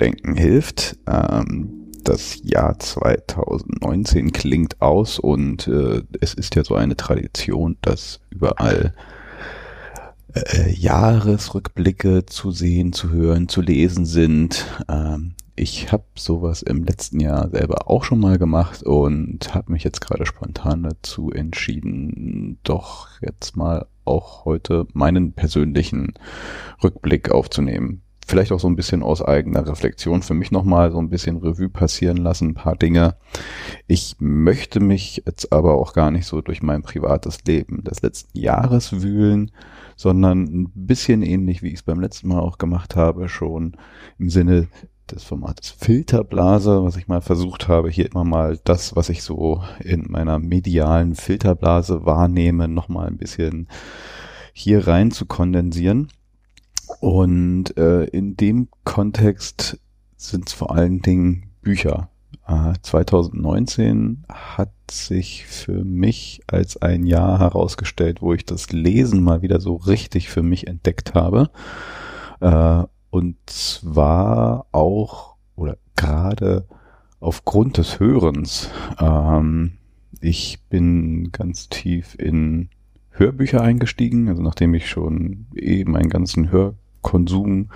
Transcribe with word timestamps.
willkommen 0.00 0.16
zu 0.16 0.30
Denken 0.30 0.36
hilft. 0.36 0.96
Ähm, 1.06 1.90
das 2.04 2.40
Jahr 2.42 2.78
2019 2.78 4.32
klingt 4.32 4.80
aus 4.80 5.18
und 5.18 5.68
äh, 5.68 6.02
es 6.20 6.34
ist 6.34 6.56
ja 6.56 6.64
so 6.64 6.74
eine 6.74 6.96
Tradition, 6.96 7.76
dass 7.82 8.20
überall 8.30 8.94
äh, 10.34 10.70
Jahresrückblicke 10.70 12.24
zu 12.26 12.50
sehen, 12.50 12.92
zu 12.92 13.10
hören, 13.10 13.48
zu 13.48 13.60
lesen 13.60 14.06
sind. 14.06 14.66
Ähm, 14.88 15.34
ich 15.56 15.92
habe 15.92 16.04
sowas 16.16 16.62
im 16.62 16.84
letzten 16.84 17.20
Jahr 17.20 17.50
selber 17.50 17.90
auch 17.90 18.04
schon 18.04 18.20
mal 18.20 18.38
gemacht 18.38 18.82
und 18.82 19.54
habe 19.54 19.72
mich 19.72 19.84
jetzt 19.84 20.00
gerade 20.00 20.24
spontan 20.24 20.82
dazu 20.82 21.30
entschieden, 21.30 22.58
doch 22.62 23.08
jetzt 23.20 23.56
mal 23.56 23.86
auch 24.06 24.46
heute 24.46 24.86
meinen 24.94 25.32
persönlichen 25.32 26.14
Rückblick 26.82 27.30
aufzunehmen. 27.30 28.02
Vielleicht 28.26 28.52
auch 28.52 28.60
so 28.60 28.68
ein 28.68 28.76
bisschen 28.76 29.02
aus 29.02 29.22
eigener 29.22 29.66
Reflexion 29.66 30.22
für 30.22 30.34
mich 30.34 30.52
nochmal 30.52 30.92
so 30.92 30.98
ein 30.98 31.10
bisschen 31.10 31.38
Revue 31.38 31.68
passieren 31.68 32.18
lassen, 32.18 32.50
ein 32.50 32.54
paar 32.54 32.76
Dinge. 32.76 33.16
Ich 33.88 34.16
möchte 34.20 34.78
mich 34.78 35.22
jetzt 35.26 35.52
aber 35.52 35.74
auch 35.74 35.92
gar 35.92 36.10
nicht 36.10 36.26
so 36.26 36.40
durch 36.40 36.62
mein 36.62 36.82
privates 36.82 37.42
Leben 37.44 37.82
des 37.82 38.02
letzten 38.02 38.38
Jahres 38.38 39.02
wühlen, 39.02 39.50
sondern 39.96 40.44
ein 40.44 40.70
bisschen 40.74 41.22
ähnlich, 41.22 41.62
wie 41.62 41.68
ich 41.68 41.74
es 41.74 41.82
beim 41.82 42.00
letzten 42.00 42.28
Mal 42.28 42.40
auch 42.40 42.58
gemacht 42.58 42.94
habe, 42.94 43.28
schon 43.28 43.76
im 44.18 44.30
Sinne 44.30 44.68
des 45.10 45.24
Formates 45.24 45.70
Filterblase, 45.70 46.84
was 46.84 46.96
ich 46.96 47.08
mal 47.08 47.20
versucht 47.20 47.68
habe, 47.68 47.90
hier 47.90 48.06
immer 48.06 48.24
mal 48.24 48.58
das, 48.64 48.96
was 48.96 49.08
ich 49.08 49.22
so 49.22 49.62
in 49.80 50.06
meiner 50.08 50.38
medialen 50.38 51.14
Filterblase 51.14 52.06
wahrnehme, 52.06 52.68
nochmal 52.68 53.08
ein 53.08 53.18
bisschen 53.18 53.68
hier 54.52 54.86
rein 54.86 55.10
zu 55.10 55.26
kondensieren. 55.26 56.08
Und 57.00 57.76
äh, 57.76 58.04
in 58.04 58.36
dem 58.36 58.68
Kontext 58.84 59.78
sind 60.16 60.48
es 60.48 60.52
vor 60.52 60.74
allen 60.74 61.00
Dingen 61.00 61.50
Bücher. 61.62 62.10
Äh, 62.46 62.74
2019 62.82 64.24
hat 64.28 64.72
sich 64.90 65.46
für 65.46 65.84
mich 65.84 66.40
als 66.46 66.76
ein 66.76 67.04
Jahr 67.06 67.38
herausgestellt, 67.38 68.22
wo 68.22 68.34
ich 68.34 68.44
das 68.44 68.72
Lesen 68.72 69.22
mal 69.22 69.42
wieder 69.42 69.60
so 69.60 69.76
richtig 69.76 70.28
für 70.28 70.42
mich 70.42 70.66
entdeckt 70.66 71.14
habe. 71.14 71.50
Äh, 72.40 72.84
und 73.10 73.36
zwar 73.46 74.66
auch 74.72 75.36
oder 75.56 75.76
gerade 75.96 76.66
aufgrund 77.20 77.76
des 77.76 78.00
Hörens. 78.00 78.70
Ähm, 78.98 79.72
ich 80.20 80.58
bin 80.68 81.30
ganz 81.32 81.68
tief 81.68 82.16
in 82.18 82.70
Hörbücher 83.10 83.60
eingestiegen, 83.60 84.28
also 84.28 84.42
nachdem 84.42 84.74
ich 84.74 84.88
schon 84.88 85.46
eben 85.54 85.92
meinen 85.92 86.08
ganzen 86.08 86.50
Hörkonsum 87.02 87.70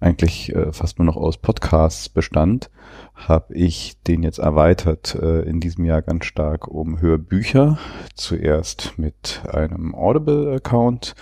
eigentlich 0.00 0.52
äh, 0.54 0.72
fast 0.72 0.98
nur 0.98 1.06
noch 1.06 1.16
aus 1.16 1.38
Podcasts 1.38 2.08
bestand, 2.08 2.70
habe 3.14 3.54
ich 3.54 4.02
den 4.02 4.24
jetzt 4.24 4.38
erweitert 4.38 5.14
äh, 5.14 5.42
in 5.42 5.60
diesem 5.60 5.84
Jahr 5.84 6.02
ganz 6.02 6.24
stark 6.24 6.66
um 6.66 7.00
Hörbücher. 7.00 7.78
Zuerst 8.14 8.94
mit 8.98 9.42
einem 9.48 9.94
Audible-Account. 9.94 11.14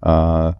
Äh, 0.00 0.52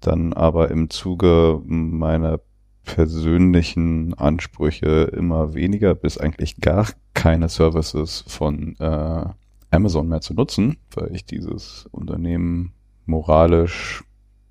dann 0.00 0.32
aber 0.32 0.70
im 0.70 0.90
Zuge 0.90 1.60
meiner 1.64 2.40
persönlichen 2.84 4.14
Ansprüche 4.14 5.10
immer 5.12 5.54
weniger 5.54 5.94
bis 5.94 6.18
eigentlich 6.18 6.60
gar 6.60 6.86
keine 7.14 7.48
Services 7.48 8.24
von 8.26 8.76
äh, 8.78 9.24
Amazon 9.70 10.08
mehr 10.08 10.20
zu 10.20 10.34
nutzen, 10.34 10.78
weil 10.94 11.14
ich 11.14 11.24
dieses 11.24 11.86
Unternehmen 11.92 12.72
moralisch 13.06 14.04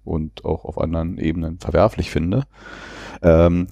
und 0.09 0.45
auch 0.45 0.65
auf 0.65 0.79
anderen 0.79 1.17
Ebenen 1.17 1.59
verwerflich 1.59 2.11
finde, 2.11 2.43
ähm, 3.21 3.67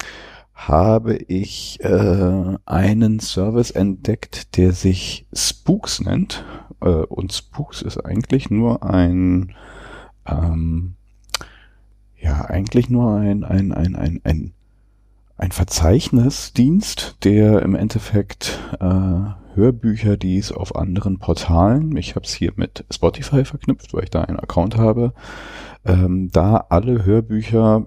habe 0.54 1.16
ich 1.16 1.80
äh, 1.82 2.58
einen 2.66 3.20
Service 3.20 3.72
entdeckt, 3.72 4.58
der 4.58 4.72
sich 4.72 5.28
Spooks 5.34 6.02
nennt. 6.02 6.44
Äh, 6.82 6.88
und 6.88 7.34
Spooks 7.34 7.82
ist 7.82 7.98
eigentlich 7.98 8.50
nur 8.50 8.84
ein 8.84 9.54
ähm, 10.26 10.96
ja 12.20 12.46
eigentlich 12.46 12.90
nur 12.90 13.16
ein, 13.16 13.44
ein, 13.44 13.72
ein, 13.72 13.96
ein, 13.96 14.22
ein, 14.24 14.54
ein 15.38 15.52
Verzeichnisdienst, 15.52 17.18
der 17.24 17.62
im 17.62 17.76
Endeffekt 17.76 18.60
äh, 18.80 19.47
Hörbücher, 19.58 20.16
die 20.16 20.38
es 20.38 20.54
auf 20.54 20.76
anderen 20.76 21.20
Portalen, 21.20 21.98
ich 21.98 22.16
habe 22.16 22.26
es 22.26 22.34
hier 22.34 22.54
mit 22.56 22.86
Spotify 22.90 23.44
verknüpft, 23.44 23.94
weil 23.94 24.06
ich 24.06 24.10
da 24.10 24.22
einen 24.22 24.40
Account 24.40 24.78
habe, 24.78 25.14
ähm, 25.84 26.30
da 26.32 26.68
alle 26.70 27.04
Hörbücher 27.04 27.86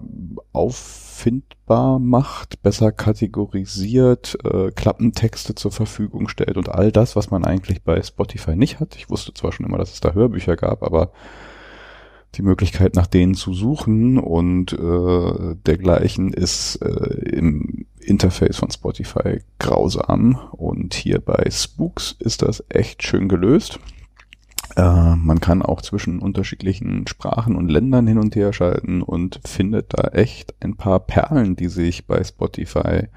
auffindbar 0.53 1.97
macht, 1.97 2.61
besser 2.61 2.91
kategorisiert, 2.91 4.37
äh, 4.43 4.71
Klappentexte 4.71 5.55
zur 5.55 5.71
Verfügung 5.71 6.27
stellt 6.27 6.57
und 6.57 6.69
all 6.69 6.91
das, 6.91 7.15
was 7.15 7.31
man 7.31 7.45
eigentlich 7.45 7.81
bei 7.83 8.01
Spotify 8.03 8.55
nicht 8.55 8.79
hat. 8.79 8.95
Ich 8.95 9.09
wusste 9.09 9.33
zwar 9.33 9.51
schon 9.51 9.65
immer, 9.65 9.77
dass 9.79 9.93
es 9.93 10.01
da 10.01 10.13
Hörbücher 10.13 10.57
gab, 10.57 10.83
aber 10.83 11.11
die 12.35 12.43
Möglichkeit 12.43 12.95
nach 12.95 13.07
denen 13.07 13.33
zu 13.33 13.53
suchen 13.53 14.17
und 14.17 14.73
äh, 14.73 15.55
dergleichen 15.65 16.33
ist 16.33 16.77
äh, 16.77 17.29
im 17.29 17.85
Interface 17.99 18.57
von 18.57 18.71
Spotify 18.71 19.41
grausam 19.59 20.39
und 20.51 20.93
hier 20.93 21.19
bei 21.19 21.49
Spooks 21.49 22.15
ist 22.19 22.41
das 22.41 22.63
echt 22.69 23.03
schön 23.03 23.27
gelöst. 23.27 23.79
Äh, 24.77 25.15
man 25.15 25.41
kann 25.41 25.61
auch 25.61 25.81
zwischen 25.81 26.19
unterschiedlichen 26.19 27.05
Sprachen 27.07 27.55
und 27.55 27.69
Ländern 27.69 28.07
hin 28.07 28.17
und 28.17 28.35
her 28.35 28.53
schalten 28.53 29.01
und 29.01 29.41
findet 29.45 29.93
da 29.93 30.09
echt 30.09 30.55
ein 30.61 30.75
paar 30.75 31.01
Perlen, 31.01 31.55
die 31.55 31.67
sich 31.67 32.07
bei 32.07 32.23
Spotify 32.23 33.07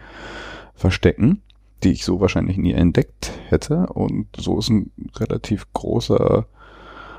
verstecken, 0.75 1.43
die 1.85 1.93
ich 1.93 2.05
so 2.05 2.21
wahrscheinlich 2.21 2.57
nie 2.57 2.73
entdeckt 2.73 3.33
hätte 3.49 3.87
und 3.87 4.27
so 4.37 4.59
ist 4.59 4.71
ein 4.71 4.91
relativ 5.17 5.73
großer 5.73 6.47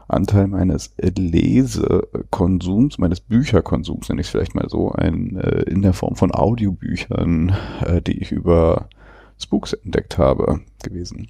Anteil 0.08 0.48
meines 0.48 0.94
Lesekonsums, 0.98 2.98
meines 2.98 3.22
Bücherkonsums, 3.22 4.10
nenne 4.10 4.22
ich 4.22 4.28
es 4.28 4.32
vielleicht 4.32 4.56
mal 4.56 4.70
so, 4.70 4.92
ein, 4.92 5.38
äh, 5.38 5.62
in 5.64 5.82
der 5.82 5.94
Form 5.94 6.16
von 6.16 6.34
Audiobüchern, 6.34 7.56
äh, 7.86 8.02
die 8.02 8.22
ich 8.22 8.32
über 8.32 8.90
Spooks 9.38 9.74
entdeckt 9.74 10.18
habe, 10.18 10.62
gewesen. 10.84 11.28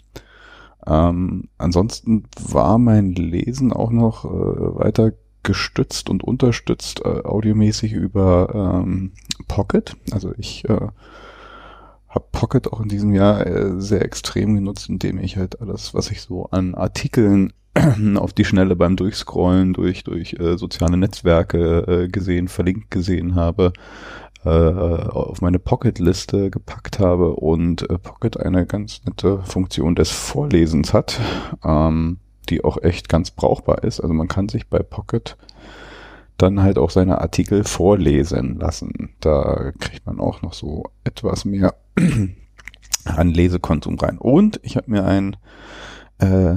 Ähm, 0.88 1.50
ansonsten 1.58 2.26
war 2.50 2.78
mein 2.78 3.14
Lesen 3.14 3.74
auch 3.74 3.92
noch 3.92 4.26
äh, 4.26 4.30
weiter 4.30 5.14
gestützt 5.44 6.10
und 6.10 6.24
unterstützt 6.24 7.02
äh, 7.06 7.22
audiomäßig 7.24 7.94
über 7.94 8.82
ähm, 8.84 9.12
Pocket. 9.48 9.96
Also 10.12 10.34
ich 10.38 10.66
äh, 10.66 10.88
habe 12.10 12.26
Pocket 12.32 12.72
auch 12.72 12.82
in 12.82 12.90
diesem 12.90 13.14
Jahr 13.14 13.46
äh, 13.46 13.80
sehr 13.80 14.02
extrem 14.02 14.56
genutzt, 14.56 14.90
indem 14.90 15.20
ich 15.20 15.38
halt 15.38 15.62
alles, 15.62 15.94
was 15.94 16.12
ich 16.12 16.22
so 16.22 16.48
an 16.48 16.76
Artikeln 16.76 17.54
auf 18.16 18.34
die 18.34 18.46
Schnelle 18.46 18.76
beim 18.76 18.96
Durchscrollen 18.96 19.74
durch, 19.74 20.04
durch 20.04 20.34
äh, 20.40 20.58
soziale 20.58 20.98
Netzwerke 20.98 22.04
äh, 22.06 22.08
gesehen, 22.08 22.48
verlinkt 22.48 22.90
gesehen 22.90 23.36
habe, 23.36 23.74
äh, 24.46 24.50
auf 24.50 25.42
meine 25.42 25.60
Pocket-Liste 25.60 26.52
gepackt 26.52 27.00
habe 27.00 27.36
und 27.36 27.90
äh, 27.90 27.98
Pocket 27.98 28.40
eine 28.40 28.66
ganz 28.66 29.02
nette 29.06 29.40
Funktion 29.40 29.96
des 29.96 30.12
Vorlesens 30.12 30.94
hat, 30.94 31.20
ähm, 31.64 32.20
die 32.50 32.64
auch 32.64 32.82
echt 32.82 33.10
ganz 33.10 33.32
brauchbar 33.32 33.84
ist. 33.84 34.00
Also 34.00 34.14
man 34.14 34.28
kann 34.28 34.50
sich 34.50 34.68
bei 34.70 34.80
Pocket 34.80 35.36
dann 36.38 36.62
halt 36.62 36.78
auch 36.78 36.90
seine 36.90 37.22
Artikel 37.22 37.64
vorlesen 37.64 38.60
lassen. 38.60 39.16
Da 39.20 39.72
kriegt 39.80 40.06
man 40.06 40.20
auch 40.20 40.42
noch 40.42 40.54
so 40.54 40.84
etwas 41.04 41.46
mehr 41.46 41.76
an 43.06 43.30
Lesekonsum 43.30 43.98
rein. 43.98 44.18
Und 44.18 44.60
ich 44.64 44.78
habe 44.78 44.92
mir 44.92 45.06
ein 45.06 45.38
äh, 46.20 46.56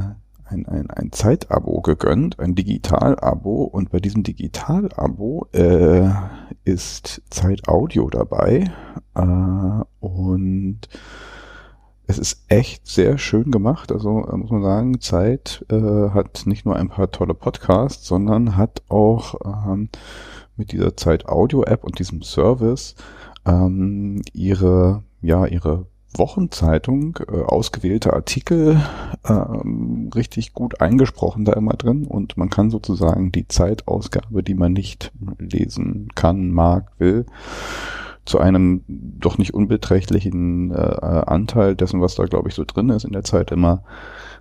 ein, 0.51 0.67
ein, 0.67 0.91
ein 0.91 1.13
Zeitabo 1.13 1.81
gegönnt, 1.81 2.39
ein 2.39 2.55
Digital-Abo 2.55 3.65
und 3.65 3.91
bei 3.91 4.01
diesem 4.01 4.23
Digital-Abo 4.23 5.49
äh, 5.53 6.11
ist 6.65 7.23
Zeitaudio 7.31 8.09
dabei 8.11 8.71
äh, 9.15 9.85
und 10.01 10.81
es 12.07 12.19
ist 12.19 12.45
echt 12.49 12.87
sehr 12.87 13.19
schön 13.19 13.51
gemacht. 13.51 13.93
Also 13.93 14.27
äh, 14.27 14.37
muss 14.37 14.51
man 14.51 14.63
sagen, 14.63 15.01
Zeit 15.01 15.65
äh, 15.71 16.11
hat 16.11 16.45
nicht 16.47 16.65
nur 16.65 16.77
ein 16.77 16.89
paar 16.89 17.11
tolle 17.11 17.35
Podcasts, 17.35 18.07
sondern 18.07 18.57
hat 18.57 18.83
auch 18.89 19.35
ähm, 19.45 19.91
mit 20.57 20.73
dieser 20.73 20.97
Zeit 20.97 21.29
Audio 21.29 21.65
App 21.65 21.85
und 21.85 21.99
diesem 21.99 22.23
Service 22.23 22.95
ähm, 23.47 24.23
ihre 24.33 25.03
ja 25.21 25.45
ihre 25.47 25.87
Wochenzeitung, 26.15 27.19
äh, 27.29 27.43
ausgewählte 27.43 28.13
Artikel, 28.13 28.81
ähm, 29.29 30.11
richtig 30.15 30.55
gut 30.55 30.81
eingesprochen 30.81 31.45
da 31.45 31.53
immer 31.53 31.75
drin 31.75 32.07
und 32.07 32.37
man 32.37 32.51
kann 32.51 32.71
sozusagen 32.71 33.31
die 33.31 33.47
Zeitausgabe, 33.47 34.43
die 34.43 34.55
man 34.55 34.73
nicht 34.73 35.13
lesen 35.39 36.09
kann, 36.15 36.51
mag, 36.51 36.93
will, 36.99 37.27
zu 38.25 38.39
einem 38.39 38.85
doch 38.89 39.39
nicht 39.39 39.55
unbeträchtlichen 39.55 40.71
äh, 40.71 40.75
Anteil 40.77 41.77
dessen, 41.77 42.01
was 42.01 42.15
da 42.15 42.25
glaube 42.25 42.49
ich 42.49 42.55
so 42.55 42.65
drin 42.65 42.91
ist 42.91 43.05
in 43.05 43.13
der 43.13 43.25
Zeit 43.25 43.51
immer, 43.53 43.83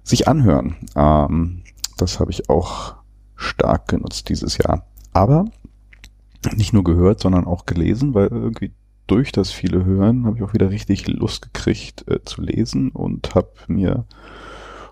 sich 0.04 0.28
anhören. 0.28 0.76
Ähm, 0.96 1.64
das 1.98 2.20
habe 2.20 2.32
ich 2.32 2.50
auch 2.50 2.96
stark 3.36 3.88
genutzt 3.88 4.30
dieses 4.30 4.58
Jahr. 4.58 4.86
Aber 5.14 5.46
nicht 6.56 6.74
nur 6.74 6.84
gehört, 6.84 7.20
sondern 7.20 7.46
auch 7.46 7.66
gelesen, 7.66 8.14
weil 8.14 8.28
irgendwie 8.28 8.72
durch 9.08 9.32
das 9.32 9.52
viele 9.52 9.86
Hören 9.86 10.26
habe 10.26 10.38
ich 10.38 10.44
auch 10.44 10.54
wieder 10.54 10.70
richtig 10.70 11.08
Lust 11.08 11.54
gekriegt 11.54 12.06
äh, 12.08 12.24
zu 12.24 12.42
lesen 12.42 12.90
und 12.90 13.36
habe 13.36 13.52
mir 13.68 14.06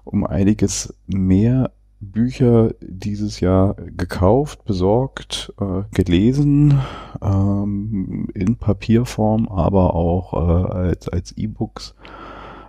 um 0.04 0.26
einiges 0.26 0.94
mehr 1.08 1.72
Bücher 2.00 2.74
dieses 2.82 3.40
Jahr 3.40 3.76
gekauft, 3.76 4.66
besorgt, 4.66 5.54
äh, 5.60 5.84
gelesen, 5.94 6.80
ähm, 7.22 8.28
in 8.34 8.58
Papierform, 8.58 9.48
aber 9.48 9.96
auch 9.96 10.34
äh, 10.34 10.72
als, 10.74 11.10
als 11.10 11.32
E-Books. 11.32 11.96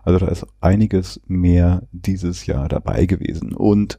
Also 0.03 0.25
da 0.25 0.29
ist 0.29 0.47
einiges 0.61 1.21
mehr 1.27 1.83
dieses 1.93 2.47
Jahr 2.47 2.69
dabei 2.69 3.07
gewesen. 3.07 3.53
Und 3.53 3.99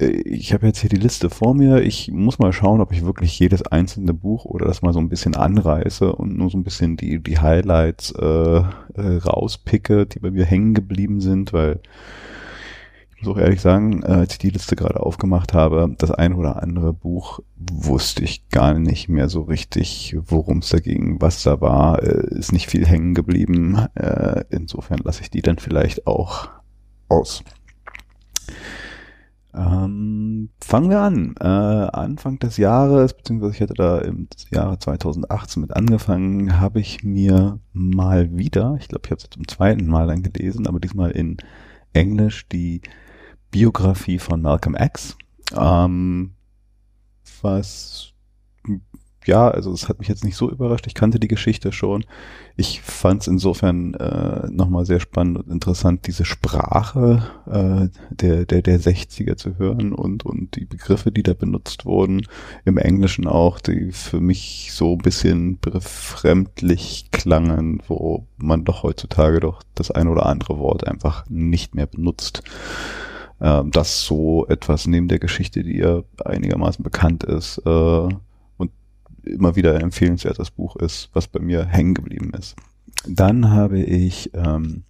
ich 0.00 0.52
habe 0.52 0.66
jetzt 0.66 0.78
hier 0.78 0.90
die 0.90 0.96
Liste 0.96 1.28
vor 1.28 1.54
mir. 1.54 1.82
Ich 1.82 2.10
muss 2.12 2.38
mal 2.38 2.52
schauen, 2.52 2.80
ob 2.80 2.92
ich 2.92 3.04
wirklich 3.04 3.36
jedes 3.38 3.62
einzelne 3.62 4.14
Buch 4.14 4.44
oder 4.44 4.66
das 4.66 4.80
mal 4.82 4.92
so 4.92 5.00
ein 5.00 5.08
bisschen 5.08 5.34
anreiße 5.34 6.14
und 6.14 6.36
nur 6.36 6.50
so 6.50 6.58
ein 6.58 6.64
bisschen 6.64 6.96
die, 6.96 7.20
die 7.20 7.38
Highlights 7.38 8.12
äh, 8.12 8.22
äh, 8.24 9.16
rauspicke, 9.24 10.06
die 10.06 10.20
bei 10.20 10.30
mir 10.30 10.44
hängen 10.44 10.74
geblieben 10.74 11.20
sind, 11.20 11.52
weil 11.52 11.80
ich 13.16 13.26
muss 13.26 13.34
auch 13.34 13.40
ehrlich 13.40 13.60
sagen, 13.60 14.04
äh, 14.04 14.12
als 14.12 14.34
ich 14.34 14.38
die 14.38 14.50
Liste 14.50 14.76
gerade 14.76 15.00
aufgemacht 15.00 15.52
habe, 15.52 15.92
das 15.98 16.12
ein 16.12 16.34
oder 16.34 16.62
andere 16.62 16.92
Buch 16.92 17.40
wusste 17.56 18.22
ich 18.22 18.48
gar 18.50 18.74
nicht 18.78 19.08
mehr 19.08 19.28
so 19.28 19.42
richtig, 19.42 20.16
worum 20.24 20.58
es 20.58 20.68
da 20.68 20.78
ging, 20.78 21.20
was 21.20 21.42
da 21.42 21.60
war, 21.60 22.00
äh, 22.00 22.38
ist 22.38 22.52
nicht 22.52 22.70
viel 22.70 22.86
hängen 22.86 23.14
geblieben. 23.14 23.86
Äh, 23.96 24.44
insofern 24.50 25.00
lasse 25.02 25.22
ich 25.22 25.30
die 25.30 25.42
dann 25.42 25.58
vielleicht 25.58 26.06
auch 26.06 26.48
aus. 27.08 27.42
Ähm, 29.58 30.50
fangen 30.60 30.90
wir 30.90 31.00
an. 31.00 31.34
Äh, 31.40 31.44
Anfang 31.44 32.38
des 32.38 32.58
Jahres, 32.58 33.12
beziehungsweise 33.14 33.54
ich 33.54 33.60
hatte 33.60 33.74
da 33.74 33.98
im 33.98 34.28
Jahre 34.52 34.78
2018 34.78 35.60
mit 35.60 35.74
angefangen, 35.74 36.60
habe 36.60 36.78
ich 36.78 37.02
mir 37.02 37.58
mal 37.72 38.36
wieder, 38.36 38.76
ich 38.78 38.86
glaube, 38.86 39.02
ich 39.06 39.10
habe 39.10 39.20
es 39.20 39.30
zum 39.30 39.48
zweiten 39.48 39.86
Mal 39.88 40.06
dann 40.06 40.22
gelesen, 40.22 40.68
aber 40.68 40.78
diesmal 40.78 41.10
in 41.10 41.38
Englisch 41.92 42.48
die 42.48 42.82
Biografie 43.50 44.20
von 44.20 44.42
Malcolm 44.42 44.76
X, 44.78 45.16
ähm, 45.56 46.34
was 47.42 48.12
ja, 49.28 49.48
also 49.48 49.72
es 49.72 49.90
hat 49.90 49.98
mich 49.98 50.08
jetzt 50.08 50.24
nicht 50.24 50.36
so 50.36 50.50
überrascht. 50.50 50.86
Ich 50.86 50.94
kannte 50.94 51.20
die 51.20 51.28
Geschichte 51.28 51.70
schon. 51.70 52.06
Ich 52.56 52.80
fand 52.80 53.20
es 53.20 53.28
insofern 53.28 53.92
äh, 53.92 54.48
nochmal 54.50 54.86
sehr 54.86 55.00
spannend 55.00 55.36
und 55.36 55.48
interessant, 55.52 56.06
diese 56.06 56.24
Sprache 56.24 57.22
äh, 57.46 57.88
der, 58.10 58.46
der, 58.46 58.62
der 58.62 58.80
60er 58.80 59.36
zu 59.36 59.58
hören 59.58 59.92
und, 59.92 60.24
und 60.24 60.56
die 60.56 60.64
Begriffe, 60.64 61.12
die 61.12 61.22
da 61.22 61.34
benutzt 61.34 61.84
wurden, 61.84 62.22
im 62.64 62.78
Englischen 62.78 63.26
auch, 63.26 63.60
die 63.60 63.92
für 63.92 64.18
mich 64.18 64.70
so 64.72 64.94
ein 64.94 64.98
bisschen 64.98 65.58
befremdlich 65.58 67.10
klangen, 67.12 67.82
wo 67.86 68.26
man 68.38 68.64
doch 68.64 68.82
heutzutage 68.82 69.40
doch 69.40 69.62
das 69.74 69.90
ein 69.90 70.08
oder 70.08 70.24
andere 70.24 70.58
Wort 70.58 70.86
einfach 70.86 71.26
nicht 71.28 71.74
mehr 71.74 71.86
benutzt 71.86 72.42
äh, 73.40 73.62
das 73.66 74.06
so 74.06 74.46
etwas 74.48 74.86
neben 74.86 75.08
der 75.08 75.18
Geschichte, 75.18 75.62
die 75.62 75.76
ja 75.76 76.00
einigermaßen 76.24 76.82
bekannt 76.82 77.24
ist 77.24 77.58
äh, 77.66 78.08
immer 79.24 79.56
wieder 79.56 79.80
empfehlenswertes 79.80 80.50
Buch 80.50 80.76
ist, 80.76 81.10
was 81.12 81.28
bei 81.28 81.40
mir 81.40 81.64
hängen 81.64 81.94
geblieben 81.94 82.32
ist. 82.38 82.56
Dann 83.06 83.50
habe 83.50 83.80
ich 83.80 84.30
ähm, 84.34 84.84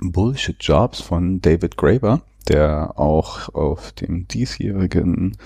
Bullshit 0.00 0.56
Jobs 0.60 1.00
von 1.00 1.40
David 1.40 1.76
Graeber, 1.76 2.22
der 2.48 2.98
auch 2.98 3.54
auf 3.54 3.92
dem 3.92 4.26
diesjährigen 4.26 5.36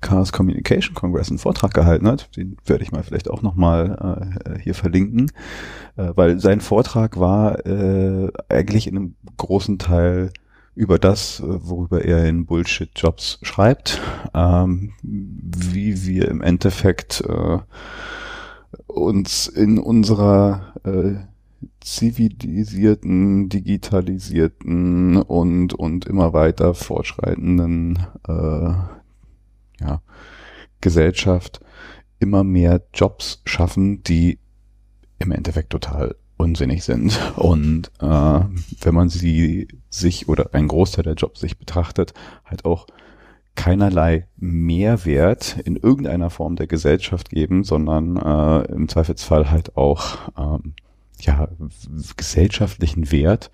Chaos 0.00 0.32
Communication 0.32 0.94
Congress 0.94 1.30
einen 1.30 1.38
Vortrag 1.38 1.72
gehalten 1.72 2.06
hat. 2.06 2.36
Den 2.36 2.56
werde 2.66 2.84
ich 2.84 2.92
mal 2.92 3.02
vielleicht 3.02 3.30
auch 3.30 3.42
nochmal 3.42 4.36
äh, 4.44 4.58
hier 4.58 4.74
verlinken, 4.74 5.30
äh, 5.96 6.10
weil 6.14 6.40
sein 6.40 6.60
Vortrag 6.60 7.18
war 7.18 7.64
äh, 7.66 8.30
eigentlich 8.48 8.86
in 8.86 8.96
einem 8.96 9.14
großen 9.36 9.78
Teil 9.78 10.30
über 10.74 10.98
das, 10.98 11.40
äh, 11.40 11.44
worüber 11.46 12.04
er 12.04 12.24
in 12.26 12.46
Bullshit-Jobs 12.46 13.38
schreibt, 13.42 14.00
ähm, 14.34 14.92
wie 15.02 16.06
wir 16.06 16.28
im 16.28 16.42
Endeffekt 16.42 17.22
äh, 17.22 17.58
uns 18.86 19.46
in 19.46 19.78
unserer 19.78 20.74
äh, 20.84 21.14
zivilisierten, 21.80 23.48
digitalisierten 23.48 25.16
und, 25.18 25.74
und 25.74 26.06
immer 26.06 26.32
weiter 26.32 26.74
fortschreitenden 26.74 27.98
äh, 28.26 28.72
ja, 29.80 30.02
Gesellschaft 30.80 31.60
immer 32.18 32.44
mehr 32.44 32.82
Jobs 32.92 33.42
schaffen, 33.44 34.02
die 34.02 34.38
im 35.18 35.30
Endeffekt 35.30 35.70
total 35.70 36.16
unsinnig 36.36 36.84
sind. 36.84 37.18
Und 37.36 37.90
äh, 38.00 38.40
wenn 38.80 38.94
man 38.94 39.08
sie 39.08 39.68
sich 39.90 40.28
oder 40.28 40.50
ein 40.52 40.68
Großteil 40.68 41.04
der 41.04 41.14
Jobs 41.14 41.40
sich 41.40 41.58
betrachtet, 41.58 42.14
halt 42.44 42.64
auch 42.64 42.86
keinerlei 43.54 44.26
Mehrwert 44.36 45.56
in 45.64 45.76
irgendeiner 45.76 46.30
Form 46.30 46.56
der 46.56 46.66
Gesellschaft 46.66 47.30
geben, 47.30 47.64
sondern 47.64 48.16
äh, 48.16 48.72
im 48.72 48.88
Zweifelsfall 48.88 49.50
halt 49.50 49.76
auch 49.76 50.18
ähm, 50.36 50.74
ja 51.20 51.48
gesellschaftlichen 52.16 53.12
Wert 53.12 53.50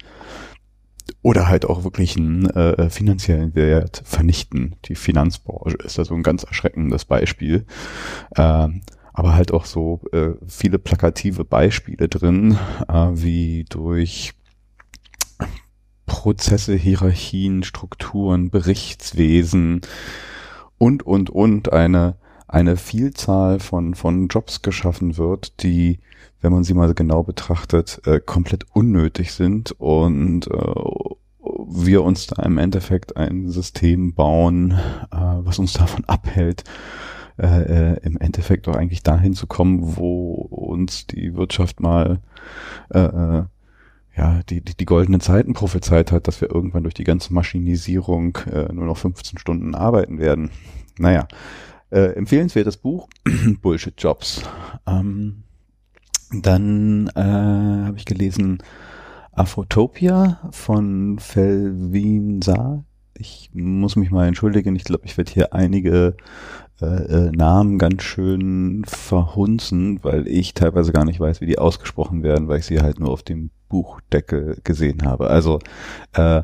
oder 1.22 1.48
halt 1.48 1.66
auch 1.66 1.84
wirklich 1.84 2.16
einen 2.16 2.48
äh, 2.48 2.88
finanziellen 2.88 3.54
Wert 3.54 4.02
vernichten. 4.04 4.76
Die 4.86 4.94
Finanzbranche 4.94 5.76
ist 5.84 5.98
da 5.98 6.04
so 6.04 6.14
ein 6.14 6.22
ganz 6.22 6.44
erschreckendes 6.44 7.04
Beispiel. 7.04 7.66
Ähm, 8.36 8.80
aber 9.12 9.34
halt 9.34 9.52
auch 9.52 9.64
so 9.64 10.00
äh, 10.12 10.30
viele 10.46 10.78
plakative 10.78 11.44
Beispiele 11.44 12.08
drin, 12.08 12.58
äh, 12.88 13.08
wie 13.12 13.64
durch 13.68 14.34
Prozesse, 16.06 16.74
Hierarchien, 16.74 17.62
Strukturen, 17.62 18.50
Berichtswesen 18.50 19.80
und, 20.76 21.04
und, 21.04 21.30
und 21.30 21.72
eine, 21.72 22.16
eine 22.48 22.76
Vielzahl 22.76 23.60
von, 23.60 23.94
von 23.94 24.28
Jobs 24.28 24.62
geschaffen 24.62 25.16
wird, 25.18 25.62
die, 25.62 26.00
wenn 26.40 26.52
man 26.52 26.64
sie 26.64 26.74
mal 26.74 26.94
genau 26.94 27.22
betrachtet, 27.22 28.00
äh, 28.06 28.18
komplett 28.18 28.66
unnötig 28.72 29.32
sind 29.32 29.72
und 29.72 30.48
äh, 30.48 30.74
wir 31.68 32.02
uns 32.02 32.26
da 32.26 32.42
im 32.42 32.58
Endeffekt 32.58 33.16
ein 33.16 33.48
System 33.48 34.14
bauen, 34.14 34.72
äh, 35.12 35.16
was 35.16 35.58
uns 35.58 35.74
davon 35.74 36.04
abhält, 36.06 36.64
äh, 37.40 37.94
äh, 37.94 37.96
im 38.02 38.18
Endeffekt 38.18 38.68
auch 38.68 38.76
eigentlich 38.76 39.02
dahin 39.02 39.34
zu 39.34 39.46
kommen, 39.46 39.96
wo 39.96 40.32
uns 40.32 41.06
die 41.06 41.34
Wirtschaft 41.34 41.80
mal 41.80 42.20
äh, 42.90 43.00
äh, 43.00 43.44
ja, 44.16 44.42
die, 44.48 44.60
die, 44.60 44.76
die 44.76 44.84
goldenen 44.84 45.20
Zeiten 45.20 45.54
prophezeit 45.54 46.12
hat, 46.12 46.28
dass 46.28 46.40
wir 46.40 46.50
irgendwann 46.50 46.82
durch 46.82 46.94
die 46.94 47.04
ganze 47.04 47.32
Maschinisierung 47.32 48.36
äh, 48.52 48.72
nur 48.72 48.84
noch 48.84 48.98
15 48.98 49.38
Stunden 49.38 49.74
arbeiten 49.74 50.18
werden. 50.18 50.50
Naja, 50.98 51.26
äh, 51.90 52.12
empfehlenswertes 52.12 52.76
Buch, 52.76 53.08
Bullshit 53.62 53.94
Jobs. 53.96 54.42
Ähm, 54.86 55.44
dann 56.32 57.08
äh, 57.14 57.20
habe 57.20 57.96
ich 57.96 58.04
gelesen 58.04 58.62
Afrotopia 59.32 60.50
von 60.50 61.18
Felvin 61.18 62.42
Saar. 62.42 62.84
Ich 63.14 63.50
muss 63.52 63.96
mich 63.96 64.10
mal 64.10 64.26
entschuldigen. 64.26 64.76
Ich 64.76 64.84
glaube, 64.84 65.06
ich 65.06 65.16
werde 65.16 65.32
hier 65.32 65.54
einige 65.54 66.16
äh, 66.80 66.86
äh, 66.86 67.30
Namen 67.32 67.78
ganz 67.78 68.02
schön 68.02 68.84
verhunzen, 68.86 70.02
weil 70.02 70.26
ich 70.26 70.54
teilweise 70.54 70.92
gar 70.92 71.04
nicht 71.04 71.20
weiß, 71.20 71.40
wie 71.40 71.46
die 71.46 71.58
ausgesprochen 71.58 72.22
werden, 72.22 72.48
weil 72.48 72.60
ich 72.60 72.66
sie 72.66 72.80
halt 72.80 73.00
nur 73.00 73.10
auf 73.10 73.22
dem 73.22 73.50
Buchdeckel 73.68 74.58
gesehen 74.64 75.04
habe. 75.04 75.28
Also 75.28 75.58
äh, 76.14 76.42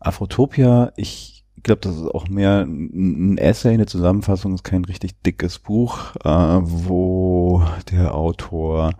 Afrotopia, 0.00 0.92
ich 0.96 1.44
glaube, 1.62 1.80
das 1.82 1.96
ist 1.96 2.06
auch 2.06 2.28
mehr 2.28 2.62
ein 2.62 3.38
Essay, 3.38 3.74
eine 3.74 3.86
Zusammenfassung, 3.86 4.54
ist 4.54 4.64
kein 4.64 4.84
richtig 4.84 5.20
dickes 5.22 5.58
Buch, 5.58 6.14
äh, 6.24 6.28
wo 6.28 7.62
der 7.90 8.14
Autor 8.14 8.92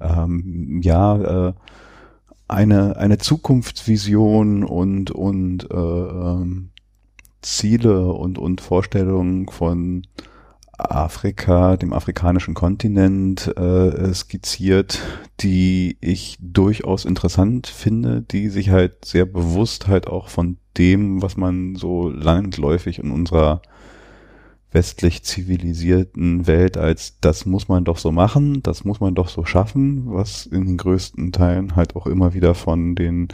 ähm, 0.00 0.80
ja 0.82 1.48
äh, 1.48 1.52
eine 2.48 2.96
eine 2.96 3.18
Zukunftsvision 3.18 4.64
und 4.64 5.10
und 5.10 5.70
äh, 5.70 5.76
ähm, 5.76 6.70
Ziele 7.40 8.12
und, 8.12 8.38
und 8.38 8.60
Vorstellungen 8.60 9.48
von 9.48 10.02
Afrika, 10.78 11.76
dem 11.76 11.92
afrikanischen 11.92 12.54
Kontinent 12.54 13.52
äh, 13.56 14.14
skizziert, 14.14 15.00
die 15.40 15.98
ich 16.00 16.38
durchaus 16.40 17.04
interessant 17.04 17.66
finde, 17.66 18.22
die 18.22 18.48
sich 18.48 18.70
halt 18.70 19.04
sehr 19.04 19.26
bewusst 19.26 19.88
halt 19.88 20.06
auch 20.06 20.28
von 20.28 20.56
dem, 20.76 21.20
was 21.20 21.36
man 21.36 21.74
so 21.74 22.08
landläufig 22.08 23.00
in 23.00 23.10
unserer 23.10 23.60
westlich 24.70 25.24
zivilisierten 25.24 26.46
Welt 26.46 26.76
als 26.76 27.18
das 27.20 27.46
muss 27.46 27.68
man 27.68 27.84
doch 27.84 27.98
so 27.98 28.12
machen, 28.12 28.62
das 28.62 28.84
muss 28.84 29.00
man 29.00 29.14
doch 29.14 29.28
so 29.28 29.44
schaffen, 29.44 30.04
was 30.12 30.46
in 30.46 30.64
den 30.64 30.76
größten 30.76 31.32
Teilen 31.32 31.74
halt 31.74 31.96
auch 31.96 32.06
immer 32.06 32.34
wieder 32.34 32.54
von 32.54 32.94
den 32.94 33.28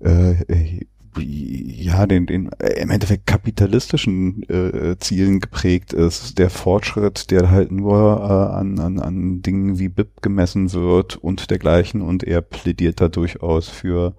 äh, 0.00 0.84
ja, 1.18 2.06
den, 2.06 2.26
den 2.26 2.50
äh, 2.58 2.80
im 2.80 2.90
Endeffekt 2.90 3.26
kapitalistischen 3.26 4.42
äh, 4.48 4.96
Zielen 4.98 5.40
geprägt 5.40 5.92
ist. 5.92 6.38
Der 6.38 6.50
Fortschritt, 6.50 7.30
der 7.30 7.50
halt 7.50 7.72
nur 7.72 7.96
äh, 8.20 8.56
an, 8.56 8.78
an, 8.78 8.98
an 9.00 9.42
Dingen 9.42 9.78
wie 9.78 9.88
BIP 9.88 10.22
gemessen 10.22 10.72
wird 10.72 11.16
und 11.16 11.50
dergleichen 11.50 12.02
und 12.02 12.22
er 12.24 12.40
plädiert 12.40 13.00
da 13.00 13.08
durchaus 13.08 13.68
für 13.68 14.14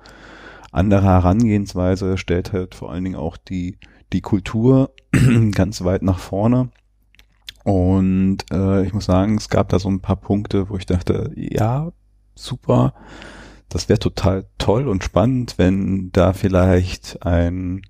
andere 0.72 1.04
Herangehensweise, 1.04 2.18
stellt 2.18 2.52
halt 2.52 2.76
vor 2.76 2.92
allen 2.92 3.04
Dingen 3.04 3.16
auch 3.16 3.38
die, 3.38 3.78
die 4.12 4.22
Kultur 4.22 4.92
ganz 5.52 5.84
weit 5.84 6.04
nach 6.04 6.20
vorne. 6.20 6.70
Und 7.64 8.40
äh, 8.52 8.86
ich 8.86 8.94
muss 8.94 9.06
sagen, 9.06 9.38
es 9.38 9.50
gab 9.50 9.70
da 9.70 9.80
so 9.80 9.90
ein 9.90 10.02
paar 10.02 10.18
Punkte, 10.18 10.70
wo 10.70 10.78
ich 10.78 10.86
dachte, 10.86 11.32
ja, 11.36 11.92
super, 12.36 12.94
das 13.70 13.90
wäre 13.90 14.00
total 14.00 14.46
toll 14.58 14.88
und 14.88 15.04
spannend, 15.04 15.56
wenn 15.58 16.12
da 16.12 16.34
vielleicht 16.34 17.26
ein, 17.26 17.82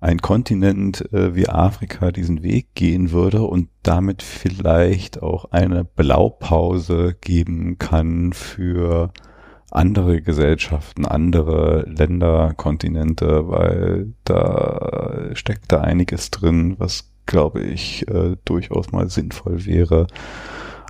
ein 0.00 0.18
Kontinent 0.18 1.12
äh, 1.12 1.34
wie 1.34 1.48
Afrika 1.48 2.12
diesen 2.12 2.42
Weg 2.42 2.74
gehen 2.74 3.10
würde 3.10 3.42
und 3.42 3.68
damit 3.82 4.22
vielleicht 4.22 5.22
auch 5.22 5.46
eine 5.52 5.84
Blaupause 5.84 7.16
geben 7.20 7.78
kann 7.78 8.32
für 8.32 9.12
andere 9.70 10.22
Gesellschaften, 10.22 11.04
andere 11.04 11.82
Länder, 11.88 12.54
Kontinente, 12.56 13.48
weil 13.48 14.14
da 14.24 15.30
steckt 15.34 15.72
da 15.72 15.80
einiges 15.80 16.30
drin, 16.30 16.76
was 16.78 17.10
glaube 17.26 17.62
ich 17.62 18.08
äh, 18.08 18.36
durchaus 18.44 18.92
mal 18.92 19.10
sinnvoll 19.10 19.66
wäre. 19.66 20.06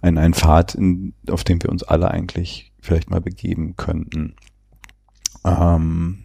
Ein, 0.02 0.18
ein 0.18 0.34
Pfad, 0.34 0.75
in, 0.75 1.14
auf 1.30 1.42
dem 1.42 1.62
wir 1.62 1.70
uns 1.70 1.82
alle 1.82 2.10
eigentlich 2.10 2.72
vielleicht 2.86 3.10
mal 3.10 3.20
begeben 3.20 3.76
könnten. 3.76 4.36
Ähm, 5.44 6.24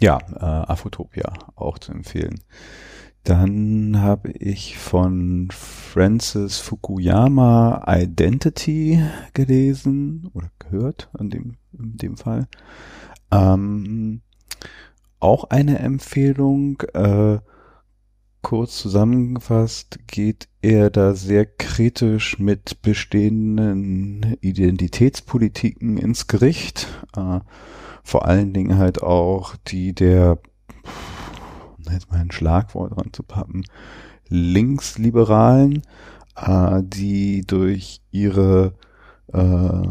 ja, 0.00 0.18
äh, 0.18 0.70
Afotopia 0.70 1.32
auch 1.54 1.78
zu 1.78 1.92
empfehlen. 1.92 2.40
Dann 3.24 4.00
habe 4.00 4.30
ich 4.30 4.78
von 4.78 5.48
Francis 5.50 6.58
Fukuyama 6.58 7.82
Identity 7.88 9.02
gelesen 9.32 10.30
oder 10.32 10.50
gehört 10.58 11.10
in 11.18 11.30
dem, 11.30 11.56
in 11.72 11.96
dem 11.96 12.16
Fall. 12.16 12.46
Ähm, 13.32 14.20
auch 15.18 15.44
eine 15.44 15.78
Empfehlung. 15.78 16.80
Äh, 16.92 17.38
kurz 18.42 18.78
zusammengefasst 18.78 19.98
geht 20.06 20.48
er 20.66 20.90
da 20.90 21.14
sehr 21.14 21.46
kritisch 21.46 22.40
mit 22.40 22.82
bestehenden 22.82 24.36
Identitätspolitiken 24.40 25.96
ins 25.96 26.26
Gericht. 26.26 26.88
Äh, 27.16 27.38
vor 28.02 28.26
allen 28.26 28.52
Dingen 28.52 28.76
halt 28.76 29.00
auch 29.00 29.54
die 29.68 29.94
der, 29.94 30.38
jetzt 31.88 32.10
mal 32.10 32.18
ein 32.18 32.32
Schlagwort 32.32 32.96
dran 32.96 33.12
zu 33.12 33.22
pappen, 33.22 33.64
Linksliberalen, 34.28 35.82
äh, 36.34 36.82
die 36.82 37.46
durch 37.46 38.00
ihre 38.10 38.74
äh, 39.32 39.86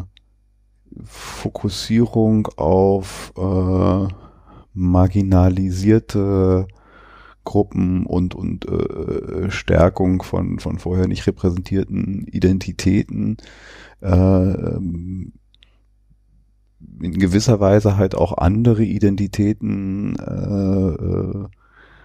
Fokussierung 1.06 2.50
auf 2.58 3.32
äh, 3.38 4.08
marginalisierte 4.74 6.68
Gruppen 7.46 8.06
und, 8.06 8.36
und 8.36 8.68
äh, 8.68 9.50
Stärkung 9.50 10.22
von, 10.22 10.60
von 10.60 10.80
vorher 10.80 11.08
nicht 11.08 11.26
repräsentierten 11.28 12.28
Identitäten 12.28 13.38
äh, 14.02 14.78
in 17.02 17.20
gewisser 17.20 17.60
Weise 17.60 17.98
halt 17.98 18.16
auch 18.16 18.38
andere 18.38 18.84
Identitäten 18.84 20.16
äh, 20.18 21.42
äh, 21.42 21.48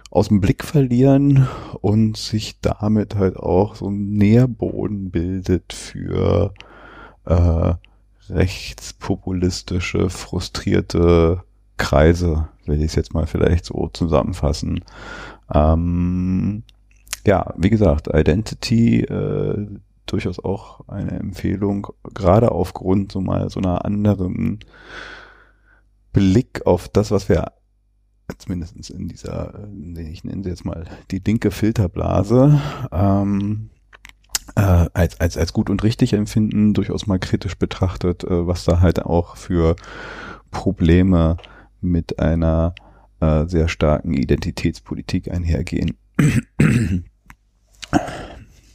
aus 0.09 0.27
dem 0.27 0.41
Blick 0.41 0.63
verlieren 0.63 1.47
und 1.81 2.17
sich 2.17 2.59
damit 2.59 3.15
halt 3.15 3.37
auch 3.37 3.75
so 3.75 3.89
ein 3.89 4.13
Nährboden 4.13 5.09
bildet 5.09 5.73
für 5.73 6.53
äh, 7.25 7.73
rechtspopulistische, 8.29 10.09
frustrierte 10.09 11.43
Kreise, 11.77 12.49
will 12.65 12.79
ich 12.79 12.87
es 12.87 12.95
jetzt 12.95 13.13
mal 13.13 13.25
vielleicht 13.25 13.65
so 13.65 13.89
zusammenfassen. 13.91 14.83
Ähm, 15.53 16.63
ja, 17.25 17.53
wie 17.57 17.69
gesagt, 17.69 18.07
Identity 18.07 19.01
äh, 19.01 19.67
durchaus 20.05 20.39
auch 20.39 20.87
eine 20.87 21.11
Empfehlung, 21.11 21.87
gerade 22.13 22.51
aufgrund 22.51 23.11
so 23.11 23.21
mal 23.21 23.49
so 23.49 23.59
einer 23.59 23.85
anderen 23.85 24.59
Blick 26.13 26.65
auf 26.65 26.89
das, 26.89 27.11
was 27.11 27.29
wir 27.29 27.53
zumindest 28.37 28.89
in 28.89 29.07
dieser, 29.07 29.67
ich 29.97 30.23
nenne 30.23 30.43
sie 30.43 30.49
jetzt 30.49 30.65
mal 30.65 30.85
die 31.11 31.21
linke 31.25 31.51
Filterblase, 31.51 32.59
ähm, 32.91 33.69
äh, 34.55 34.87
als, 34.93 35.19
als, 35.19 35.37
als 35.37 35.53
gut 35.53 35.69
und 35.69 35.83
richtig 35.83 36.13
empfinden, 36.13 36.73
durchaus 36.73 37.07
mal 37.07 37.19
kritisch 37.19 37.55
betrachtet, 37.55 38.23
äh, 38.23 38.47
was 38.47 38.65
da 38.65 38.79
halt 38.79 39.03
auch 39.03 39.35
für 39.35 39.75
Probleme 40.49 41.37
mit 41.81 42.19
einer 42.19 42.75
äh, 43.21 43.47
sehr 43.47 43.67
starken 43.67 44.13
Identitätspolitik 44.13 45.31
einhergehen. 45.31 45.97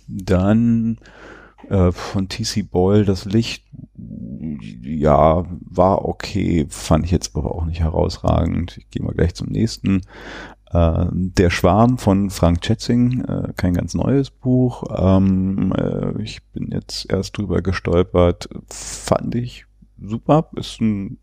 Dann 0.09 0.99
äh, 1.69 1.93
von 1.93 2.29
TC 2.29 2.71
Boyle 2.71 3.05
das 3.05 3.25
Licht, 3.25 3.65
ja, 4.83 5.45
war 5.61 6.05
okay, 6.05 6.67
fand 6.69 7.05
ich 7.05 7.11
jetzt 7.11 7.35
aber 7.37 7.55
auch 7.55 7.65
nicht 7.65 7.81
herausragend. 7.81 8.79
Ich 8.79 8.89
gehe 8.91 9.03
mal 9.03 9.15
gleich 9.15 9.35
zum 9.35 9.49
nächsten. 9.49 10.03
Äh, 10.71 11.07
Der 11.11 11.51
Schwarm 11.51 11.99
von 11.99 12.31
Frank 12.31 12.65
Schätzing, 12.65 13.25
äh, 13.25 13.53
kein 13.57 13.75
ganz 13.75 13.95
neues 13.95 14.31
Buch. 14.31 14.85
Ähm, 14.97 15.73
äh, 15.77 16.23
ich 16.23 16.45
bin 16.53 16.71
jetzt 16.73 17.11
erst 17.11 17.37
drüber 17.37 17.63
gestolpert, 17.63 18.49
fand 18.69 19.35
ich 19.35 19.67
super. 20.01 20.49
Ist 20.57 20.81
ein 20.81 21.19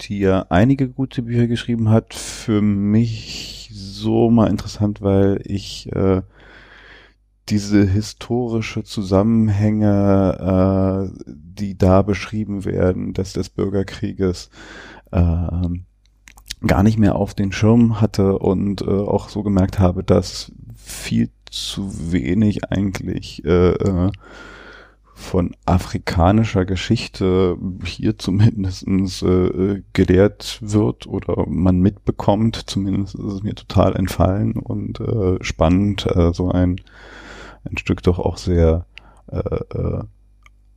die 0.00 0.20
ja 0.20 0.46
einige 0.48 0.88
gute 0.88 1.22
Bücher 1.22 1.48
geschrieben 1.48 1.90
hat. 1.90 2.14
Für 2.14 2.62
mich 2.62 3.68
so 3.72 4.30
mal 4.30 4.48
interessant, 4.48 5.02
weil 5.02 5.40
ich 5.44 5.90
äh, 5.92 6.22
diese 7.48 7.84
historische 7.84 8.84
Zusammenhänge, 8.84 11.10
äh, 11.16 11.24
die 11.26 11.76
da 11.76 12.02
beschrieben 12.02 12.64
werden, 12.64 13.14
dass 13.14 13.32
des 13.32 13.50
Bürgerkrieges, 13.50 14.50
äh, 15.12 15.48
gar 16.64 16.82
nicht 16.82 16.98
mehr 16.98 17.16
auf 17.16 17.34
den 17.34 17.52
Schirm 17.52 18.00
hatte 18.00 18.38
und 18.38 18.82
äh, 18.82 18.86
auch 18.86 19.28
so 19.28 19.42
gemerkt 19.42 19.78
habe, 19.78 20.02
dass 20.02 20.52
viel 20.76 21.30
zu 21.50 22.12
wenig 22.12 22.70
eigentlich 22.70 23.44
äh, 23.44 23.72
äh, 23.72 24.10
von 25.14 25.56
afrikanischer 25.64 26.66
Geschichte 26.66 27.56
hier 27.84 28.18
zumindestens 28.18 29.22
äh, 29.22 29.82
gelehrt 29.94 30.58
wird 30.60 31.06
oder 31.06 31.46
man 31.48 31.80
mitbekommt. 31.80 32.68
Zumindest 32.68 33.14
ist 33.14 33.24
es 33.24 33.42
mir 33.42 33.54
total 33.54 33.96
entfallen 33.96 34.52
und 34.54 35.00
äh, 35.00 35.42
spannend, 35.42 36.06
äh, 36.06 36.32
so 36.34 36.50
ein, 36.50 36.80
ein 37.64 37.78
Stück 37.78 38.02
doch 38.02 38.18
auch 38.18 38.36
sehr 38.36 38.84
äh, 39.32 39.38
äh, 39.38 40.02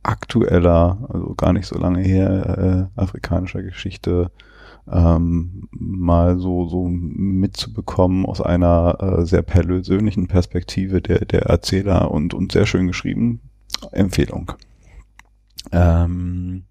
aktueller, 0.02 1.06
also 1.08 1.34
gar 1.34 1.52
nicht 1.52 1.66
so 1.66 1.78
lange 1.78 2.00
her, 2.00 2.88
äh, 2.96 3.00
afrikanischer 3.00 3.62
Geschichte 3.62 4.30
ähm, 4.90 5.68
mal 5.70 6.38
so, 6.38 6.68
so 6.68 6.86
mitzubekommen 6.88 8.26
aus 8.26 8.40
einer 8.40 8.96
äh, 9.00 9.26
sehr 9.26 9.42
persönlichen 9.42 10.28
Perspektive 10.28 11.00
der, 11.00 11.24
der 11.24 11.42
Erzähler 11.42 12.10
und, 12.10 12.34
und 12.34 12.52
sehr 12.52 12.66
schön 12.66 12.86
geschrieben. 12.86 13.40
Empfehlung. 13.92 14.52
Ähm, 15.72 16.64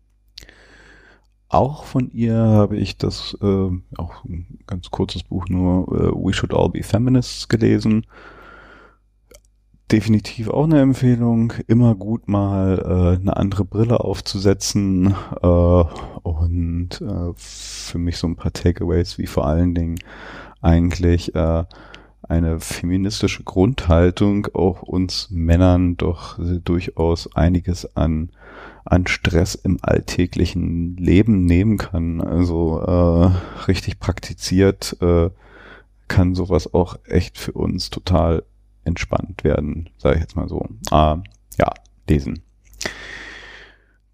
auch 1.47 1.83
von 1.83 2.11
ihr 2.11 2.35
habe 2.35 2.77
ich 2.77 2.97
das, 2.97 3.35
äh, 3.41 3.69
auch 3.97 4.23
ein 4.25 4.59
ganz 4.67 4.91
kurzes 4.91 5.23
Buch 5.23 5.47
nur, 5.49 5.87
äh, 5.87 6.11
We 6.13 6.33
Should 6.33 6.53
All 6.53 6.69
Be 6.69 6.83
Feminists 6.83 7.47
gelesen 7.47 8.05
definitiv 9.91 10.49
auch 10.49 10.65
eine 10.65 10.81
Empfehlung. 10.81 11.53
Immer 11.67 11.95
gut 11.95 12.27
mal 12.27 12.79
äh, 12.79 13.21
eine 13.21 13.37
andere 13.37 13.65
Brille 13.65 13.99
aufzusetzen 13.99 15.15
äh, 15.41 15.47
und 15.47 17.01
äh, 17.01 17.33
für 17.35 17.97
mich 17.97 18.17
so 18.17 18.27
ein 18.27 18.35
paar 18.35 18.53
Takeaways 18.53 19.17
wie 19.17 19.27
vor 19.27 19.47
allen 19.47 19.75
Dingen 19.75 19.99
eigentlich 20.61 21.35
äh, 21.35 21.63
eine 22.21 22.59
feministische 22.59 23.43
Grundhaltung 23.43 24.47
auch 24.53 24.83
uns 24.83 25.29
Männern 25.31 25.97
doch 25.97 26.37
durchaus 26.63 27.35
einiges 27.35 27.95
an 27.97 28.29
an 28.85 29.07
Stress 29.07 29.55
im 29.55 29.77
alltäglichen 29.81 30.97
Leben 30.97 31.45
nehmen 31.45 31.77
kann. 31.77 32.21
Also 32.21 32.81
äh, 32.81 33.65
richtig 33.67 33.99
praktiziert 33.99 34.97
äh, 35.01 35.29
kann 36.07 36.33
sowas 36.33 36.73
auch 36.73 36.97
echt 37.05 37.37
für 37.37 37.51
uns 37.51 37.89
total 37.89 38.43
entspannt 38.89 39.43
werden, 39.45 39.89
sage 39.97 40.15
ich 40.15 40.21
jetzt 40.21 40.35
mal 40.35 40.49
so. 40.49 40.67
Ah, 40.91 41.21
ja, 41.57 41.71
lesen. 42.09 42.41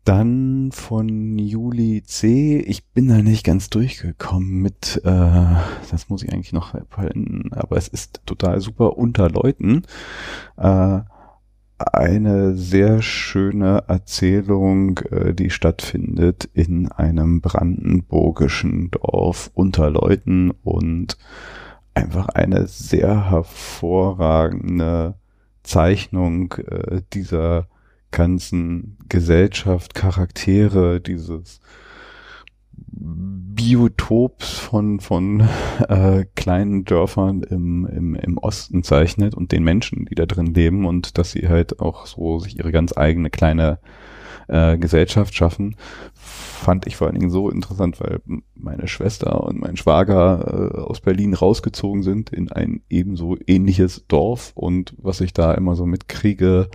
Dann 0.04 0.70
von 0.72 1.40
Juli 1.40 2.04
C. 2.04 2.60
Ich 2.60 2.86
bin 2.92 3.08
da 3.08 3.24
nicht 3.24 3.44
ganz 3.44 3.72
durchgekommen 3.72 4.62
mit, 4.62 5.02
äh, 5.04 5.56
das 5.90 6.10
muss 6.10 6.22
ich 6.22 6.32
eigentlich 6.32 6.54
noch 6.54 6.76
erhalten, 6.76 7.50
aber 7.54 7.78
es 7.78 7.88
ist 7.88 8.22
total 8.28 8.62
super 8.62 8.98
unter 8.98 9.32
Leuten. 9.32 9.82
Äh, 10.58 11.00
eine 11.78 12.56
sehr 12.56 13.02
schöne 13.02 13.84
Erzählung, 13.88 15.00
äh, 15.10 15.34
die 15.34 15.50
stattfindet 15.50 16.50
in 16.54 16.92
einem 16.92 17.42
brandenburgischen 17.42 18.92
Dorf 18.92 19.50
unter 19.56 19.90
Leuten 19.90 20.52
und 20.52 21.18
einfach 21.96 22.30
eine 22.30 22.68
sehr 22.68 23.30
hervorragende 23.32 25.16
Zeichnung 25.64 26.54
äh, 26.54 27.02
dieser 27.14 27.68
ganzen 28.12 28.98
Gesellschaft, 29.10 29.96
Charaktere, 29.96 31.02
dieses 31.02 31.60
Biotops 32.98 34.58
von, 34.58 35.00
von 35.00 35.48
äh, 35.88 36.26
kleinen 36.36 36.86
Dörfern 36.86 37.44
im, 37.44 37.86
im, 37.88 38.16
im 38.16 38.38
Osten 38.38 38.84
zeichnet 38.84 39.36
und 39.36 39.52
den 39.52 39.64
Menschen, 39.64 40.06
die 40.06 40.16
da 40.16 40.26
drin 40.26 40.54
leben 40.54 40.86
und 40.86 41.18
dass 41.18 41.32
sie 41.32 41.48
halt 41.48 41.80
auch 41.80 42.06
so 42.06 42.40
sich 42.40 42.58
ihre 42.58 42.72
ganz 42.72 42.96
eigene 42.96 43.30
kleine 43.30 43.80
äh, 44.48 44.78
Gesellschaft 44.78 45.36
schaffen, 45.36 45.76
fand 46.14 46.88
ich 46.88 46.96
vor 46.96 47.08
allen 47.08 47.20
Dingen 47.20 47.30
so 47.30 47.50
interessant, 47.50 48.00
weil 48.00 48.22
meine 48.56 48.88
Schwester 48.88 49.44
und 49.44 49.60
mein 49.60 49.78
Schwager 49.78 50.72
äh, 50.74 50.78
aus 50.80 51.02
Berlin 51.02 51.34
rausgezogen 51.34 52.04
sind 52.04 52.32
in 52.32 52.52
ein 52.52 52.82
ebenso 52.90 53.38
ähnliches 53.48 54.06
Dorf 54.08 54.52
und 54.56 54.96
was 54.98 55.22
ich 55.22 55.34
da 55.34 55.54
immer 55.54 55.76
so 55.76 55.86
mitkriege, 55.86 56.70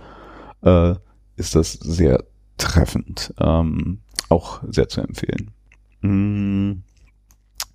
äh, 0.61 0.95
ist 1.35 1.55
das 1.55 1.73
sehr 1.73 2.23
treffend. 2.57 3.33
Ähm, 3.39 3.99
auch 4.31 4.61
sehr 4.67 4.87
zu 4.87 5.01
empfehlen. 5.01 5.51
Mm, 6.01 6.83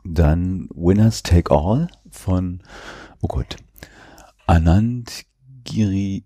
dann 0.05 0.68
Winners 0.75 1.22
Take 1.22 1.55
All 1.55 1.88
von, 2.11 2.62
oh 3.20 3.29
Gott, 3.29 3.57
Anand 4.46 5.27
Giri, 5.64 6.25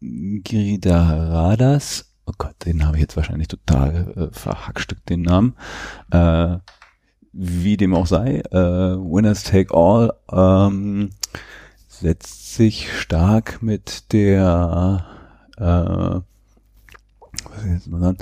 Giridharadas 0.00 2.07
oh 2.28 2.32
Gott, 2.38 2.54
den 2.64 2.86
habe 2.86 2.96
ich 2.96 3.02
jetzt 3.02 3.16
wahrscheinlich 3.16 3.48
total 3.48 4.12
äh, 4.16 4.34
verhackstückt, 4.34 5.08
den 5.08 5.22
Namen. 5.22 5.54
Äh, 6.10 6.58
wie 7.32 7.76
dem 7.76 7.94
auch 7.94 8.06
sei, 8.06 8.40
äh, 8.50 8.54
Winners 8.54 9.44
Take 9.44 9.74
All 9.74 10.12
ähm, 10.30 11.10
setzt 11.88 12.54
sich 12.54 12.92
stark 12.92 13.62
mit 13.62 14.12
der 14.12 15.06
äh, 15.56 16.20
was 17.44 17.64
jetzt 17.66 17.88
mal 17.88 18.00
sagen, 18.00 18.18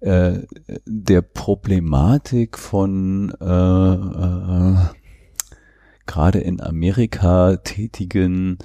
äh, 0.00 0.40
der 0.86 1.22
Problematik 1.22 2.58
von 2.58 3.32
äh, 3.40 3.44
äh, 3.44 4.76
gerade 6.06 6.40
in 6.40 6.60
Amerika 6.60 7.56
tätigen 7.56 8.58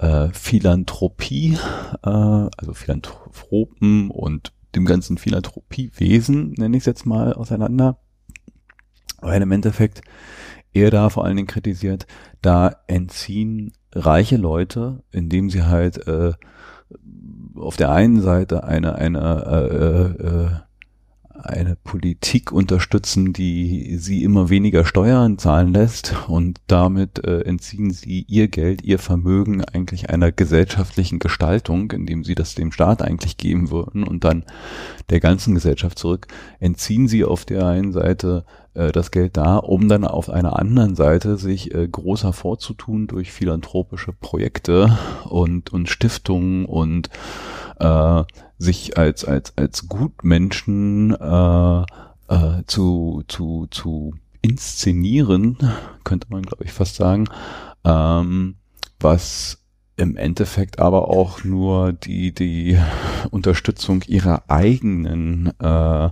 äh, 0.00 0.28
Philanthropie, 0.32 1.58
äh, 2.02 2.08
also 2.08 2.72
Philanthropen 2.72 4.10
und 4.10 4.52
dem 4.74 4.86
ganzen 4.86 5.18
Philanthropiewesen, 5.18 6.52
nenne 6.52 6.76
ich 6.76 6.82
es 6.82 6.86
jetzt 6.86 7.06
mal, 7.06 7.34
auseinander. 7.34 7.98
Weil 9.20 9.42
im 9.42 9.52
Endeffekt 9.52 10.00
er 10.72 10.90
da 10.90 11.10
vor 11.10 11.24
allen 11.24 11.36
Dingen 11.36 11.48
kritisiert, 11.48 12.06
da 12.40 12.76
entziehen 12.86 13.72
reiche 13.92 14.36
Leute, 14.36 15.02
indem 15.10 15.50
sie 15.50 15.64
halt 15.64 16.06
äh, 16.06 16.32
auf 17.56 17.76
der 17.76 17.90
einen 17.90 18.22
Seite 18.22 18.64
eine, 18.64 18.94
eine 18.94 19.44
äh, 19.46 20.26
äh, 20.26 20.69
eine 21.44 21.76
Politik 21.76 22.52
unterstützen, 22.52 23.32
die 23.32 23.96
sie 23.98 24.22
immer 24.22 24.48
weniger 24.50 24.84
Steuern 24.84 25.38
zahlen 25.38 25.72
lässt 25.72 26.14
und 26.28 26.60
damit 26.66 27.24
äh, 27.24 27.40
entziehen 27.42 27.90
sie 27.90 28.24
ihr 28.28 28.48
Geld, 28.48 28.82
ihr 28.82 28.98
Vermögen 28.98 29.64
eigentlich 29.64 30.10
einer 30.10 30.32
gesellschaftlichen 30.32 31.18
Gestaltung, 31.18 31.90
indem 31.92 32.24
sie 32.24 32.34
das 32.34 32.54
dem 32.54 32.72
Staat 32.72 33.02
eigentlich 33.02 33.36
geben 33.36 33.70
würden 33.70 34.04
und 34.04 34.24
dann 34.24 34.44
der 35.08 35.20
ganzen 35.20 35.54
Gesellschaft 35.54 35.98
zurück, 35.98 36.26
entziehen 36.58 37.08
sie 37.08 37.24
auf 37.24 37.44
der 37.44 37.66
einen 37.66 37.92
Seite 37.92 38.44
äh, 38.74 38.92
das 38.92 39.10
Geld 39.10 39.36
da, 39.36 39.56
um 39.56 39.88
dann 39.88 40.04
auf 40.04 40.30
einer 40.30 40.58
anderen 40.58 40.94
Seite 40.94 41.36
sich 41.36 41.74
äh, 41.74 41.88
großer 41.88 42.32
vorzutun 42.32 43.06
durch 43.06 43.32
philanthropische 43.32 44.12
Projekte 44.12 44.96
und, 45.24 45.72
und 45.72 45.88
Stiftungen 45.88 46.64
und 46.64 47.10
äh, 47.80 48.22
sich 48.58 48.98
als 48.98 49.24
als 49.24 49.56
als 49.56 49.88
Gutmenschen 49.88 51.14
äh, 51.14 51.80
äh, 52.28 52.62
zu 52.66 53.24
zu 53.26 53.66
zu 53.70 54.14
inszenieren, 54.42 55.56
könnte 56.04 56.28
man 56.30 56.42
glaube 56.42 56.64
ich 56.64 56.72
fast 56.72 56.96
sagen, 56.96 57.26
ähm, 57.84 58.56
was 59.00 59.58
im 59.96 60.16
Endeffekt 60.16 60.78
aber 60.78 61.08
auch 61.08 61.44
nur 61.44 61.92
die 61.92 62.32
die 62.32 62.78
Unterstützung 63.30 64.02
ihrer 64.06 64.44
eigenen 64.48 65.52
äh, 65.58 66.10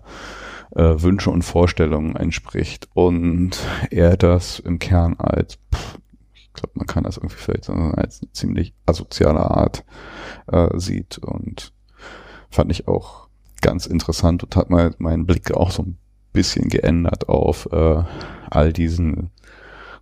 äh, 0.75 0.95
Wünsche 1.03 1.31
und 1.31 1.43
Vorstellungen 1.43 2.17
entspricht. 2.17 2.89
Und 2.95 3.59
er 3.91 4.17
das 4.17 4.59
im 4.59 4.79
Kern 4.79 5.15
als 5.19 5.59
pff, 5.75 5.99
ich 6.35 6.53
glaube, 6.53 6.73
man 6.75 6.87
kann 6.87 7.05
das 7.05 7.17
irgendwie 7.17 7.37
vielleicht 7.37 7.71
als 7.71 8.23
eine 8.23 8.33
ziemlich 8.33 8.75
asoziale 8.87 9.41
Art 9.41 9.85
äh, 10.49 10.77
sieht 10.79 11.19
und 11.19 11.73
fand 12.51 12.71
ich 12.73 12.89
auch 12.89 13.29
ganz 13.61 13.87
interessant 13.87 14.43
und 14.45 14.57
hat 14.57 14.71
mal 14.71 14.95
meinen 14.99 15.27
Blick 15.27 15.53
auch 15.53 15.71
so 15.71 15.83
ein 15.83 15.99
bisschen 16.33 16.69
geändert 16.69 17.29
auf 17.29 17.69
äh, 17.73 18.03
all 18.51 18.73
diesen 18.73 19.31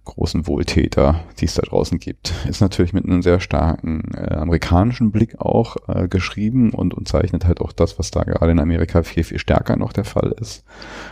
großen 0.06 0.46
Wohltäter, 0.46 1.20
die 1.38 1.44
es 1.44 1.54
da 1.54 1.62
draußen 1.62 1.98
gibt. 1.98 2.32
Ist 2.48 2.62
natürlich 2.62 2.94
mit 2.94 3.04
einem 3.04 3.20
sehr 3.20 3.40
starken 3.40 4.12
äh, 4.14 4.34
amerikanischen 4.34 5.12
Blick 5.12 5.38
auch 5.40 5.76
äh, 5.88 6.08
geschrieben 6.08 6.70
und, 6.72 6.94
und 6.94 7.06
zeichnet 7.06 7.44
halt 7.44 7.60
auch 7.60 7.72
das, 7.72 7.98
was 7.98 8.10
da 8.10 8.22
gerade 8.22 8.52
in 8.52 8.58
Amerika 8.60 9.02
viel, 9.02 9.24
viel 9.24 9.38
stärker 9.38 9.76
noch 9.76 9.92
der 9.92 10.04
Fall 10.04 10.34
ist. 10.40 10.64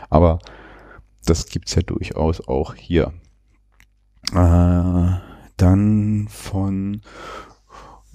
Aber 0.09 0.39
das 1.27 1.47
gibt's 1.47 1.75
ja 1.75 1.83
durchaus 1.83 2.47
auch 2.49 2.75
hier. 2.75 3.13
Äh, 4.33 5.19
dann 5.57 6.27
von 6.29 7.03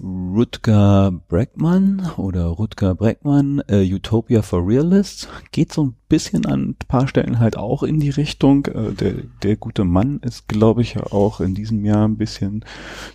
Rutger 0.02 1.12
Bregman 1.28 2.10
oder 2.16 2.46
Rutger 2.46 2.94
Bregman, 2.94 3.62
äh, 3.68 3.82
Utopia 3.82 4.42
for 4.42 4.66
Realists, 4.66 5.28
geht 5.52 5.72
so 5.72 5.84
ein 5.84 5.96
bisschen 6.08 6.46
an 6.46 6.70
ein 6.70 6.76
paar 6.88 7.06
Stellen 7.06 7.38
halt 7.38 7.56
auch 7.56 7.82
in 7.82 8.00
die 8.00 8.10
Richtung. 8.10 8.66
Äh, 8.66 8.92
der, 8.92 9.14
der 9.42 9.56
gute 9.56 9.84
Mann 9.84 10.20
ist, 10.20 10.48
glaube 10.48 10.82
ich, 10.82 10.98
auch 10.98 11.40
in 11.40 11.54
diesem 11.54 11.84
Jahr 11.84 12.06
ein 12.08 12.16
bisschen 12.16 12.64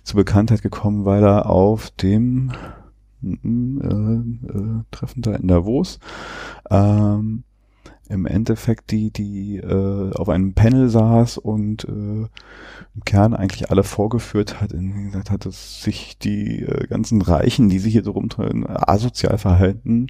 zur 0.04 0.18
Bekanntheit 0.18 0.62
gekommen, 0.62 1.04
weil 1.04 1.24
er 1.24 1.50
auf 1.50 1.90
dem 1.90 2.52
äh, 3.22 3.28
äh, 3.28 4.82
Treffen 4.90 5.22
da 5.22 5.34
in 5.34 5.48
Davos 5.48 5.98
ähm, 6.70 7.44
im 8.08 8.26
Endeffekt 8.26 8.90
die, 8.90 9.10
die 9.10 9.56
äh, 9.56 10.12
auf 10.14 10.28
einem 10.28 10.54
Panel 10.54 10.88
saß 10.88 11.38
und 11.38 11.84
äh, 11.84 11.90
im 11.90 13.04
Kern 13.04 13.34
eigentlich 13.34 13.70
alle 13.70 13.82
vorgeführt 13.82 14.60
hat, 14.60 14.72
in 14.72 15.06
gesagt 15.06 15.30
hat, 15.30 15.46
dass 15.46 15.82
sich 15.82 16.18
die 16.18 16.62
äh, 16.62 16.86
ganzen 16.86 17.22
Reichen, 17.22 17.68
die 17.68 17.78
sich 17.78 17.92
hier 17.92 18.04
so 18.04 18.12
rumtreiben, 18.12 18.66
asozial 18.66 19.38
verhalten 19.38 20.06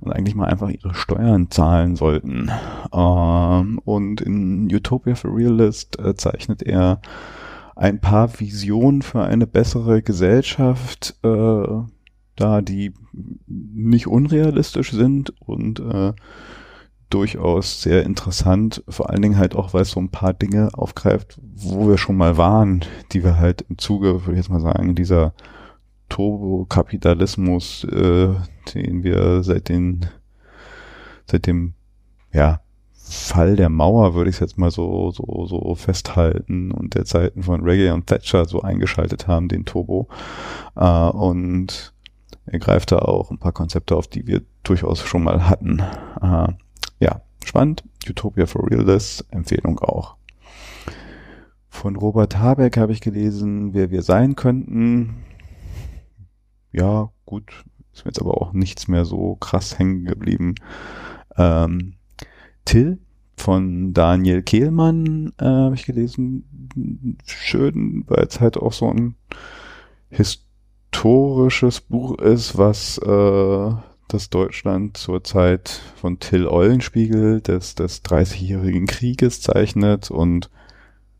und 0.00 0.12
eigentlich 0.12 0.34
mal 0.34 0.48
einfach 0.48 0.70
ihre 0.70 0.94
Steuern 0.94 1.50
zahlen 1.50 1.96
sollten. 1.96 2.50
Ähm, 2.92 3.80
und 3.84 4.20
in 4.20 4.72
Utopia 4.72 5.14
for 5.14 5.34
Realist 5.34 5.98
äh, 5.98 6.14
zeichnet 6.14 6.62
er 6.62 7.00
ein 7.76 8.00
paar 8.00 8.38
Visionen 8.38 9.02
für 9.02 9.22
eine 9.22 9.46
bessere 9.46 10.02
Gesellschaft, 10.02 11.16
äh, 11.22 11.66
da 12.36 12.60
die 12.62 12.92
nicht 13.46 14.06
unrealistisch 14.06 14.92
sind 14.92 15.32
und 15.40 15.80
äh, 15.80 16.12
durchaus 17.10 17.82
sehr 17.82 18.04
interessant, 18.04 18.82
vor 18.88 19.10
allen 19.10 19.22
Dingen 19.22 19.38
halt 19.38 19.54
auch, 19.54 19.74
weil 19.74 19.82
es 19.82 19.90
so 19.90 20.00
ein 20.00 20.10
paar 20.10 20.32
Dinge 20.32 20.70
aufgreift, 20.72 21.38
wo 21.42 21.88
wir 21.88 21.98
schon 21.98 22.16
mal 22.16 22.36
waren, 22.36 22.84
die 23.12 23.24
wir 23.24 23.38
halt 23.38 23.62
im 23.68 23.78
Zuge, 23.78 24.24
würde 24.24 24.32
ich 24.32 24.38
jetzt 24.38 24.50
mal 24.50 24.60
sagen, 24.60 24.94
dieser 24.94 25.34
Turbokapitalismus, 26.08 27.84
äh, 27.84 28.34
den 28.74 29.02
wir 29.02 29.42
seit 29.42 29.68
den, 29.68 30.06
seit 31.26 31.46
dem, 31.46 31.74
ja, 32.32 32.60
Fall 32.92 33.56
der 33.56 33.70
Mauer, 33.70 34.14
würde 34.14 34.30
ich 34.30 34.36
es 34.36 34.40
jetzt 34.40 34.56
mal 34.58 34.70
so, 34.70 35.10
so, 35.10 35.44
so 35.46 35.74
festhalten 35.74 36.70
und 36.70 36.94
der 36.94 37.04
Zeiten 37.04 37.42
von 37.42 37.62
Reggae 37.62 37.90
und 37.90 38.06
Thatcher 38.06 38.44
so 38.44 38.62
eingeschaltet 38.62 39.26
haben, 39.26 39.48
den 39.48 39.64
Turbo. 39.64 40.08
Äh, 40.76 41.08
und 41.08 41.92
er 42.46 42.58
greift 42.60 42.92
da 42.92 43.00
auch 43.00 43.30
ein 43.30 43.38
paar 43.38 43.52
Konzepte 43.52 43.96
auf, 43.96 44.06
die 44.06 44.28
wir 44.28 44.42
durchaus 44.62 45.00
schon 45.00 45.24
mal 45.24 45.48
hatten. 45.48 45.82
Äh, 46.22 46.52
ja, 47.00 47.22
spannend. 47.44 47.82
Utopia 48.08 48.46
for 48.46 48.70
Realists, 48.70 49.24
Empfehlung 49.30 49.78
auch. 49.80 50.16
Von 51.68 51.96
Robert 51.96 52.38
Habeck 52.38 52.76
habe 52.76 52.92
ich 52.92 53.00
gelesen, 53.00 53.74
wer 53.74 53.90
wir 53.90 54.02
sein 54.02 54.36
könnten. 54.36 55.24
Ja, 56.72 57.10
gut, 57.24 57.64
ist 57.92 58.04
mir 58.04 58.10
jetzt 58.10 58.20
aber 58.20 58.40
auch 58.40 58.52
nichts 58.52 58.86
mehr 58.86 59.04
so 59.04 59.36
krass 59.36 59.78
hängen 59.78 60.04
geblieben. 60.04 60.54
Ähm, 61.36 61.94
Till 62.64 62.98
von 63.36 63.94
Daniel 63.94 64.42
Kehlmann 64.42 65.32
äh, 65.38 65.44
habe 65.44 65.74
ich 65.74 65.86
gelesen. 65.86 67.16
Schön, 67.24 68.04
weil 68.06 68.24
es 68.24 68.40
halt 68.40 68.58
auch 68.58 68.72
so 68.72 68.90
ein 68.90 69.16
historisches 70.10 71.80
Buch 71.80 72.18
ist, 72.18 72.58
was 72.58 72.98
äh, 72.98 73.72
das 74.12 74.30
Deutschland 74.30 74.96
zur 74.96 75.24
Zeit 75.24 75.80
von 75.96 76.18
Till 76.18 76.46
Eulenspiegel 76.46 77.40
des, 77.40 77.74
des 77.74 78.04
30-jährigen 78.04 78.86
Krieges 78.86 79.40
zeichnet 79.40 80.10
und 80.10 80.50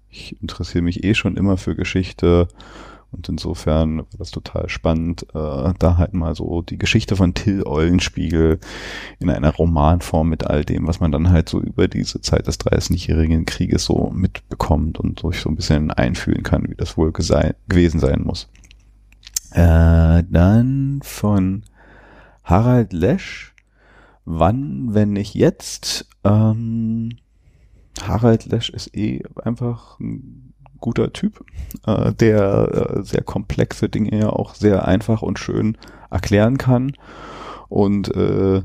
ich 0.08 0.40
interessiere 0.42 0.82
mich 0.82 1.04
eh 1.04 1.14
schon 1.14 1.36
immer 1.36 1.56
für 1.56 1.76
Geschichte 1.76 2.48
und 3.12 3.28
insofern 3.28 3.98
war 3.98 4.06
das 4.18 4.30
total 4.30 4.68
spannend, 4.68 5.24
äh, 5.34 5.72
da 5.78 5.96
halt 5.96 6.14
mal 6.14 6.34
so 6.34 6.62
die 6.62 6.78
Geschichte 6.78 7.16
von 7.16 7.34
Till 7.34 7.64
Eulenspiegel 7.64 8.60
in 9.18 9.30
einer 9.30 9.50
Romanform 9.50 10.28
mit 10.28 10.46
all 10.46 10.64
dem, 10.64 10.86
was 10.86 11.00
man 11.00 11.10
dann 11.10 11.30
halt 11.30 11.48
so 11.48 11.60
über 11.60 11.88
diese 11.88 12.20
Zeit 12.20 12.46
des 12.46 12.60
30-jährigen 12.60 13.46
Krieges 13.46 13.84
so 13.84 14.10
mitbekommt 14.14 14.98
und 14.98 15.20
sich 15.20 15.40
so 15.40 15.48
ein 15.48 15.56
bisschen 15.56 15.90
einfühlen 15.90 16.44
kann, 16.44 16.68
wie 16.68 16.76
das 16.76 16.96
wohl 16.96 17.12
gewesen 17.12 18.00
sein 18.00 18.22
muss. 18.22 18.48
Äh, 19.52 20.22
dann 20.30 21.00
von 21.02 21.64
Harald 22.50 22.92
Lesch, 22.92 23.54
wann, 24.24 24.88
wenn 24.92 25.12
nicht 25.12 25.34
jetzt? 25.34 26.08
Ähm, 26.24 27.10
Harald 28.02 28.46
Lesch 28.46 28.70
ist 28.70 28.96
eh 28.96 29.22
einfach 29.44 30.00
ein 30.00 30.52
guter 30.80 31.12
Typ, 31.12 31.44
äh, 31.86 32.12
der 32.12 32.96
äh, 32.98 33.02
sehr 33.04 33.22
komplexe 33.22 33.88
Dinge 33.88 34.18
ja 34.18 34.30
auch 34.30 34.56
sehr 34.56 34.88
einfach 34.88 35.22
und 35.22 35.38
schön 35.38 35.78
erklären 36.10 36.58
kann. 36.58 36.94
Und 37.68 38.12
äh, 38.16 38.62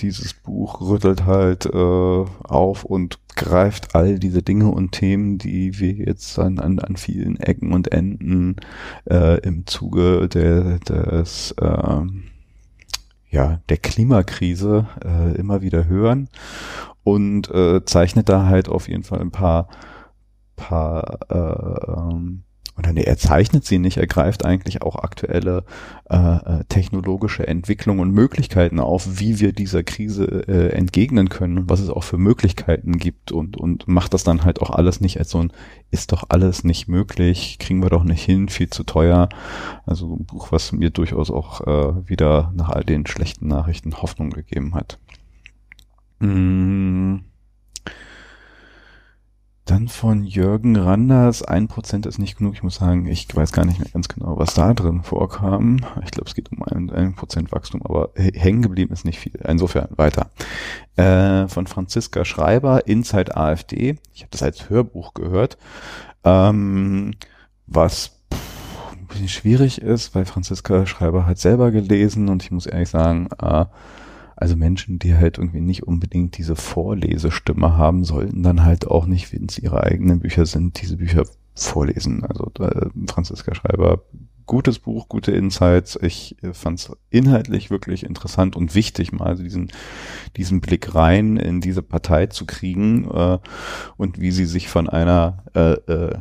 dieses 0.00 0.32
Buch 0.32 0.80
rüttelt 0.80 1.26
halt 1.26 1.66
äh, 1.66 1.76
auf 1.76 2.84
und 2.84 3.18
greift 3.36 3.94
all 3.94 4.18
diese 4.18 4.42
Dinge 4.42 4.70
und 4.70 4.92
Themen, 4.92 5.36
die 5.36 5.78
wir 5.78 5.92
jetzt 5.92 6.38
an, 6.38 6.58
an, 6.58 6.78
an 6.78 6.96
vielen 6.96 7.38
Ecken 7.38 7.74
und 7.74 7.92
Enden 7.92 8.56
äh, 9.10 9.38
im 9.40 9.66
Zuge 9.66 10.26
der, 10.26 10.78
des 10.78 11.54
äh, 11.60 12.02
ja, 13.30 13.60
der 13.68 13.76
Klimakrise 13.76 14.86
äh, 15.04 15.34
immer 15.36 15.62
wieder 15.62 15.86
hören 15.86 16.28
und 17.04 17.50
äh, 17.50 17.84
zeichnet 17.84 18.28
da 18.28 18.46
halt 18.46 18.68
auf 18.68 18.88
jeden 18.88 19.04
Fall 19.04 19.20
ein 19.20 19.30
paar, 19.30 19.68
paar 20.56 21.20
äh, 21.30 21.90
ähm, 21.92 22.42
oder 22.80 22.92
nee, 22.92 23.02
er 23.02 23.16
zeichnet 23.16 23.64
sie 23.64 23.78
nicht, 23.78 23.98
er 23.98 24.06
greift 24.06 24.44
eigentlich 24.44 24.82
auch 24.82 24.96
aktuelle 24.96 25.64
äh, 26.08 26.16
äh, 26.16 26.64
technologische 26.68 27.46
Entwicklungen 27.46 28.00
und 28.00 28.12
Möglichkeiten 28.12 28.80
auf, 28.80 29.20
wie 29.20 29.38
wir 29.38 29.52
dieser 29.52 29.82
Krise 29.82 30.24
äh, 30.48 30.72
entgegnen 30.72 31.28
können 31.28 31.58
und 31.58 31.70
was 31.70 31.80
es 31.80 31.90
auch 31.90 32.04
für 32.04 32.18
Möglichkeiten 32.18 32.98
gibt 32.98 33.32
und, 33.32 33.56
und 33.56 33.86
macht 33.86 34.14
das 34.14 34.24
dann 34.24 34.44
halt 34.44 34.62
auch 34.62 34.70
alles 34.70 35.00
nicht 35.00 35.18
als 35.18 35.30
so 35.30 35.38
ein, 35.38 35.52
ist 35.90 36.12
doch 36.12 36.24
alles 36.28 36.64
nicht 36.64 36.88
möglich, 36.88 37.58
kriegen 37.58 37.82
wir 37.82 37.90
doch 37.90 38.04
nicht 38.04 38.24
hin, 38.24 38.48
viel 38.48 38.70
zu 38.70 38.82
teuer. 38.82 39.28
Also 39.86 40.16
ein 40.16 40.24
Buch, 40.24 40.50
was 40.50 40.72
mir 40.72 40.90
durchaus 40.90 41.30
auch 41.30 41.60
äh, 41.66 42.08
wieder 42.08 42.52
nach 42.56 42.70
all 42.70 42.84
den 42.84 43.06
schlechten 43.06 43.46
Nachrichten 43.46 44.00
Hoffnung 44.02 44.30
gegeben 44.30 44.74
hat. 44.74 44.98
Mmh. 46.20 47.20
Dann 49.70 49.86
von 49.86 50.24
Jürgen 50.24 50.74
Randers, 50.74 51.44
ein 51.44 51.68
Prozent 51.68 52.04
ist 52.04 52.18
nicht 52.18 52.38
genug. 52.38 52.54
Ich 52.54 52.64
muss 52.64 52.74
sagen, 52.74 53.06
ich 53.06 53.28
weiß 53.32 53.52
gar 53.52 53.64
nicht 53.64 53.78
mehr 53.78 53.88
ganz 53.92 54.08
genau, 54.08 54.36
was 54.36 54.54
da 54.54 54.74
drin 54.74 55.04
vorkam. 55.04 55.76
Ich 56.04 56.10
glaube, 56.10 56.28
es 56.28 56.34
geht 56.34 56.50
um 56.50 56.64
ein, 56.64 57.14
Prozent 57.14 57.52
Wachstum, 57.52 57.80
aber 57.84 58.10
hängen 58.16 58.62
geblieben 58.62 58.92
ist 58.92 59.04
nicht 59.04 59.20
viel. 59.20 59.38
Insofern 59.46 59.86
weiter. 59.90 60.28
Äh, 60.96 61.46
von 61.46 61.68
Franziska 61.68 62.24
Schreiber, 62.24 62.88
Inside 62.88 63.36
AfD. 63.36 63.96
Ich 64.12 64.22
habe 64.22 64.30
das 64.32 64.42
als 64.42 64.70
Hörbuch 64.70 65.14
gehört. 65.14 65.56
Ähm, 66.24 67.12
was 67.68 68.18
pff, 68.34 68.92
ein 68.98 69.06
bisschen 69.06 69.28
schwierig 69.28 69.80
ist, 69.80 70.16
weil 70.16 70.24
Franziska 70.24 70.84
Schreiber 70.84 71.26
hat 71.26 71.38
selber 71.38 71.70
gelesen 71.70 72.28
und 72.28 72.42
ich 72.42 72.50
muss 72.50 72.66
ehrlich 72.66 72.88
sagen, 72.88 73.28
äh, 73.40 73.66
also 74.40 74.56
Menschen, 74.56 74.98
die 74.98 75.14
halt 75.14 75.36
irgendwie 75.36 75.60
nicht 75.60 75.82
unbedingt 75.82 76.38
diese 76.38 76.56
Vorlesestimme 76.56 77.76
haben, 77.76 78.04
sollten 78.04 78.42
dann 78.42 78.64
halt 78.64 78.86
auch 78.86 79.04
nicht, 79.04 79.32
wenn 79.32 79.44
es 79.44 79.58
ihre 79.58 79.84
eigenen 79.84 80.20
Bücher 80.20 80.46
sind, 80.46 80.80
diese 80.80 80.96
Bücher 80.96 81.24
vorlesen. 81.54 82.24
Also 82.24 82.50
äh, 82.60 82.88
Franziska 83.06 83.54
Schreiber, 83.54 84.02
gutes 84.46 84.78
Buch, 84.78 85.08
gute 85.08 85.32
Insights. 85.32 85.98
Ich 86.00 86.42
äh, 86.42 86.54
fand 86.54 86.78
es 86.78 86.90
inhaltlich 87.10 87.70
wirklich 87.70 88.02
interessant 88.02 88.56
und 88.56 88.74
wichtig, 88.74 89.12
mal 89.12 89.36
diesen, 89.36 89.70
diesen 90.38 90.62
Blick 90.62 90.94
rein 90.94 91.36
in 91.36 91.60
diese 91.60 91.82
Partei 91.82 92.26
zu 92.26 92.46
kriegen 92.46 93.10
äh, 93.10 93.38
und 93.98 94.20
wie 94.20 94.30
sie 94.30 94.46
sich 94.46 94.68
von 94.68 94.88
einer 94.88 95.44
äh, 95.54 95.72
äh, 95.92 96.18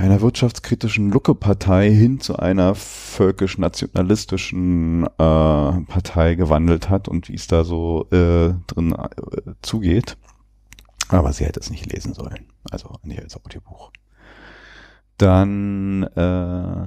einer 0.00 0.20
wirtschaftskritischen 0.20 1.10
Lucke-Partei 1.10 1.90
hin 1.90 2.20
zu 2.20 2.36
einer 2.36 2.74
völkisch-nationalistischen 2.74 5.04
äh, 5.04 5.08
Partei 5.16 6.34
gewandelt 6.36 6.88
hat 6.88 7.08
und 7.08 7.28
wie 7.28 7.34
es 7.34 7.46
da 7.46 7.64
so 7.64 8.06
äh, 8.10 8.54
drin 8.66 8.92
äh, 8.92 9.52
zugeht. 9.62 10.16
Aber 11.08 11.32
sie 11.32 11.44
hätte 11.44 11.60
es 11.60 11.70
nicht 11.70 11.92
lesen 11.92 12.14
sollen. 12.14 12.46
Also 12.70 12.98
nicht 13.02 13.22
als 13.22 13.36
Audiobuch. 13.36 13.92
Dann 15.18 16.02
äh, 16.02 16.86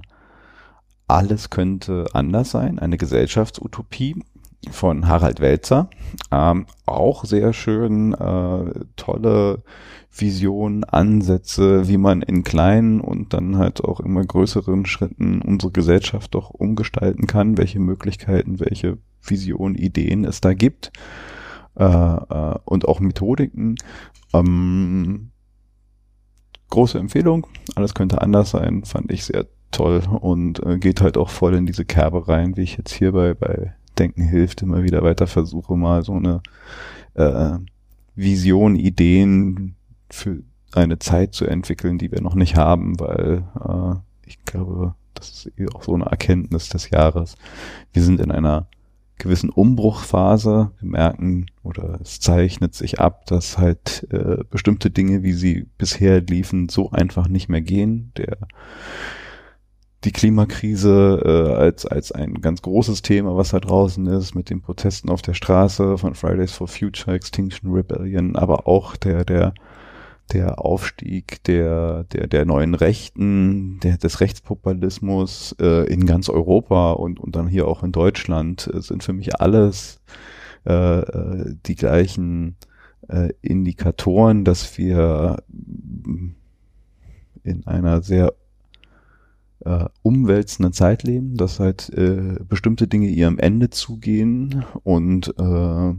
alles 1.08 1.50
könnte 1.50 2.06
anders 2.14 2.52
sein, 2.52 2.80
eine 2.80 2.98
Gesellschaftsutopie 2.98 4.24
von 4.72 5.08
Harald 5.08 5.40
Welzer. 5.40 5.90
Ähm, 6.32 6.68
auch 6.86 7.26
sehr 7.26 7.54
schön, 7.54 8.14
äh, 8.14 8.86
tolle 8.96 9.64
Visionen, 10.12 10.84
Ansätze, 10.84 11.88
wie 11.88 11.98
man 11.98 12.22
in 12.22 12.44
kleinen 12.44 13.00
und 13.00 13.34
dann 13.34 13.58
halt 13.58 13.84
auch 13.84 14.00
immer 14.00 14.24
größeren 14.26 14.86
Schritten 14.86 15.42
unsere 15.42 15.72
Gesellschaft 15.72 16.34
doch 16.34 16.50
umgestalten 16.50 17.28
kann, 17.28 17.58
welche 17.58 17.80
Möglichkeiten, 17.80 18.60
welche 18.60 18.98
Visionen, 19.22 19.76
Ideen 19.76 20.26
es 20.26 20.42
da 20.42 20.54
gibt 20.54 20.92
äh, 21.76 21.84
äh, 21.84 22.56
und 22.66 22.88
auch 22.88 23.00
Methodiken. 23.00 23.76
Ähm, 24.34 25.32
große 26.70 26.98
Empfehlung, 26.98 27.48
alles 27.76 27.94
könnte 27.94 28.22
anders 28.22 28.52
sein, 28.52 28.84
fand 28.86 29.12
ich 29.12 29.26
sehr 29.26 29.48
toll 29.72 30.02
und 30.20 30.64
äh, 30.66 30.78
geht 30.80 31.02
halt 31.02 31.18
auch 31.18 31.30
voll 31.30 31.56
in 31.56 31.66
diese 31.66 31.86
Kerbe 31.86 32.28
rein, 32.28 32.58
wie 32.58 32.62
ich 32.62 32.78
jetzt 32.78 32.94
hier 32.94 33.12
bei, 33.12 33.34
bei 33.34 33.76
Denken 33.98 34.24
hilft, 34.24 34.62
immer 34.62 34.84
wieder 34.84 35.04
weiter 35.04 35.28
versuche, 35.28 35.76
mal 35.76 36.04
so 36.04 36.14
eine 36.14 36.42
äh, 37.14 37.58
Vision, 38.16 38.76
Ideen 38.76 39.76
für 40.10 40.44
eine 40.74 41.00
Zeit 41.00 41.34
zu 41.34 41.46
entwickeln, 41.46 41.98
die 41.98 42.12
wir 42.12 42.22
noch 42.22 42.36
nicht 42.36 42.56
haben, 42.56 43.00
weil 43.00 43.44
äh, 43.60 44.28
ich 44.28 44.44
glaube, 44.46 44.96
das 45.14 45.30
ist 45.30 45.60
eh 45.60 45.68
auch 45.74 45.84
so 45.84 45.94
eine 45.94 46.06
Erkenntnis 46.06 46.70
des 46.70 46.90
Jahres. 46.90 47.36
Wir 47.92 48.04
sind 48.04 48.20
in 48.20 48.32
einer 48.32 48.68
gewissen 49.18 49.50
Umbruchphase. 49.50 50.72
Wir 50.80 50.90
merken 50.90 51.48
oder 51.64 52.00
es 52.02 52.20
zeichnet 52.20 52.74
sich 52.74 53.00
ab, 53.00 53.26
dass 53.26 53.58
halt 53.58 54.08
äh, 54.12 54.44
bestimmte 54.50 54.90
Dinge, 54.90 55.24
wie 55.24 55.34
sie 55.34 55.68
bisher 55.78 56.22
liefen, 56.22 56.70
so 56.70 56.92
einfach 56.92 57.28
nicht 57.28 57.50
mehr 57.50 57.62
gehen. 57.62 58.12
Der 58.18 58.38
die 60.06 60.14
Klimakrise 60.14 61.22
äh, 61.26 61.54
als 61.56 61.86
als 61.86 62.14
ein 62.14 62.36
ganz 62.36 62.62
großes 62.62 63.02
Thema, 63.02 63.36
was 63.36 63.50
da 63.50 63.60
draußen 63.60 64.08
ist, 64.08 64.34
mit 64.34 64.50
den 64.50 64.62
Protesten 64.62 65.10
auf 65.10 65.22
der 65.22 65.34
Straße 65.34 65.98
von 65.98 66.16
Fridays 66.16 66.54
for 66.54 66.70
Future, 66.70 67.16
Extinction 67.16 67.72
Rebellion, 67.74 68.38
aber 68.38 68.66
auch 68.66 68.96
der 68.96 69.26
der 69.26 69.54
der 70.34 70.64
Aufstieg 70.64 71.44
der, 71.44 72.06
der, 72.06 72.28
der 72.28 72.46
neuen 72.46 72.76
Rechten, 72.76 73.80
der, 73.82 73.98
des 73.98 74.22
Rechtspopulismus 74.22 75.56
äh, 75.60 75.92
in 75.92 76.06
ganz 76.06 76.30
Europa 76.30 76.92
und, 76.92 77.20
und 77.20 77.36
dann 77.36 77.48
hier 77.48 77.68
auch 77.68 77.84
in 77.84 77.92
Deutschland 77.92 78.70
äh, 78.74 78.82
sind 78.82 79.04
für 79.04 79.14
mich 79.14 79.40
alles 79.40 80.02
äh, 80.66 81.00
äh, 81.00 81.56
die 81.66 81.76
gleichen 81.76 82.56
äh, 83.08 83.30
Indikatoren, 83.42 84.46
dass 84.46 84.78
wir 84.78 85.38
in 87.44 87.66
einer 87.66 88.02
sehr 88.02 88.34
äh, 89.66 89.86
umwälzenden 90.02 90.74
Zeit 90.74 91.04
leben, 91.04 91.36
dass 91.36 91.60
halt 91.60 91.90
äh, 91.90 92.38
bestimmte 92.48 92.88
Dinge 92.88 93.08
ihrem 93.08 93.40
Ende 93.40 93.70
zugehen 93.70 94.66
und 94.84 95.34
äh, 95.38 95.94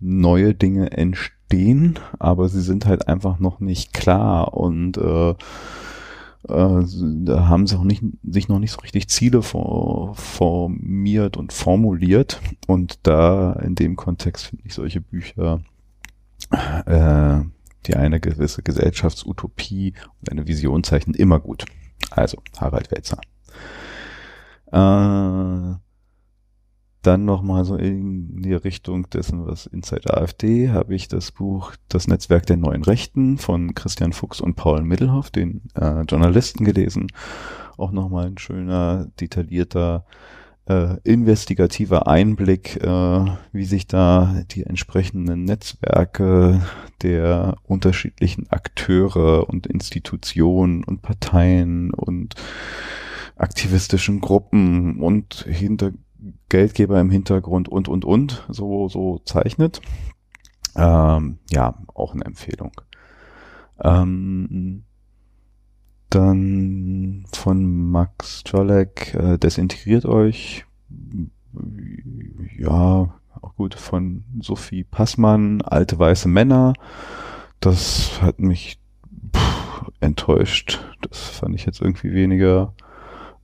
neue 0.00 0.54
Dinge 0.54 0.92
entstehen, 0.92 1.41
aber 2.18 2.48
sie 2.48 2.62
sind 2.62 2.86
halt 2.86 3.08
einfach 3.08 3.38
noch 3.38 3.60
nicht 3.60 3.92
klar 3.92 4.54
und 4.54 4.96
äh, 4.96 5.34
äh, 6.48 6.84
da 7.24 7.48
haben 7.48 7.66
sie 7.66 7.76
auch 7.76 7.84
nicht, 7.84 8.02
sich 8.28 8.48
noch 8.48 8.58
nicht 8.58 8.72
so 8.72 8.80
richtig 8.80 9.08
Ziele 9.08 9.42
for, 9.42 10.14
formiert 10.16 11.36
und 11.36 11.52
formuliert. 11.52 12.40
Und 12.66 12.98
da 13.04 13.52
in 13.54 13.74
dem 13.74 13.96
Kontext 13.96 14.46
finde 14.46 14.64
ich 14.66 14.74
solche 14.74 15.00
Bücher, 15.00 15.60
äh, 16.86 17.40
die 17.86 17.96
eine 17.96 18.20
gewisse 18.20 18.62
Gesellschaftsutopie 18.62 19.94
und 20.20 20.30
eine 20.30 20.46
Vision 20.46 20.84
zeichnen, 20.84 21.14
immer 21.14 21.40
gut. 21.40 21.64
Also, 22.10 22.42
Harald 22.58 22.90
Welzer. 22.90 23.20
Äh, 24.72 25.76
dann 27.02 27.24
nochmal 27.24 27.64
so 27.64 27.76
in 27.76 28.42
die 28.42 28.54
Richtung 28.54 29.08
dessen, 29.10 29.46
was 29.46 29.66
Inside 29.66 30.14
AfD, 30.16 30.70
habe 30.70 30.94
ich 30.94 31.08
das 31.08 31.32
Buch 31.32 31.72
Das 31.88 32.08
Netzwerk 32.08 32.46
der 32.46 32.56
neuen 32.56 32.84
Rechten 32.84 33.38
von 33.38 33.74
Christian 33.74 34.12
Fuchs 34.12 34.40
und 34.40 34.54
Paul 34.54 34.82
Middelhoff, 34.82 35.30
den 35.30 35.62
äh, 35.74 36.02
Journalisten, 36.02 36.64
gelesen. 36.64 37.08
Auch 37.76 37.92
nochmal 37.92 38.26
ein 38.26 38.38
schöner, 38.38 39.08
detaillierter, 39.20 40.04
äh, 40.66 40.96
investigativer 41.02 42.06
Einblick, 42.06 42.76
äh, 42.82 43.24
wie 43.52 43.64
sich 43.64 43.86
da 43.86 44.42
die 44.50 44.64
entsprechenden 44.64 45.44
Netzwerke 45.44 46.62
der 47.02 47.56
unterschiedlichen 47.64 48.48
Akteure 48.50 49.48
und 49.48 49.66
Institutionen 49.66 50.84
und 50.84 51.02
Parteien 51.02 51.92
und 51.92 52.36
aktivistischen 53.36 54.20
Gruppen 54.20 55.00
und 55.00 55.46
hinter 55.48 55.92
Geldgeber 56.48 57.00
im 57.00 57.10
Hintergrund 57.10 57.68
und, 57.68 57.88
und, 57.88 58.04
und 58.04 58.46
so, 58.48 58.88
so 58.88 59.20
zeichnet. 59.24 59.80
Ähm, 60.76 61.38
ja, 61.50 61.78
auch 61.94 62.14
eine 62.14 62.24
Empfehlung. 62.24 62.72
Ähm, 63.82 64.84
dann 66.10 67.24
von 67.32 67.90
Max 67.90 68.44
Czolek, 68.44 69.14
äh, 69.14 69.38
desintegriert 69.38 70.04
euch. 70.04 70.64
Ja, 72.58 73.14
auch 73.40 73.56
gut. 73.56 73.74
Von 73.74 74.24
Sophie 74.40 74.84
Passmann, 74.84 75.62
alte 75.62 75.98
weiße 75.98 76.28
Männer. 76.28 76.74
Das 77.60 78.20
hat 78.22 78.40
mich 78.40 78.78
pff, 79.34 79.90
enttäuscht. 80.00 80.80
Das 81.00 81.18
fand 81.18 81.54
ich 81.54 81.66
jetzt 81.66 81.80
irgendwie 81.80 82.12
weniger 82.12 82.74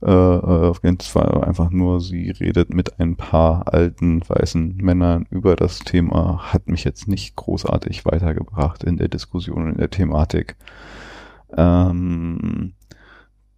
äh, 0.01 0.09
auf 0.09 0.83
jeden 0.83 0.99
Fall 0.99 1.43
einfach 1.43 1.71
nur, 1.71 1.99
sie 1.99 2.31
redet 2.31 2.73
mit 2.73 2.99
ein 2.99 3.15
paar 3.15 3.73
alten 3.73 4.21
weißen 4.27 4.77
Männern 4.77 5.25
über 5.29 5.55
das 5.55 5.79
Thema, 5.79 6.53
hat 6.53 6.67
mich 6.67 6.83
jetzt 6.83 7.07
nicht 7.07 7.35
großartig 7.35 8.05
weitergebracht 8.05 8.83
in 8.83 8.97
der 8.97 9.09
Diskussion, 9.09 9.67
in 9.71 9.77
der 9.77 9.89
Thematik. 9.89 10.55
Ähm, 11.55 12.73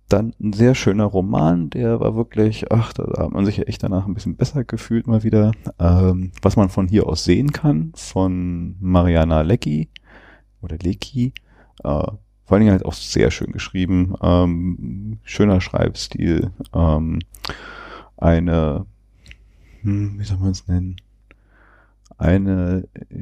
dann 0.10 0.34
ein 0.42 0.54
sehr 0.54 0.76
schöner 0.76 1.06
Roman, 1.06 1.70
der 1.70 2.00
war 2.00 2.16
wirklich, 2.16 2.72
ach, 2.72 2.94
da 2.94 3.24
hat 3.24 3.32
man 3.32 3.46
sich 3.46 3.68
echt 3.68 3.84
danach 3.84 4.08
ein 4.08 4.14
bisschen 4.14 4.36
besser 4.36 4.64
gefühlt 4.64 5.08
mal 5.08 5.24
wieder. 5.24 5.52
Ähm, 5.80 6.32
was 6.42 6.56
man 6.56 6.70
von 6.70 6.88
hier 6.88 7.08
aus 7.08 7.24
sehen 7.24 7.52
kann, 7.52 7.94
von 7.96 8.76
Mariana 8.80 9.42
Lecki 9.42 9.90
oder 10.62 10.78
Lecki, 10.78 11.34
äh, 11.84 12.08
vor 12.52 12.58
allen 12.58 12.66
Dingen 12.66 12.74
halt 12.74 12.84
auch 12.84 12.92
sehr 12.92 13.32
schön 13.32 13.54
geschrieben, 13.54 14.14
ähm, 14.22 15.20
schöner 15.24 15.62
Schreibstil, 15.62 16.52
ähm, 16.74 17.20
eine, 18.18 18.86
hm, 19.84 20.20
wie 20.20 20.24
soll 20.26 20.38
man 20.40 20.52
es 20.52 20.68
nennen, 20.68 20.98
eine 22.18 22.90
äh, 23.10 23.16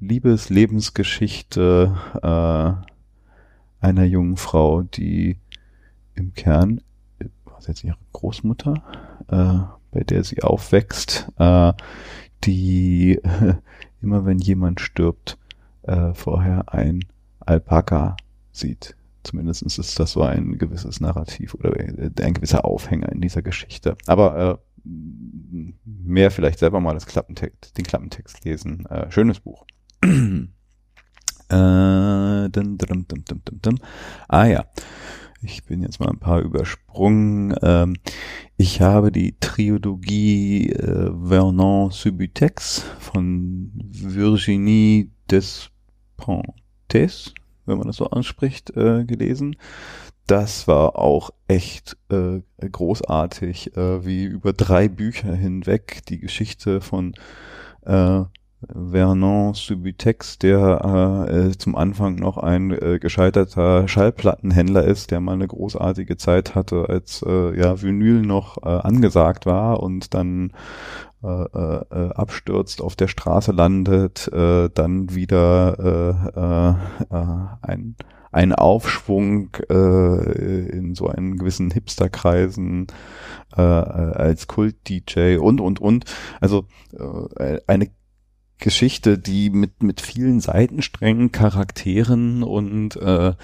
Liebes-Lebensgeschichte 0.00 1.96
äh, 2.24 3.86
einer 3.86 4.04
jungen 4.04 4.36
Frau, 4.36 4.82
die 4.82 5.36
im 6.16 6.34
Kern, 6.34 6.80
was 7.44 7.68
jetzt 7.68 7.84
ihre 7.84 7.98
Großmutter, 8.12 8.82
äh, 9.28 9.60
bei 9.92 10.02
der 10.02 10.24
sie 10.24 10.42
aufwächst, 10.42 11.30
äh, 11.38 11.72
die 12.42 13.20
äh, 13.22 13.54
immer 14.02 14.26
wenn 14.26 14.38
jemand 14.38 14.80
stirbt, 14.80 15.38
äh, 15.82 16.12
vorher 16.14 16.74
ein 16.74 17.04
Alpaka 17.38 18.16
sieht. 18.52 18.96
Zumindest 19.22 19.62
ist 19.62 19.98
das 20.00 20.12
so 20.12 20.22
ein 20.22 20.58
gewisses 20.58 21.00
Narrativ 21.00 21.54
oder 21.54 21.72
ein 21.78 22.34
gewisser 22.34 22.64
Aufhänger 22.64 23.10
in 23.12 23.20
dieser 23.20 23.42
Geschichte. 23.42 23.96
Aber 24.06 24.60
äh, 24.84 24.88
mehr 25.84 26.30
vielleicht 26.30 26.58
selber 26.58 26.80
mal 26.80 26.94
das 26.94 27.06
Klappentext, 27.06 27.76
den 27.78 27.84
Klappentext 27.84 28.44
lesen. 28.44 28.86
Äh, 28.86 29.10
schönes 29.10 29.40
Buch. 29.40 29.64
äh, 30.02 30.48
dum, 31.48 32.48
dum, 32.50 33.06
dum, 33.06 33.24
dum, 33.24 33.42
dum. 33.44 33.78
Ah 34.28 34.46
ja, 34.46 34.64
ich 35.40 35.64
bin 35.64 35.82
jetzt 35.82 36.00
mal 36.00 36.08
ein 36.08 36.18
paar 36.18 36.40
übersprungen. 36.40 37.54
Ähm, 37.62 37.96
ich 38.56 38.80
habe 38.80 39.12
die 39.12 39.36
Triologie 39.38 40.70
äh, 40.70 41.12
Vernon 41.26 41.90
Subutex 41.90 42.84
von 42.98 43.70
Virginie 43.74 45.10
Despontes 45.30 45.74
wenn 47.66 47.78
man 47.78 47.86
das 47.86 47.96
so 47.96 48.06
anspricht, 48.10 48.76
äh, 48.76 49.04
gelesen. 49.04 49.56
Das 50.26 50.68
war 50.68 50.96
auch 50.96 51.30
echt 51.48 51.96
äh, 52.10 52.40
großartig, 52.60 53.76
äh, 53.76 54.04
wie 54.04 54.24
über 54.24 54.52
drei 54.52 54.88
Bücher 54.88 55.34
hinweg 55.34 56.02
die 56.08 56.20
Geschichte 56.20 56.80
von 56.80 57.14
äh, 57.84 58.22
Vernon 58.68 59.54
Subutex, 59.54 60.38
der 60.38 61.26
äh, 61.28 61.48
äh, 61.48 61.58
zum 61.58 61.74
Anfang 61.74 62.14
noch 62.16 62.38
ein 62.38 62.70
äh, 62.70 62.98
gescheiterter 63.00 63.88
Schallplattenhändler 63.88 64.84
ist, 64.84 65.10
der 65.10 65.20
mal 65.20 65.32
eine 65.32 65.48
großartige 65.48 66.16
Zeit 66.16 66.54
hatte, 66.54 66.88
als 66.88 67.24
äh, 67.26 67.58
ja 67.58 67.82
Vinyl 67.82 68.22
noch 68.22 68.58
äh, 68.58 68.68
angesagt 68.68 69.46
war 69.46 69.82
und 69.82 70.14
dann 70.14 70.52
äh, 71.22 71.26
äh, 71.26 71.84
äh, 71.90 72.10
abstürzt, 72.14 72.82
auf 72.82 72.96
der 72.96 73.08
Straße 73.08 73.52
landet, 73.52 74.28
äh, 74.32 74.68
dann 74.74 75.14
wieder 75.14 76.18
äh, 76.34 77.14
äh, 77.14 77.46
ein, 77.62 77.96
ein 78.32 78.52
Aufschwung 78.52 79.50
äh, 79.70 80.68
in 80.68 80.94
so 80.94 81.06
einen 81.06 81.36
gewissen 81.36 81.70
Hipsterkreisen 81.70 82.88
äh, 83.56 83.60
als 83.60 84.48
Kult-DJ 84.48 85.36
und, 85.36 85.60
und, 85.60 85.80
und. 85.80 86.06
Also 86.40 86.66
äh, 87.38 87.60
eine 87.66 87.90
Geschichte, 88.58 89.18
die 89.18 89.50
mit, 89.50 89.82
mit 89.82 90.00
vielen 90.00 90.40
Seitensträngen, 90.40 91.30
Charakteren 91.30 92.42
und 92.42 92.96
äh, 92.96 93.34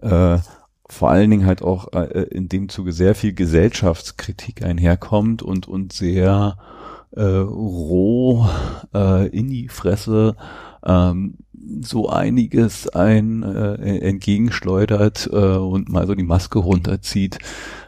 äh, 0.00 0.38
vor 0.86 1.10
allen 1.10 1.30
Dingen 1.30 1.46
halt 1.46 1.62
auch 1.62 1.92
äh, 1.92 2.24
in 2.30 2.48
dem 2.48 2.68
Zuge 2.68 2.92
sehr 2.92 3.14
viel 3.14 3.32
Gesellschaftskritik 3.32 4.62
einherkommt 4.62 5.42
und, 5.42 5.66
und 5.66 5.92
sehr 5.92 6.58
äh, 7.16 7.22
roh 7.22 8.46
äh, 8.94 9.28
in 9.28 9.48
die 9.48 9.68
Fresse 9.68 10.36
ähm, 10.84 11.34
so 11.80 12.08
einiges 12.08 12.88
ein 12.88 13.42
äh, 13.42 13.98
entgegenschleudert 13.98 15.28
äh, 15.32 15.36
und 15.36 15.88
mal 15.88 16.06
so 16.06 16.14
die 16.14 16.24
Maske 16.24 16.58
runterzieht, 16.58 17.38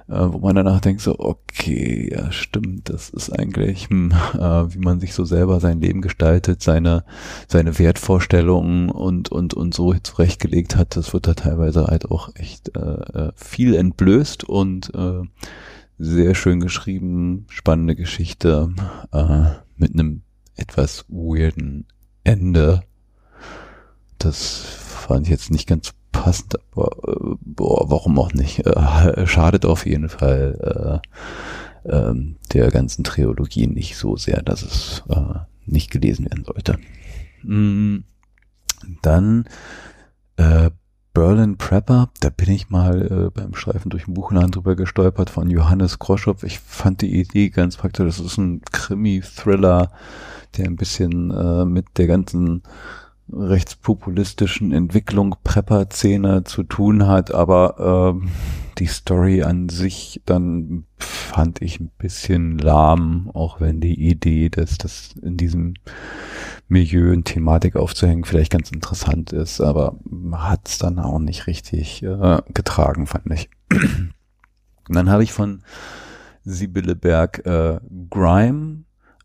äh, 0.08 0.14
wo 0.18 0.38
man 0.38 0.56
danach 0.56 0.80
denkt 0.80 1.02
so, 1.02 1.18
okay, 1.18 2.10
ja 2.12 2.32
stimmt, 2.32 2.88
das 2.88 3.10
ist 3.10 3.30
eigentlich, 3.30 3.88
hm, 3.88 4.12
äh, 4.34 4.74
wie 4.74 4.78
man 4.78 5.00
sich 5.00 5.14
so 5.14 5.24
selber 5.24 5.60
sein 5.60 5.80
Leben 5.80 6.00
gestaltet, 6.00 6.62
seine 6.62 7.04
seine 7.48 7.78
Wertvorstellungen 7.78 8.90
und 8.90 9.30
und 9.30 9.54
und 9.54 9.74
so 9.74 9.94
zurechtgelegt 9.94 10.76
hat, 10.76 10.96
das 10.96 11.12
wird 11.12 11.26
da 11.26 11.34
teilweise 11.34 11.86
halt 11.86 12.10
auch 12.10 12.30
echt 12.34 12.76
äh, 12.76 12.80
äh 12.80 13.32
viel 13.34 13.74
entblößt 13.74 14.44
und 14.44 14.94
äh, 14.94 15.22
sehr 15.98 16.35
schön 16.35 16.61
geschrieben, 16.61 17.46
spannende 17.48 17.94
Geschichte. 17.94 18.70
Äh, 19.12 19.66
mit 19.76 19.94
einem 19.94 20.22
etwas 20.56 21.04
weirden 21.09 21.87
Ende. 22.24 22.82
Das 24.18 24.59
fand 24.61 25.26
ich 25.26 25.30
jetzt 25.30 25.50
nicht 25.50 25.68
ganz 25.68 25.92
passend, 26.12 26.56
aber 26.72 26.90
äh, 27.06 27.37
boah, 27.40 27.90
warum 27.90 28.18
auch 28.18 28.32
nicht? 28.32 28.66
Äh, 28.66 29.26
schadet 29.26 29.64
auf 29.64 29.87
jeden 29.87 30.09
Fall 30.09 31.02
äh, 31.85 31.88
äh, 31.88 32.14
der 32.52 32.70
ganzen 32.70 33.04
Trilogie 33.04 33.66
nicht 33.66 33.96
so 33.96 34.16
sehr, 34.16 34.42
dass 34.42 34.62
es 34.62 35.02
äh, 35.09 35.38
nicht 35.66 35.90
gelesen 35.90 36.24
werden 36.26 36.44
sollte. 36.44 36.78
Mm, 37.42 37.98
dann 39.02 39.44
äh, 40.37 40.70
Berlin 41.16 41.57
Prepper, 41.57 42.11
da 42.20 42.29
bin 42.29 42.50
ich 42.50 42.68
mal 42.68 43.00
äh, 43.00 43.31
beim 43.31 43.55
Streifen 43.55 43.88
durch 43.88 44.05
den 44.05 44.12
Buchladen 44.12 44.50
drüber 44.50 44.76
gestolpert 44.76 45.31
von 45.31 45.48
Johannes 45.48 45.98
Kroschow. 45.98 46.42
Ich 46.42 46.59
fand 46.59 47.00
die 47.00 47.18
Idee 47.18 47.48
ganz 47.48 47.79
praktisch. 47.79 48.05
Das 48.05 48.20
ist 48.20 48.37
ein 48.37 48.61
Krimi-Thriller, 48.70 49.92
der 50.59 50.66
ein 50.66 50.76
bisschen 50.76 51.31
äh, 51.31 51.64
mit 51.64 51.87
der 51.96 52.07
ganzen 52.07 52.64
rechtspopulistischen 53.33 54.72
Entwicklung 54.72 55.37
Prepper-Szene 55.42 56.44
zu 56.44 56.64
tun 56.64 57.07
hat, 57.07 57.33
aber 57.33 58.12
ähm, 58.14 58.29
die 58.76 58.85
Story 58.85 59.42
an 59.42 59.70
sich 59.70 60.20
dann 60.26 60.85
fand 60.98 61.62
ich 61.62 61.81
ein 61.81 61.92
bisschen 61.96 62.59
lahm, 62.59 63.31
auch 63.33 63.59
wenn 63.59 63.81
die 63.81 64.07
Idee, 64.07 64.50
dass 64.50 64.76
das 64.76 65.14
in 65.22 65.38
diesem 65.38 65.76
Milieu 66.68 67.12
und 67.12 67.24
Thematik 67.24 67.76
aufzuhängen 67.76 68.24
vielleicht 68.24 68.52
ganz 68.52 68.70
interessant 68.70 69.33
ist, 69.33 69.61
aber 69.61 69.98
hat 70.33 70.68
es 70.68 70.79
dann 70.79 70.98
auch 70.98 71.18
nicht 71.18 71.46
richtig 71.46 72.02
äh, 72.02 72.38
getragen, 72.52 73.07
fand 73.07 73.31
ich. 73.33 73.48
und 73.70 74.94
dann 74.96 75.11
habe 75.11 75.22
ich 75.22 75.33
von 75.33 75.62
Sibylle 76.44 76.96
Berg 76.96 77.44
äh, 77.46 77.79
Grime 78.11 78.85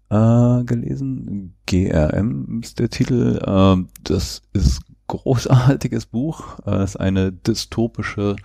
äh, 0.10 0.64
gelesen. 0.64 1.56
GRM 1.66 2.62
ist 2.62 2.80
der 2.80 2.90
Titel. 2.90 3.40
Äh, 3.44 3.86
das 4.04 4.42
ist 4.54 4.82
großartiges 5.08 6.08
Buch. 6.08 6.60
Äh, 6.66 6.84
ist 6.84 7.00
eine 7.00 7.32
dystopische 7.32 8.36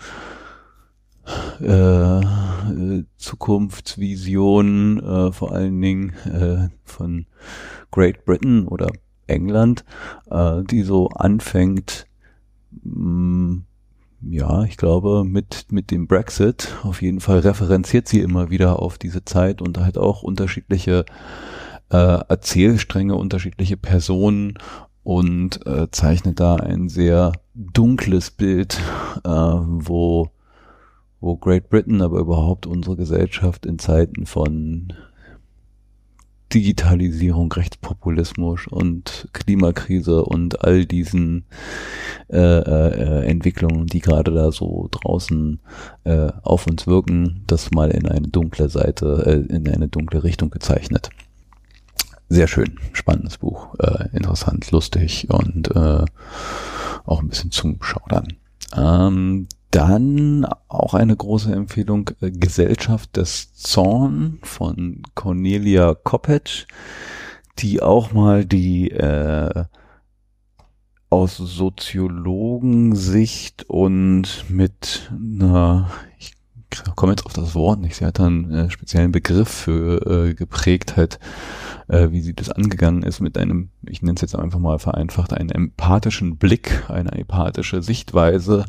äh, 1.60 3.02
Zukunftsvision, 3.16 5.00
äh, 5.00 5.32
vor 5.32 5.52
allen 5.52 5.80
Dingen 5.80 6.12
äh, 6.24 6.68
von 6.84 7.26
Great 7.90 8.24
Britain 8.24 8.66
oder 8.66 8.88
England, 9.26 9.84
äh, 10.30 10.62
die 10.64 10.82
so 10.82 11.08
anfängt, 11.08 12.06
mh, 12.82 12.94
mm, 12.94 13.64
ja, 14.28 14.64
ich 14.64 14.76
glaube, 14.76 15.24
mit, 15.24 15.66
mit 15.70 15.90
dem 15.90 16.06
Brexit. 16.06 16.74
Auf 16.82 17.02
jeden 17.02 17.20
Fall 17.20 17.40
referenziert 17.40 18.08
sie 18.08 18.20
immer 18.20 18.50
wieder 18.50 18.80
auf 18.80 18.98
diese 18.98 19.24
Zeit 19.24 19.60
und 19.60 19.78
halt 19.78 19.98
auch 19.98 20.22
unterschiedliche 20.22 21.04
äh, 21.90 21.96
Erzählstränge, 21.96 23.14
unterschiedliche 23.14 23.76
Personen 23.76 24.54
und 25.02 25.64
äh, 25.66 25.88
zeichnet 25.90 26.40
da 26.40 26.56
ein 26.56 26.88
sehr 26.88 27.32
dunkles 27.54 28.30
Bild, 28.30 28.80
äh, 29.24 29.28
wo, 29.30 30.30
wo 31.20 31.36
Great 31.36 31.68
Britain, 31.70 32.02
aber 32.02 32.20
überhaupt 32.20 32.66
unsere 32.66 32.96
Gesellschaft 32.96 33.66
in 33.66 33.78
Zeiten 33.78 34.26
von 34.26 34.92
Digitalisierung, 36.52 37.50
Rechtspopulismus 37.50 38.68
und 38.68 39.28
Klimakrise 39.32 40.24
und 40.24 40.62
all 40.64 40.86
diesen 40.86 41.44
äh, 42.28 42.38
äh, 42.38 43.26
Entwicklungen, 43.26 43.86
die 43.86 44.00
gerade 44.00 44.32
da 44.32 44.52
so 44.52 44.88
draußen 44.90 45.60
äh, 46.04 46.30
auf 46.42 46.66
uns 46.66 46.86
wirken, 46.86 47.42
das 47.46 47.72
mal 47.72 47.90
in 47.90 48.08
eine 48.08 48.28
dunkle 48.28 48.68
Seite, 48.68 49.24
äh, 49.26 49.54
in 49.54 49.68
eine 49.68 49.88
dunkle 49.88 50.22
Richtung 50.22 50.50
gezeichnet. 50.50 51.10
Sehr 52.28 52.46
schön, 52.46 52.78
spannendes 52.92 53.38
Buch, 53.38 53.74
äh, 53.80 54.08
interessant, 54.16 54.70
lustig 54.70 55.28
und 55.30 55.74
äh, 55.74 56.04
auch 57.04 57.20
ein 57.20 57.28
bisschen 57.28 57.50
zum 57.50 57.82
Schaudern. 57.82 58.34
Ähm, 58.76 59.46
dann 59.76 60.46
auch 60.68 60.94
eine 60.94 61.14
große 61.14 61.52
Empfehlung, 61.52 62.08
äh, 62.22 62.30
Gesellschaft 62.30 63.18
des 63.18 63.52
Zorn 63.54 64.38
von 64.42 65.02
Cornelia 65.14 65.94
Koppetsch, 65.94 66.64
die 67.58 67.82
auch 67.82 68.12
mal 68.12 68.46
die 68.46 68.90
äh, 68.90 69.64
aus 71.10 71.36
Soziologensicht 71.36 73.68
und 73.68 74.46
mit 74.48 75.12
einer, 75.12 75.90
ich 76.18 76.32
komme 76.96 77.12
jetzt 77.12 77.26
auf 77.26 77.34
das 77.34 77.54
Wort 77.54 77.80
nicht, 77.80 77.96
sie 77.96 78.06
hat 78.06 78.18
einen 78.18 78.50
äh, 78.50 78.70
speziellen 78.70 79.12
Begriff 79.12 79.48
für 79.48 80.28
äh, 80.28 80.34
geprägt 80.34 80.96
hat, 80.96 81.18
äh, 81.88 82.12
wie 82.12 82.22
sie 82.22 82.34
das 82.34 82.48
angegangen 82.48 83.02
ist 83.02 83.20
mit 83.20 83.36
einem, 83.36 83.68
ich 83.86 84.00
nenne 84.00 84.14
es 84.16 84.22
jetzt 84.22 84.36
einfach 84.36 84.58
mal 84.58 84.78
vereinfacht, 84.78 85.34
einen 85.34 85.50
empathischen 85.50 86.38
Blick, 86.38 86.88
eine 86.88 87.12
empathische 87.12 87.82
Sichtweise 87.82 88.64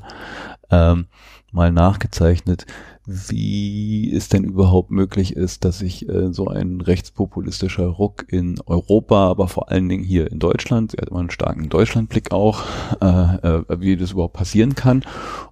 ähm, 0.72 1.08
mal 1.52 1.72
nachgezeichnet, 1.72 2.66
wie 3.06 4.14
es 4.14 4.28
denn 4.28 4.44
überhaupt 4.44 4.92
möglich 4.92 5.36
ist, 5.36 5.64
dass 5.64 5.80
sich 5.80 6.08
äh, 6.10 6.34
so 6.34 6.48
ein 6.48 6.82
rechtspopulistischer 6.82 7.88
Ruck 7.88 8.26
in 8.28 8.60
Europa, 8.66 9.30
aber 9.30 9.48
vor 9.48 9.72
allen 9.72 9.88
Dingen 9.88 10.04
hier 10.04 10.30
in 10.30 10.40
Deutschland, 10.40 10.92
sie 10.92 10.98
hat 10.98 11.10
immer 11.10 11.22
einen 11.22 11.32
starken 11.32 11.70
Deutschlandblick 11.70 12.32
auch, 12.32 12.64
äh, 13.02 13.06
äh, 13.06 13.64
wie 13.80 13.96
das 13.96 14.12
überhaupt 14.12 14.36
passieren 14.36 14.76
kann 14.76 15.04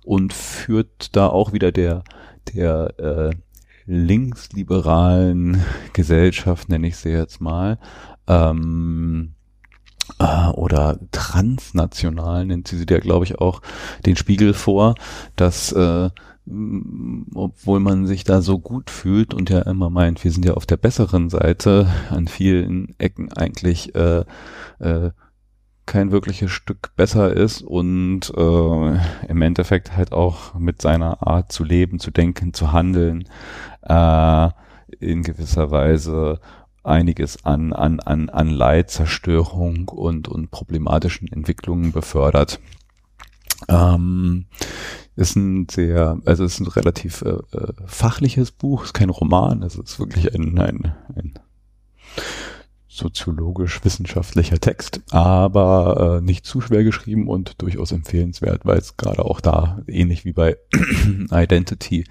und 0.03 0.33
führt 0.33 1.15
da 1.15 1.27
auch 1.27 1.53
wieder 1.53 1.71
der 1.71 2.03
der 2.53 2.99
äh, 2.99 3.35
linksliberalen 3.85 5.63
Gesellschaft, 5.93 6.69
nenne 6.69 6.87
ich 6.87 6.97
sie 6.97 7.09
jetzt 7.09 7.41
mal, 7.41 7.77
ähm, 8.27 9.34
äh, 10.19 10.49
oder 10.49 10.99
transnational 11.11 12.45
nennt 12.45 12.67
sie 12.67 12.77
sie 12.77 12.85
ja, 12.89 12.99
glaube 12.99 13.25
ich, 13.25 13.39
auch 13.39 13.61
den 14.05 14.15
Spiegel 14.15 14.53
vor, 14.53 14.95
dass 15.35 15.71
äh, 15.71 16.09
obwohl 17.33 17.79
man 17.79 18.05
sich 18.05 18.23
da 18.23 18.41
so 18.41 18.59
gut 18.59 18.91
fühlt 18.91 19.33
und 19.33 19.49
ja 19.49 19.61
immer 19.61 19.89
meint, 19.89 20.23
wir 20.23 20.31
sind 20.31 20.45
ja 20.45 20.53
auf 20.53 20.67
der 20.67 20.77
besseren 20.77 21.29
Seite, 21.29 21.87
an 22.11 22.27
vielen 22.27 22.93
Ecken 22.99 23.33
eigentlich 23.33 23.95
äh, 23.95 24.23
äh, 24.79 25.09
kein 25.87 26.11
wirkliches 26.11 26.51
Stück 26.51 26.95
besser 26.95 27.33
ist 27.33 27.61
und 27.61 28.31
äh, 28.35 28.99
im 29.27 29.41
Endeffekt 29.41 29.95
halt 29.95 30.11
auch 30.11 30.53
mit 30.55 30.81
seiner 30.81 31.25
Art 31.25 31.51
zu 31.51 31.63
leben, 31.63 31.99
zu 31.99 32.11
denken, 32.11 32.53
zu 32.53 32.71
handeln, 32.71 33.27
äh, 33.81 34.49
in 34.99 35.23
gewisser 35.23 35.71
Weise 35.71 36.39
einiges 36.85 37.45
an, 37.45 37.73
an, 37.73 37.99
an, 37.99 38.29
an 38.29 38.49
Leid, 38.49 38.89
Zerstörung 38.89 39.87
und, 39.89 40.27
und 40.27 40.51
problematischen 40.51 41.27
Entwicklungen 41.27 41.91
befördert. 41.91 42.59
Ähm, 43.67 44.45
ist 45.15 45.35
ein 45.35 45.67
sehr, 45.69 46.19
also 46.25 46.43
es 46.43 46.55
ist 46.55 46.59
ein 46.59 46.67
relativ 46.67 47.21
äh, 47.21 47.29
äh 47.29 47.73
fachliches 47.85 48.51
Buch, 48.51 48.83
ist 48.83 48.93
kein 48.93 49.09
Roman, 49.09 49.63
es 49.63 49.75
ist 49.75 49.99
wirklich 49.99 50.33
ein, 50.33 50.57
ein, 50.59 50.93
ein 51.15 51.39
soziologisch-wissenschaftlicher 52.95 54.59
Text, 54.59 55.01
aber 55.11 56.19
äh, 56.19 56.21
nicht 56.21 56.45
zu 56.45 56.61
schwer 56.61 56.83
geschrieben 56.83 57.27
und 57.27 57.61
durchaus 57.61 57.91
empfehlenswert, 57.91 58.65
weil 58.65 58.77
es 58.77 58.95
gerade 58.95 59.25
auch 59.25 59.41
da, 59.41 59.81
ähnlich 59.87 60.23
wie 60.23 60.31
bei 60.31 60.57
Identity, 61.31 62.05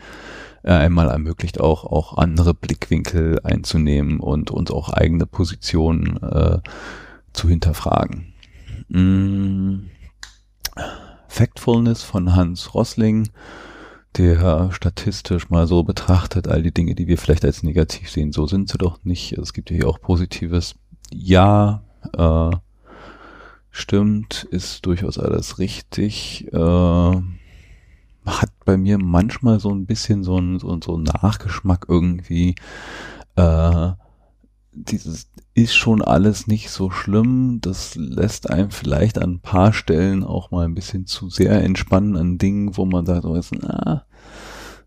äh, 0.64 0.72
einmal 0.72 1.08
ermöglicht, 1.08 1.60
auch, 1.60 1.84
auch 1.84 2.16
andere 2.16 2.54
Blickwinkel 2.54 3.40
einzunehmen 3.44 4.18
und 4.18 4.50
uns 4.50 4.70
auch 4.70 4.88
eigene 4.88 5.26
Positionen 5.26 6.16
äh, 6.22 6.58
zu 7.32 7.48
hinterfragen. 7.48 8.32
Mm. 8.88 9.90
Factfulness 11.28 12.02
von 12.02 12.34
Hans 12.34 12.74
Rossling, 12.74 13.28
der 14.16 14.70
statistisch 14.72 15.50
mal 15.50 15.66
so 15.66 15.82
betrachtet, 15.82 16.48
all 16.48 16.62
die 16.62 16.72
Dinge, 16.72 16.94
die 16.94 17.08
wir 17.08 17.18
vielleicht 17.18 17.44
als 17.44 17.62
negativ 17.62 18.10
sehen, 18.10 18.32
so 18.32 18.46
sind 18.46 18.68
sie 18.68 18.78
doch 18.78 19.02
nicht. 19.04 19.32
Es 19.32 19.52
gibt 19.52 19.70
ja 19.70 19.76
hier 19.76 19.88
auch 19.88 20.00
Positives. 20.00 20.76
Ja, 21.12 21.82
äh, 22.16 22.56
stimmt, 23.70 24.46
ist 24.50 24.86
durchaus 24.86 25.18
alles 25.18 25.58
richtig. 25.58 26.46
Äh, 26.52 27.22
hat 28.26 28.50
bei 28.64 28.76
mir 28.76 28.98
manchmal 28.98 29.60
so 29.60 29.70
ein 29.70 29.86
bisschen 29.86 30.24
so 30.24 30.38
ein, 30.38 30.58
so, 30.58 30.78
so 30.82 30.96
ein 30.96 31.04
Nachgeschmack 31.04 31.86
irgendwie. 31.88 32.54
Äh, 33.36 33.92
dieses 34.72 35.28
ist 35.54 35.74
schon 35.74 36.02
alles 36.02 36.46
nicht 36.46 36.70
so 36.70 36.90
schlimm. 36.90 37.60
Das 37.60 37.94
lässt 37.94 38.50
einem 38.50 38.70
vielleicht 38.70 39.18
an 39.18 39.34
ein 39.34 39.40
paar 39.40 39.72
Stellen 39.72 40.24
auch 40.24 40.50
mal 40.50 40.64
ein 40.64 40.74
bisschen 40.74 41.06
zu 41.06 41.30
sehr 41.30 41.62
entspannen 41.62 42.16
an 42.16 42.38
Dingen, 42.38 42.76
wo 42.76 42.84
man 42.84 43.06
sagt, 43.06 43.24
oh, 43.24 43.36
jetzt, 43.36 43.52
na, 43.60 44.04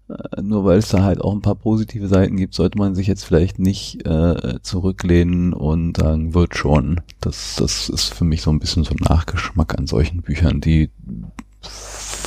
äh, 0.09 0.41
nur 0.41 0.65
weil 0.65 0.79
es 0.79 0.89
da 0.89 1.03
halt 1.03 1.21
auch 1.21 1.33
ein 1.33 1.41
paar 1.41 1.55
positive 1.55 2.07
Seiten 2.07 2.35
gibt, 2.38 2.53
sollte 2.53 2.77
man 2.77 2.95
sich 2.95 3.07
jetzt 3.07 3.23
vielleicht 3.23 3.59
nicht 3.59 4.05
äh, 4.05 4.59
zurücklehnen 4.61 5.53
und 5.53 5.97
sagen, 5.97 6.33
wird 6.33 6.55
schon. 6.55 7.01
Das, 7.21 7.55
das 7.57 7.89
ist 7.89 8.13
für 8.13 8.25
mich 8.25 8.41
so 8.41 8.51
ein 8.51 8.59
bisschen 8.59 8.83
so 8.83 8.91
ein 8.91 9.03
Nachgeschmack 9.07 9.77
an 9.77 9.88
solchen 9.88 10.21
Büchern, 10.21 10.61
die 10.61 10.89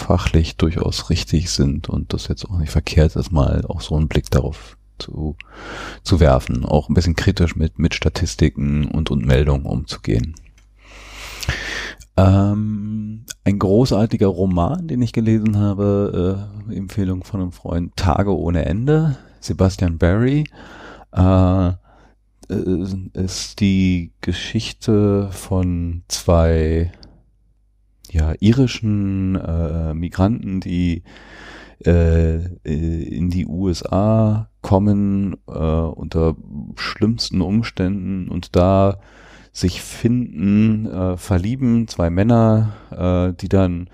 fachlich 0.00 0.56
durchaus 0.56 1.10
richtig 1.10 1.50
sind 1.50 1.88
und 1.88 2.12
das 2.12 2.28
jetzt 2.28 2.44
auch 2.44 2.58
nicht 2.58 2.72
verkehrt 2.72 3.16
ist, 3.16 3.30
mal 3.30 3.64
auch 3.68 3.80
so 3.80 3.96
einen 3.96 4.08
Blick 4.08 4.30
darauf 4.30 4.76
zu, 4.98 5.36
zu 6.02 6.20
werfen, 6.20 6.64
auch 6.64 6.88
ein 6.88 6.94
bisschen 6.94 7.16
kritisch 7.16 7.56
mit, 7.56 7.78
mit 7.78 7.94
Statistiken 7.94 8.86
und, 8.86 9.10
und 9.10 9.24
Meldungen 9.24 9.66
umzugehen. 9.66 10.34
Ähm, 12.16 13.24
ein 13.44 13.58
großartiger 13.58 14.26
Roman, 14.26 14.88
den 14.88 15.02
ich 15.02 15.12
gelesen 15.12 15.58
habe, 15.58 16.46
äh, 16.70 16.76
Empfehlung 16.76 17.24
von 17.24 17.40
einem 17.40 17.52
Freund, 17.52 17.96
Tage 17.96 18.36
ohne 18.36 18.66
Ende, 18.66 19.16
Sebastian 19.40 19.98
Barry, 19.98 20.44
äh, 21.12 21.72
ist 23.14 23.60
die 23.60 24.12
Geschichte 24.20 25.28
von 25.30 26.02
zwei 26.08 26.92
ja, 28.10 28.34
irischen 28.40 29.36
äh, 29.36 29.94
Migranten, 29.94 30.60
die 30.60 31.02
äh, 31.84 32.44
in 32.64 33.30
die 33.30 33.46
USA 33.46 34.48
kommen 34.60 35.36
äh, 35.48 35.52
unter 35.52 36.36
schlimmsten 36.76 37.40
Umständen 37.40 38.28
und 38.28 38.56
da 38.56 38.98
sich 39.52 39.82
finden, 39.82 40.86
äh, 40.86 41.16
verlieben, 41.16 41.88
zwei 41.88 42.10
Männer, 42.10 42.74
äh, 42.90 43.34
die 43.40 43.48
dann 43.48 43.88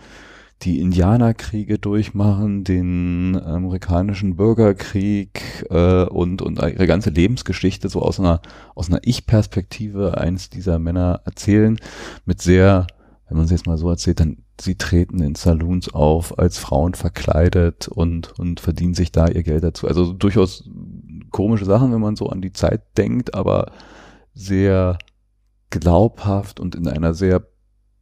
die 0.63 0.81
Indianerkriege 0.81 1.79
durchmachen, 1.79 2.65
den 2.65 3.39
amerikanischen 3.41 4.37
Bürgerkrieg 4.37 5.67
äh, 5.71 6.05
und, 6.05 6.41
und 6.41 6.59
ihre 6.59 6.87
ganze 6.87 7.11
Lebensgeschichte 7.11 7.91
so 7.91 8.01
aus 8.01 8.19
einer, 8.19 8.41
aus 8.75 8.89
einer 8.89 9.01
Ich-Perspektive 9.03 10.19
eines 10.19 10.49
dieser 10.49 10.79
Männer 10.79 11.21
erzählen, 11.27 11.79
mit 12.25 12.41
sehr, 12.41 12.87
wenn 13.29 13.37
man 13.37 13.47
es 13.47 13.51
jetzt 13.51 13.67
mal 13.67 13.77
so 13.77 13.91
erzählt, 13.91 14.21
dann 14.21 14.39
sie 14.61 14.77
treten 14.77 15.21
in 15.21 15.35
Saloons 15.35 15.93
auf 15.93 16.39
als 16.39 16.59
Frauen 16.59 16.95
verkleidet 16.95 17.89
und, 17.89 18.39
und 18.39 18.61
verdienen 18.61 18.95
sich 18.95 19.11
da 19.11 19.27
ihr 19.27 19.43
Geld 19.43 19.65
dazu. 19.65 19.89
Also 19.89 20.13
durchaus 20.13 20.69
komische 21.31 21.65
Sachen, 21.65 21.93
wenn 21.93 22.01
man 22.01 22.17
so 22.17 22.29
an 22.29 22.41
die 22.41 22.53
Zeit 22.53 22.83
denkt, 22.97 23.35
aber 23.35 23.73
sehr 24.33 24.99
glaubhaft 25.71 26.61
und 26.61 26.75
in 26.75 26.87
einer 26.87 27.15
sehr 27.15 27.43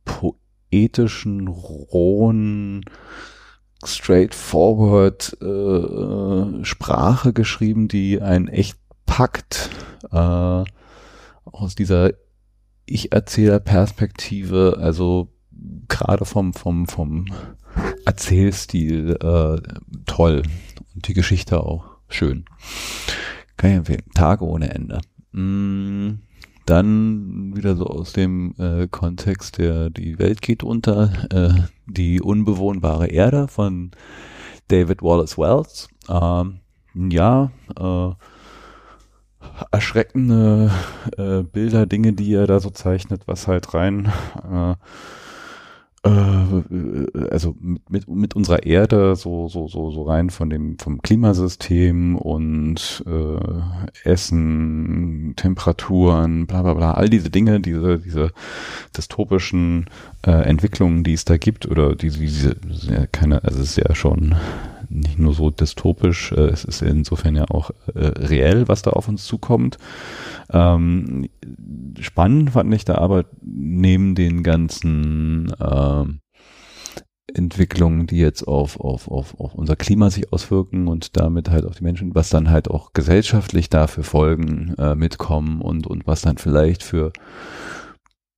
poetischen, 0.05 1.49
rohen, 1.49 2.85
straightforward 3.83 5.37
äh, 5.41 6.65
Sprache 6.65 7.33
geschrieben, 7.33 7.89
die 7.89 8.21
einen 8.21 8.49
echt 8.49 8.79
packt. 9.07 9.71
Äh, 10.13 10.65
aus 11.45 11.75
dieser 11.75 12.13
Ich-Erzähler-Perspektive, 12.87 14.79
also 14.81 15.33
gerade 15.89 16.25
vom, 16.25 16.53
vom, 16.55 16.87
vom 16.87 17.27
Erzählstil 18.05 19.17
äh, 19.21 19.61
toll. 20.07 20.43
Und 20.95 21.09
die 21.09 21.15
Geschichte 21.15 21.61
auch 21.61 21.85
schön. 22.09 22.45
Kann 23.57 23.71
ich 23.71 23.77
empfehlen. 23.77 24.03
Tage 24.15 24.45
ohne 24.45 24.75
Ende. 24.75 25.01
Mm. 25.33 26.21
Dann 26.67 27.55
wieder 27.55 27.77
so 27.77 27.87
aus 27.87 28.15
dem 28.15 28.55
äh, 28.59 28.89
Kontext 28.89 29.59
der 29.59 29.91
Die 29.91 30.19
Welt 30.19 30.41
geht 30.41 30.63
unter, 30.63 31.13
äh, 31.31 31.53
die 31.85 32.23
unbewohnbare 32.23 33.09
Erde 33.09 33.49
von 33.49 33.91
David 34.69 35.03
Wallace 35.03 35.37
Wells. 35.37 35.89
Ähm, 36.09 36.61
ja, 36.95 37.51
äh, 37.79 38.13
erschreckende 39.71 40.71
äh, 41.17 41.43
Bilder, 41.43 41.87
Dinge, 41.87 42.13
die 42.13 42.35
er 42.35 42.47
da 42.47 42.61
so 42.61 42.71
zeichnet, 42.71 43.23
was 43.27 43.47
halt 43.47 43.75
rein 43.75 44.13
äh, 44.53 44.75
äh, 46.05 47.29
also 47.31 47.57
mit, 47.89 48.09
mit, 48.09 48.37
unserer 48.37 48.65
Erde 48.65 49.17
so 49.17 49.49
so 49.49 49.69
so 49.69 49.91
so 49.91 50.03
rein 50.03 50.29
von 50.29 50.51
dem 50.51 50.79
vom 50.79 51.01
Klimasystem 51.01 52.17
und 52.17 53.03
äh, 53.07 54.09
Essen, 54.09 55.33
Temperaturen, 55.37 56.47
bla 56.47 56.63
bla 56.63 56.75
bla, 56.75 56.93
all 56.93 57.09
diese 57.09 57.31
Dinge, 57.31 57.61
diese 57.61 57.99
diese 57.99 58.33
dystopischen 58.97 59.87
äh, 60.27 60.31
Entwicklungen, 60.31 61.05
die 61.05 61.15
es 61.15 61.25
da 61.25 61.39
gibt 61.39 61.67
oder 61.67 61.95
diese 61.97 62.19
diese 62.19 62.57
keine, 63.11 63.43
also 63.43 63.61
es 63.61 63.71
ist 63.71 63.89
ja 63.89 63.95
schon 63.95 64.35
nicht 64.89 65.19
nur 65.19 65.35
so 65.35 65.51
dystopisch, 65.51 66.33
äh, 66.33 66.47
es 66.47 66.65
ist 66.65 66.83
insofern 66.83 67.37
ja 67.37 67.45
auch 67.51 67.71
äh, 67.95 68.07
reell, 68.07 68.69
was 68.69 68.83
da 68.83 68.91
auf 68.91 69.09
uns 69.09 69.25
zukommt. 69.25 69.79
Ähm, 70.51 71.29
spannend 72.01 72.51
fand 72.51 72.73
ich 72.75 72.85
da 72.85 72.97
aber 72.97 73.25
neben 73.43 74.15
den 74.15 74.43
ganzen 74.43 75.53
äh, 75.59 76.05
Entwicklungen, 77.35 78.07
die 78.07 78.19
jetzt 78.19 78.47
auf, 78.47 78.79
auf, 78.79 79.09
auf, 79.09 79.39
auf 79.41 79.55
unser 79.55 79.77
Klima 79.77 80.11
sich 80.11 80.33
auswirken 80.33 80.89
und 80.89 81.17
damit 81.17 81.51
halt 81.51 81.65
auf 81.65 81.77
die 81.77 81.85
Menschen, 81.85 82.15
was 82.15 82.29
dann 82.29 82.51
halt 82.51 82.71
auch 82.71 82.93
gesellschaftlich 82.93 83.71
dafür 83.71 84.05
Folgen 84.05 84.75
äh, 84.79 84.95
mitkommen 84.95 85.61
und, 85.61 85.87
und 85.87 86.07
was 86.07 86.23
dann 86.23 86.39
vielleicht 86.39 86.83
für 86.83 87.13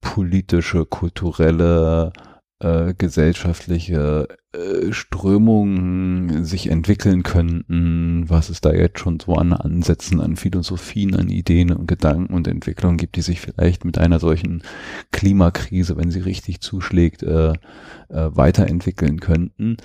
politische, 0.01 0.87
kulturelle 0.87 2.13
äh, 2.61 2.95
gesellschaftliche 2.97 4.29
äh, 4.53 4.93
Strömungen 4.93 6.45
sich 6.45 6.71
entwickeln 6.71 7.23
könnten, 7.23 8.29
was 8.29 8.49
es 8.49 8.61
da 8.61 8.73
jetzt 8.73 8.99
schon 8.99 9.21
so 9.21 9.35
an 9.35 9.53
Ansätzen, 9.53 10.21
an 10.21 10.37
Philosophien, 10.37 11.15
an 11.17 11.29
Ideen 11.29 11.71
und 11.71 11.87
Gedanken 11.87 12.33
und 12.33 12.49
Entwicklungen 12.49 12.97
gibt, 12.97 13.17
die 13.17 13.23
sich 13.23 13.41
vielleicht 13.41 13.85
mit 13.85 13.99
einer 13.99 14.21
solchen 14.21 14.63
Klimakrise, 15.13 15.97
wenn 15.97 16.11
sie 16.11 16.21
richtig 16.21 16.61
zuschlägt, 16.61 17.23
äh, 17.23 17.51
äh, 17.51 17.55
weiterentwickeln 18.09 19.21
könnten 19.21 19.77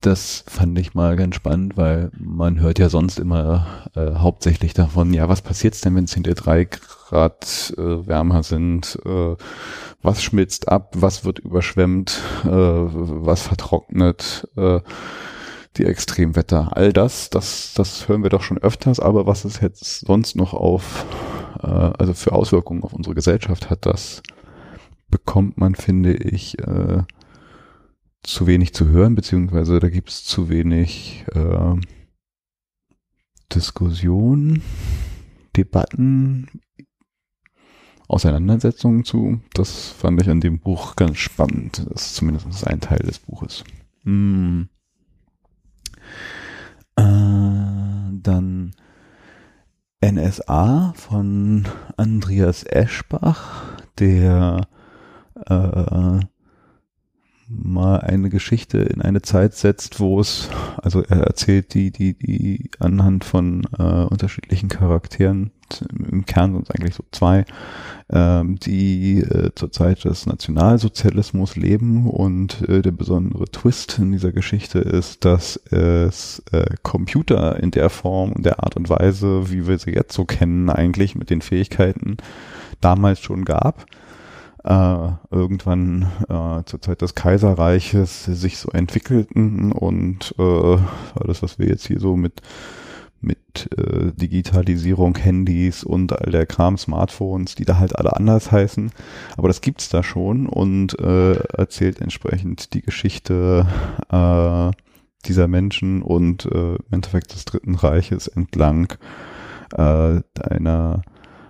das 0.00 0.44
fand 0.46 0.78
ich 0.78 0.94
mal 0.94 1.16
ganz 1.16 1.34
spannend, 1.34 1.76
weil 1.76 2.10
man 2.18 2.60
hört 2.60 2.78
ja 2.78 2.88
sonst 2.88 3.18
immer 3.18 3.88
äh, 3.94 4.14
hauptsächlich 4.16 4.74
davon, 4.74 5.12
ja, 5.12 5.28
was 5.28 5.42
passiert 5.42 5.82
denn, 5.84 5.94
wenn 5.96 6.04
es 6.04 6.14
hinter 6.14 6.34
drei 6.34 6.64
Grad 6.64 7.74
äh, 7.76 8.06
wärmer 8.06 8.42
sind? 8.42 8.98
Äh, 9.04 9.36
was 10.02 10.22
schmilzt 10.22 10.68
ab? 10.68 10.92
Was 10.94 11.24
wird 11.24 11.40
überschwemmt? 11.40 12.20
Äh, 12.44 12.48
was 12.48 13.42
vertrocknet? 13.42 14.48
Äh, 14.56 14.80
die 15.76 15.84
Extremwetter, 15.84 16.76
all 16.76 16.92
das, 16.92 17.30
das, 17.30 17.74
das 17.74 18.08
hören 18.08 18.22
wir 18.22 18.30
doch 18.30 18.42
schon 18.42 18.58
öfters, 18.58 19.00
aber 19.00 19.26
was 19.26 19.44
es 19.44 19.60
jetzt 19.60 20.06
sonst 20.06 20.36
noch 20.36 20.54
auf, 20.54 21.04
äh, 21.62 21.66
also 21.66 22.14
für 22.14 22.32
Auswirkungen 22.32 22.82
auf 22.82 22.92
unsere 22.92 23.14
Gesellschaft 23.14 23.70
hat, 23.70 23.84
das 23.86 24.22
bekommt 25.08 25.58
man, 25.58 25.74
finde 25.74 26.14
ich, 26.14 26.58
äh, 26.60 27.02
zu 28.26 28.46
wenig 28.46 28.74
zu 28.74 28.88
hören, 28.88 29.14
beziehungsweise 29.14 29.78
da 29.78 29.88
gibt 29.88 30.10
es 30.10 30.24
zu 30.24 30.48
wenig 30.48 31.24
äh, 31.32 31.74
Diskussion, 33.52 34.62
Debatten, 35.56 36.48
Auseinandersetzungen 38.08 39.04
zu. 39.04 39.40
Das 39.54 39.88
fand 39.88 40.20
ich 40.20 40.28
an 40.28 40.40
dem 40.40 40.60
Buch 40.60 40.96
ganz 40.96 41.18
spannend. 41.18 41.86
Das 41.90 42.06
ist 42.06 42.14
zumindest 42.16 42.66
ein 42.66 42.80
Teil 42.80 42.98
des 42.98 43.18
Buches. 43.18 43.64
Hm. 44.02 44.68
Äh, 46.96 47.02
dann 47.02 48.74
NSA 50.04 50.92
von 50.94 51.66
Andreas 51.96 52.64
Eschbach, 52.64 53.76
der 53.98 54.68
äh, 55.46 56.20
mal 57.62 58.00
eine 58.00 58.30
Geschichte 58.30 58.78
in 58.78 59.02
eine 59.02 59.22
Zeit 59.22 59.54
setzt, 59.54 60.00
wo 60.00 60.20
es, 60.20 60.48
also 60.82 61.02
er 61.02 61.22
erzählt 61.22 61.74
die, 61.74 61.90
die, 61.90 62.14
die 62.14 62.70
anhand 62.78 63.24
von 63.24 63.66
äh, 63.78 63.82
unterschiedlichen 63.82 64.68
Charakteren, 64.68 65.50
im 65.90 66.24
Kern 66.26 66.52
sind 66.52 66.68
es 66.68 66.70
eigentlich 66.70 66.94
so 66.94 67.04
zwei, 67.10 67.44
ähm, 68.10 68.56
die 68.56 69.18
äh, 69.18 69.50
zur 69.54 69.72
Zeit 69.72 70.04
des 70.04 70.26
Nationalsozialismus 70.26 71.56
leben. 71.56 72.08
Und 72.08 72.68
äh, 72.68 72.82
der 72.82 72.92
besondere 72.92 73.46
Twist 73.46 73.98
in 73.98 74.12
dieser 74.12 74.32
Geschichte 74.32 74.78
ist, 74.78 75.24
dass 75.24 75.56
es 75.70 76.42
äh, 76.52 76.66
Computer 76.82 77.58
in 77.60 77.70
der 77.70 77.90
Form 77.90 78.32
und 78.32 78.46
der 78.46 78.62
Art 78.62 78.76
und 78.76 78.88
Weise, 78.88 79.50
wie 79.50 79.66
wir 79.66 79.78
sie 79.78 79.90
jetzt 79.92 80.14
so 80.14 80.24
kennen, 80.24 80.70
eigentlich 80.70 81.14
mit 81.14 81.30
den 81.30 81.42
Fähigkeiten 81.42 82.16
damals 82.80 83.20
schon 83.20 83.44
gab 83.44 83.86
äh, 84.66 85.08
irgendwann 85.30 86.10
äh, 86.28 86.64
zur 86.64 86.82
Zeit 86.82 87.00
des 87.00 87.14
Kaiserreiches 87.14 88.24
sich 88.24 88.58
so 88.58 88.70
entwickelten 88.70 89.72
und 89.72 90.34
äh, 90.38 90.78
alles, 91.14 91.42
was 91.42 91.58
wir 91.58 91.68
jetzt 91.68 91.86
hier 91.86 92.00
so 92.00 92.16
mit 92.16 92.42
mit 93.20 93.70
äh, 93.76 94.12
Digitalisierung, 94.12 95.16
Handys 95.16 95.82
und 95.82 96.12
all 96.12 96.30
der 96.30 96.46
Kram, 96.46 96.76
Smartphones, 96.76 97.54
die 97.54 97.64
da 97.64 97.78
halt 97.78 97.98
alle 97.98 98.14
anders 98.14 98.52
heißen. 98.52 98.92
Aber 99.36 99.48
das 99.48 99.62
gibt's 99.62 99.88
da 99.88 100.02
schon 100.02 100.46
und 100.46 100.98
äh, 100.98 101.34
erzählt 101.34 102.00
entsprechend 102.00 102.74
die 102.74 102.82
Geschichte 102.82 103.66
äh, 104.10 104.70
dieser 105.26 105.48
Menschen 105.48 106.02
und 106.02 106.44
äh, 106.46 106.74
im 106.74 106.84
Endeffekt 106.90 107.34
des 107.34 107.46
Dritten 107.46 107.74
Reiches 107.74 108.28
entlang 108.28 108.92
äh, 109.76 110.20
einer 110.40 111.02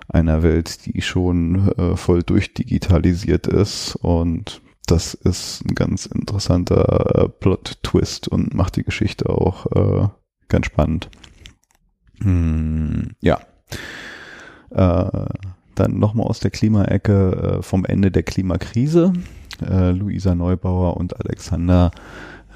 einer 0.08 0.42
Welt, 0.42 0.86
die 0.86 1.02
schon 1.02 1.68
äh, 1.76 1.96
voll 1.96 2.22
durchdigitalisiert 2.22 3.46
ist 3.46 3.96
und 3.96 4.60
das 4.86 5.14
ist 5.14 5.64
ein 5.64 5.74
ganz 5.74 6.06
interessanter 6.06 7.24
äh, 7.24 7.28
Plot-Twist 7.28 8.28
und 8.28 8.54
macht 8.54 8.76
die 8.76 8.84
Geschichte 8.84 9.28
auch 9.28 9.66
äh, 9.72 10.08
ganz 10.48 10.66
spannend. 10.66 11.10
Hm, 12.22 13.10
ja. 13.20 13.40
Äh, 14.70 15.26
dann 15.74 15.98
nochmal 15.98 16.26
aus 16.26 16.40
der 16.40 16.50
Klimaecke 16.50 17.58
äh, 17.58 17.62
vom 17.62 17.84
Ende 17.84 18.10
der 18.10 18.22
Klimakrise. 18.22 19.12
Äh, 19.60 19.90
Luisa 19.90 20.34
Neubauer 20.34 20.96
und 20.96 21.18
Alexander 21.20 21.90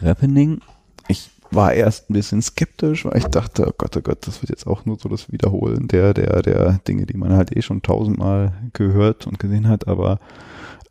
Reppening. 0.00 0.60
Ich 1.08 1.30
war 1.50 1.72
erst 1.72 2.10
ein 2.10 2.14
bisschen 2.14 2.42
skeptisch, 2.42 3.04
weil 3.04 3.18
ich 3.18 3.26
dachte, 3.26 3.66
oh 3.68 3.74
Gott, 3.76 3.96
oh 3.96 4.00
Gott, 4.00 4.26
das 4.26 4.42
wird 4.42 4.50
jetzt 4.50 4.66
auch 4.66 4.84
nur 4.84 4.98
so 4.98 5.08
das 5.08 5.30
Wiederholen 5.32 5.88
der, 5.88 6.14
der, 6.14 6.42
der 6.42 6.80
Dinge, 6.86 7.06
die 7.06 7.16
man 7.16 7.32
halt 7.32 7.56
eh 7.56 7.62
schon 7.62 7.82
tausendmal 7.82 8.52
gehört 8.72 9.26
und 9.26 9.38
gesehen 9.38 9.68
hat, 9.68 9.88
aber 9.88 10.20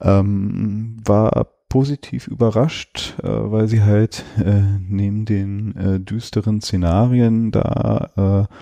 ähm, 0.01 0.97
war 1.05 1.47
positiv 1.69 2.27
überrascht, 2.27 3.15
äh, 3.21 3.27
weil 3.27 3.67
sie 3.67 3.83
halt 3.83 4.25
äh, 4.43 4.61
neben 4.87 5.25
den 5.25 5.75
äh, 5.75 5.99
düsteren 5.99 6.61
Szenarien 6.61 7.51
da 7.51 8.47
äh, 8.49 8.53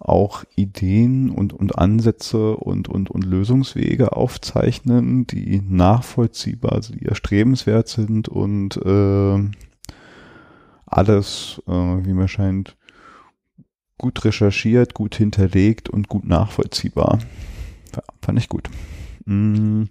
auch 0.00 0.44
Ideen 0.56 1.30
und, 1.30 1.52
und 1.52 1.78
Ansätze 1.78 2.56
und, 2.56 2.88
und, 2.88 3.10
und 3.10 3.24
Lösungswege 3.24 4.16
aufzeichnen, 4.16 5.26
die 5.26 5.62
nachvollziehbar, 5.66 6.72
also 6.72 6.94
die 6.94 7.04
erstrebenswert 7.04 7.88
sind 7.88 8.28
und 8.28 8.76
äh, 8.78 9.38
alles, 10.90 11.62
äh, 11.66 11.72
wie 11.72 12.12
mir 12.12 12.28
scheint, 12.28 12.76
gut 13.98 14.24
recherchiert, 14.24 14.94
gut 14.94 15.14
hinterlegt 15.14 15.88
und 15.88 16.08
gut 16.08 16.24
nachvollziehbar. 16.24 17.18
Ja, 17.94 18.02
fand 18.22 18.38
ich 18.38 18.48
gut. 18.48 18.68
Mm. 19.26 19.84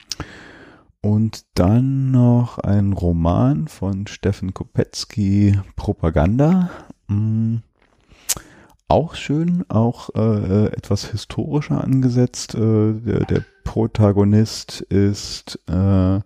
Und 1.02 1.46
dann 1.54 2.12
noch 2.12 2.58
ein 2.58 2.92
Roman 2.92 3.68
von 3.68 4.08
Steffen 4.08 4.54
Kopetzky, 4.54 5.58
Propaganda. 5.76 6.70
Mm. 7.08 7.58
Auch 8.88 9.14
schön, 9.14 9.64
auch 9.70 10.10
äh, 10.16 10.66
etwas 10.74 11.06
historischer 11.06 11.84
angesetzt. 11.84 12.56
Äh, 12.56 12.94
der, 12.94 13.26
der 13.26 13.46
Protagonist 13.64 14.82
ist 14.82 15.60
äh, 15.68 16.20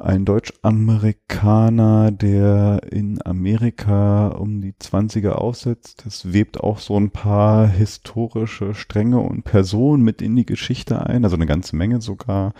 ein 0.00 0.24
Deutsch-Amerikaner, 0.24 2.10
der 2.10 2.80
in 2.90 3.24
Amerika 3.24 4.28
um 4.28 4.60
die 4.60 4.72
20er 4.72 5.32
aufsetzt. 5.32 6.02
Das 6.06 6.32
webt 6.32 6.60
auch 6.60 6.78
so 6.78 6.96
ein 6.96 7.10
paar 7.10 7.66
historische 7.68 8.74
Stränge 8.74 9.20
und 9.20 9.44
Personen 9.44 10.02
mit 10.02 10.22
in 10.22 10.36
die 10.36 10.46
Geschichte 10.46 11.04
ein, 11.04 11.24
also 11.24 11.36
eine 11.36 11.46
ganze 11.46 11.76
Menge 11.76 12.00
sogar. 12.00 12.54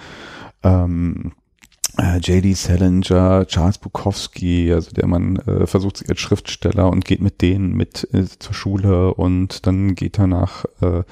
Ähm, 0.62 1.32
äh, 1.32 1.39
J.D. 1.99 2.55
Salinger, 2.55 3.47
Charles 3.47 3.78
Bukowski, 3.78 4.72
also 4.72 4.93
der 4.93 5.07
Mann 5.07 5.36
äh, 5.36 5.66
versucht 5.66 5.97
sich 5.97 6.09
als 6.09 6.20
Schriftsteller 6.20 6.88
und 6.88 7.05
geht 7.05 7.20
mit 7.20 7.43
denen 7.43 7.74
mit 7.74 8.09
äh, 8.12 8.26
zur 8.38 8.55
Schule 8.55 9.12
und 9.14 9.66
dann 9.66 9.95
geht 9.95 10.18
er 10.18 10.26
nach 10.26 10.64
äh, 10.80 11.03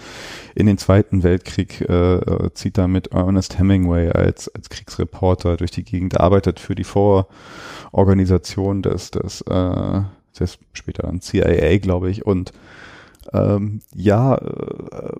in 0.54 0.66
den 0.66 0.78
Zweiten 0.78 1.22
Weltkrieg, 1.22 1.80
äh, 1.82 2.16
äh 2.16 2.50
zieht 2.54 2.78
er 2.78 2.88
mit 2.88 3.08
Ernest 3.08 3.58
Hemingway 3.58 4.10
als, 4.10 4.48
als 4.54 4.68
Kriegsreporter 4.68 5.56
durch 5.56 5.72
die 5.72 5.84
Gegend, 5.84 6.20
arbeitet 6.20 6.60
für 6.60 6.74
die 6.74 6.84
Vororganisation 6.84 8.82
des, 8.82 9.10
des, 9.10 9.40
äh, 9.42 10.00
des 10.38 10.58
später 10.72 11.02
dann 11.02 11.20
CIA, 11.20 11.78
glaube 11.78 12.10
ich, 12.10 12.24
und 12.24 12.52
ähm, 13.32 13.80
ja, 13.94 14.36
äh, 14.36 15.12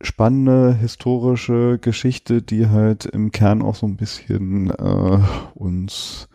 spannende 0.00 0.74
historische 0.74 1.78
Geschichte, 1.80 2.42
die 2.42 2.68
halt 2.68 3.04
im 3.04 3.32
Kern 3.32 3.62
auch 3.62 3.74
so 3.74 3.86
ein 3.86 3.96
bisschen 3.96 4.70
äh, 4.70 5.18
uns 5.54 6.28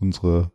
unsere 0.00 0.52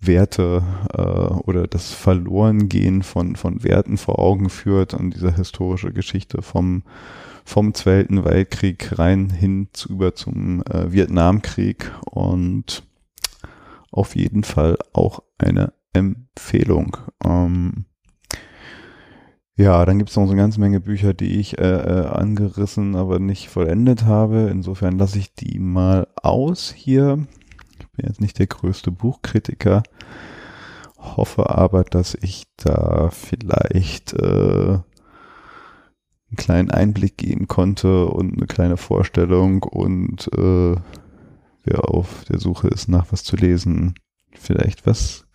Werte 0.00 0.62
äh, 0.92 1.34
oder 1.44 1.66
das 1.66 1.92
Verlorengehen 1.92 3.02
von, 3.02 3.36
von 3.36 3.64
Werten 3.64 3.96
vor 3.96 4.18
Augen 4.18 4.50
führt 4.50 4.94
und 4.94 5.14
diese 5.14 5.34
historische 5.34 5.92
Geschichte 5.92 6.42
vom, 6.42 6.82
vom 7.44 7.74
Zweiten 7.74 8.24
Weltkrieg 8.24 8.98
rein 8.98 9.30
hin 9.30 9.68
zu, 9.72 9.90
über 9.90 10.14
zum 10.14 10.62
äh, 10.62 10.92
Vietnamkrieg 10.92 11.90
und 12.04 12.84
auf 13.90 14.16
jeden 14.16 14.44
Fall 14.44 14.76
auch 14.92 15.22
eine 15.38 15.72
Empfehlung. 15.92 16.96
Ähm, 17.24 17.86
ja, 19.56 19.84
dann 19.84 19.98
gibt 19.98 20.10
es 20.10 20.16
noch 20.16 20.26
so 20.26 20.32
eine 20.32 20.40
ganze 20.40 20.60
Menge 20.60 20.80
Bücher, 20.80 21.14
die 21.14 21.38
ich 21.38 21.58
äh, 21.58 21.62
äh, 21.62 22.06
angerissen, 22.06 22.96
aber 22.96 23.20
nicht 23.20 23.48
vollendet 23.48 24.04
habe. 24.04 24.48
Insofern 24.50 24.98
lasse 24.98 25.18
ich 25.18 25.34
die 25.34 25.60
mal 25.60 26.08
aus 26.16 26.72
hier. 26.72 27.24
Ich 27.78 27.88
bin 27.92 28.06
jetzt 28.06 28.20
nicht 28.20 28.38
der 28.40 28.48
größte 28.48 28.90
Buchkritiker, 28.90 29.84
hoffe 30.98 31.50
aber, 31.50 31.84
dass 31.84 32.16
ich 32.20 32.44
da 32.56 33.10
vielleicht 33.10 34.12
äh, 34.14 34.78
einen 36.34 36.36
kleinen 36.36 36.70
Einblick 36.72 37.16
geben 37.16 37.46
konnte 37.46 38.06
und 38.06 38.36
eine 38.36 38.46
kleine 38.46 38.76
Vorstellung 38.76 39.62
und 39.62 40.28
äh, 40.36 40.74
wer 41.64 41.88
auf 41.88 42.24
der 42.24 42.40
Suche 42.40 42.66
ist 42.68 42.88
nach 42.88 43.06
was 43.12 43.22
zu 43.22 43.36
lesen, 43.36 43.94
vielleicht 44.32 44.84
was 44.84 45.26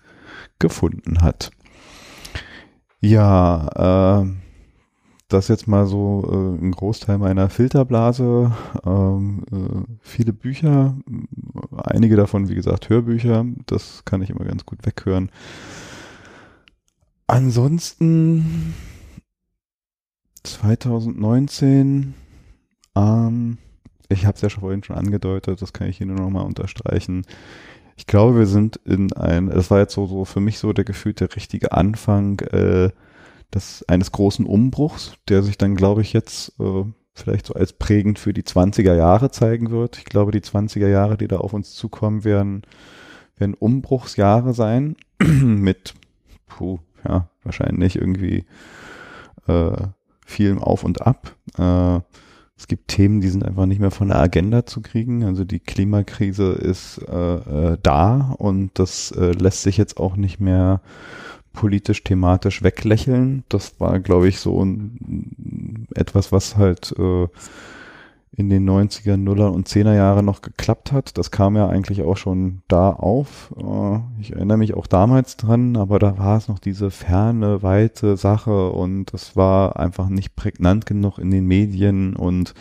gefunden 0.60 1.22
hat. 1.22 1.52
Ja, 3.02 4.22
äh, 4.24 4.28
das 5.30 5.48
jetzt 5.48 5.68
mal 5.68 5.86
so 5.86 6.24
äh, 6.28 6.64
ein 6.64 6.72
Großteil 6.72 7.18
meiner 7.18 7.50
Filterblase. 7.50 8.52
Ähm, 8.86 9.44
äh, 9.52 9.94
viele 10.02 10.34
Bücher, 10.34 10.98
einige 11.78 12.16
davon, 12.16 12.50
wie 12.50 12.56
gesagt, 12.56 12.90
Hörbücher. 12.90 13.46
Das 13.68 14.04
kann 14.06 14.22
ich 14.22 14.32
immer 14.32 14.44
ganz 14.44 14.66
gut 14.66 14.86
weghören. 14.86 15.32
Ansonsten 17.28 18.74
2019, 20.44 22.16
ähm, 22.96 23.58
ich 24.10 24.26
habe 24.26 24.36
es 24.36 24.42
ja 24.42 24.50
schon 24.50 24.62
vorhin 24.62 24.84
schon 24.84 24.96
angedeutet, 24.96 25.62
das 25.62 25.74
kann 25.74 25.88
ich 25.88 25.98
hier 25.98 26.08
nur 26.08 26.18
noch 26.18 26.30
mal 26.32 26.42
unterstreichen 26.42 27.24
ich 28.00 28.08
glaube, 28.08 28.40
wir 28.40 28.46
sind 28.46 28.78
in 28.86 29.12
ein, 29.12 29.50
das 29.50 29.70
war 29.70 29.80
jetzt 29.80 29.94
so, 29.94 30.06
so 30.08 30.24
für 30.24 30.40
mich 30.40 30.58
so 30.58 30.72
der 30.72 30.86
gefühlte 30.86 31.36
richtige 31.36 31.74
Anfang 31.74 32.40
äh, 32.40 32.92
des, 33.54 33.84
eines 33.90 34.14
großen 34.14 34.46
Umbruchs, 34.46 35.16
der 35.28 35.44
sich 35.44 35.58
dann, 35.58 35.76
glaube 35.76 36.02
ich, 36.02 36.14
jetzt 36.14 36.54
äh, 36.62 36.86
vielleicht 37.14 37.46
so 37.46 37.56
als 37.56 37.74
prägend 37.74 38.18
für 38.18 38.32
die 38.32 38.44
20er 38.44 38.96
Jahre 38.96 39.32
zeigen 39.32 39.70
wird. 39.70 39.98
Ich 39.98 40.06
glaube, 40.06 40.32
die 40.32 40.40
20er 40.40 40.88
Jahre, 40.88 41.18
die 41.18 41.28
da 41.28 41.40
auf 41.40 41.52
uns 41.52 41.74
zukommen, 41.74 42.24
werden, 42.24 42.62
werden 43.36 43.54
Umbruchsjahre 43.54 44.54
sein 44.54 44.96
mit, 45.22 45.94
puh, 46.48 46.80
ja, 47.06 47.30
wahrscheinlich 47.44 47.98
irgendwie 47.98 48.46
äh, 49.48 49.88
vielem 50.26 50.60
Auf 50.60 50.86
und 50.86 51.02
Ab. 51.02 51.36
Äh, 51.58 52.00
es 52.60 52.68
gibt 52.68 52.90
Themen, 52.90 53.22
die 53.22 53.30
sind 53.30 53.46
einfach 53.46 53.66
nicht 53.66 53.80
mehr 53.80 53.90
von 53.90 54.10
der 54.10 54.20
Agenda 54.20 54.66
zu 54.66 54.82
kriegen. 54.82 55.24
Also 55.24 55.46
die 55.46 55.62
Klimakrise 55.62 56.52
ist 56.52 57.00
äh, 57.08 57.36
äh, 57.36 57.78
da 57.82 58.36
und 58.38 58.72
das 58.74 59.12
äh, 59.12 59.32
lässt 59.32 59.64
sich 59.64 59.78
jetzt 59.78 59.98
auch 59.98 60.18
nicht 60.18 60.42
mehr 60.42 60.82
politisch, 61.54 62.04
thematisch 62.04 62.62
weglächeln. 62.62 63.46
Das 63.48 63.80
war, 63.80 64.02
glaube 64.02 64.28
ich, 64.28 64.40
so 64.40 64.62
ein, 64.62 65.88
etwas, 65.96 66.34
was 66.34 66.58
halt 66.58 66.94
äh, 67.00 67.28
in 68.32 68.50
den 68.50 68.70
90er, 68.70 69.18
Nuller 69.18 69.52
und 69.52 69.68
10er 69.68 69.96
Jahre 69.96 70.24
noch 70.24 70.42
geklappt 70.42 70.92
hat. 70.92 71.18
Das 71.18 71.32
kam 71.32 71.56
ja 71.56 71.68
eigentlich 71.68 72.04
auch 72.04 72.18
schon 72.18 72.62
da 72.68 72.92
auf. 72.92 73.54
Äh, 73.58 74.00
ich 74.22 74.34
erinnere 74.34 74.58
mich 74.58 74.76
auch 74.76 74.88
damals 74.88 75.36
dran, 75.38 75.76
aber 75.76 76.00
da 76.00 76.18
war 76.18 76.38
es 76.38 76.48
noch 76.48 76.60
diese 76.60 76.92
ferne, 76.92 77.64
weite 77.64 78.18
Sache 78.18 78.70
und 78.72 79.14
das 79.14 79.36
war 79.36 79.80
einfach 79.80 80.10
nicht 80.10 80.36
prägnant 80.36 80.86
genug 80.86 81.18
in 81.18 81.32
den 81.32 81.46
Medien 81.46 82.16
und 82.16 82.54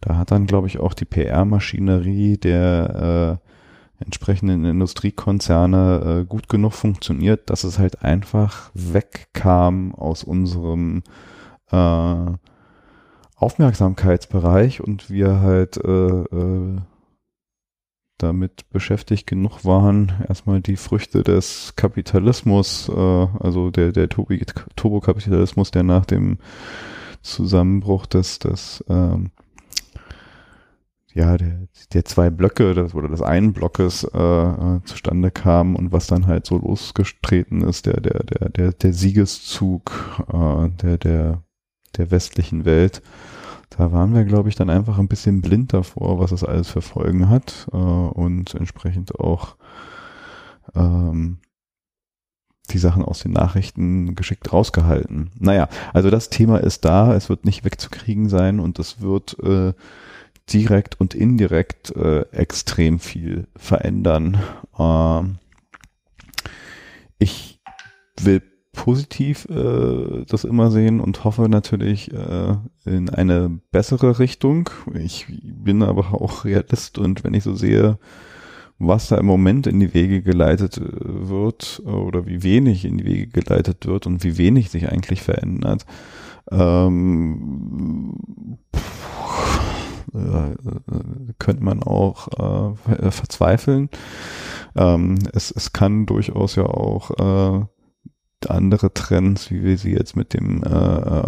da 0.00 0.16
hat 0.16 0.30
dann, 0.30 0.46
glaube 0.46 0.66
ich, 0.66 0.80
auch 0.80 0.94
die 0.94 1.04
PR-Maschinerie 1.04 2.38
der 2.38 3.38
äh, 4.00 4.02
entsprechenden 4.02 4.64
Industriekonzerne 4.64 6.22
äh, 6.22 6.24
gut 6.24 6.48
genug 6.48 6.72
funktioniert, 6.72 7.50
dass 7.50 7.64
es 7.64 7.78
halt 7.78 8.02
einfach 8.02 8.70
wegkam 8.72 9.94
aus 9.94 10.24
unserem 10.24 11.02
äh, 11.70 12.32
Aufmerksamkeitsbereich 13.40 14.80
und 14.80 15.10
wir 15.10 15.40
halt 15.40 15.76
äh, 15.78 15.88
äh, 15.90 16.80
damit 18.18 18.68
beschäftigt 18.70 19.26
genug 19.26 19.64
waren, 19.64 20.12
erstmal 20.28 20.60
die 20.60 20.76
Früchte 20.76 21.22
des 21.22 21.74
Kapitalismus, 21.76 22.88
äh, 22.88 22.92
also 23.40 23.70
der, 23.70 23.92
der 23.92 24.08
Turbokapitalismus, 24.08 25.70
der 25.70 25.82
nach 25.82 26.04
dem 26.04 26.38
Zusammenbruch 27.22 28.06
des, 28.06 28.38
des 28.38 28.84
ähm, 28.88 29.30
ja, 31.12 31.36
der, 31.36 31.66
der 31.92 32.04
zwei 32.04 32.30
Blöcke 32.30 32.74
das, 32.74 32.94
oder 32.94 33.08
des 33.08 33.22
einen 33.22 33.52
Blockes 33.52 34.04
äh, 34.04 34.18
äh, 34.18 34.80
zustande 34.84 35.30
kam 35.30 35.74
und 35.74 35.92
was 35.92 36.06
dann 36.06 36.26
halt 36.26 36.46
so 36.46 36.58
losgetreten 36.58 37.62
ist, 37.62 37.86
der, 37.86 38.00
der, 38.00 38.22
der, 38.22 38.48
der, 38.50 38.72
der 38.72 38.92
Siegeszug 38.92 40.24
äh, 40.32 40.68
der, 40.82 40.98
der, 40.98 41.42
der 41.96 42.10
westlichen 42.10 42.64
Welt 42.64 43.02
da 43.70 43.92
waren 43.92 44.14
wir, 44.14 44.24
glaube 44.24 44.48
ich, 44.48 44.56
dann 44.56 44.68
einfach 44.68 44.98
ein 44.98 45.08
bisschen 45.08 45.40
blind 45.40 45.72
davor, 45.72 46.18
was 46.18 46.30
das 46.30 46.44
alles 46.44 46.68
für 46.68 46.82
Folgen 46.82 47.30
hat 47.30 47.68
äh, 47.72 47.76
und 47.76 48.54
entsprechend 48.54 49.14
auch 49.18 49.56
ähm, 50.74 51.38
die 52.70 52.78
Sachen 52.78 53.04
aus 53.04 53.20
den 53.20 53.32
Nachrichten 53.32 54.14
geschickt 54.14 54.52
rausgehalten. 54.52 55.30
Naja, 55.38 55.68
also 55.92 56.10
das 56.10 56.30
Thema 56.30 56.58
ist 56.58 56.84
da, 56.84 57.14
es 57.14 57.28
wird 57.28 57.44
nicht 57.44 57.64
wegzukriegen 57.64 58.28
sein 58.28 58.60
und 58.60 58.78
es 58.78 59.00
wird 59.00 59.38
äh, 59.40 59.72
direkt 60.52 61.00
und 61.00 61.14
indirekt 61.14 61.94
äh, 61.96 62.22
extrem 62.32 62.98
viel 62.98 63.46
verändern. 63.56 64.38
Ähm, 64.78 65.38
ich 67.18 67.60
will 68.20 68.42
positiv 68.72 69.46
äh, 69.50 70.24
das 70.26 70.44
immer 70.44 70.70
sehen 70.70 71.00
und 71.00 71.24
hoffe 71.24 71.48
natürlich 71.48 72.12
äh, 72.12 72.56
in 72.84 73.10
eine 73.10 73.60
bessere 73.72 74.18
Richtung. 74.18 74.70
Ich 74.94 75.26
bin 75.42 75.82
aber 75.82 76.14
auch 76.14 76.44
Realist 76.44 76.98
und 76.98 77.24
wenn 77.24 77.34
ich 77.34 77.44
so 77.44 77.54
sehe, 77.54 77.98
was 78.78 79.08
da 79.08 79.18
im 79.18 79.26
Moment 79.26 79.66
in 79.66 79.78
die 79.80 79.92
Wege 79.92 80.22
geleitet 80.22 80.78
äh, 80.78 81.28
wird 81.28 81.82
oder 81.84 82.26
wie 82.26 82.42
wenig 82.42 82.84
in 82.84 82.98
die 82.98 83.04
Wege 83.04 83.26
geleitet 83.26 83.86
wird 83.86 84.06
und 84.06 84.24
wie 84.24 84.38
wenig 84.38 84.70
sich 84.70 84.88
eigentlich 84.88 85.22
verändert, 85.22 85.84
ähm, 86.50 88.14
äh, 90.14 90.54
könnte 91.38 91.64
man 91.64 91.82
auch 91.82 92.76
äh, 92.78 93.10
verzweifeln. 93.10 93.90
Ähm, 94.76 95.18
es, 95.32 95.50
es 95.50 95.72
kann 95.72 96.06
durchaus 96.06 96.56
ja 96.56 96.64
auch 96.64 97.10
äh, 97.60 97.66
andere 98.48 98.94
Trends, 98.94 99.50
wie 99.50 99.62
wir 99.62 99.76
sie 99.76 99.92
jetzt 99.92 100.16
mit 100.16 100.34
dem 100.34 100.62
äh, 100.62 101.20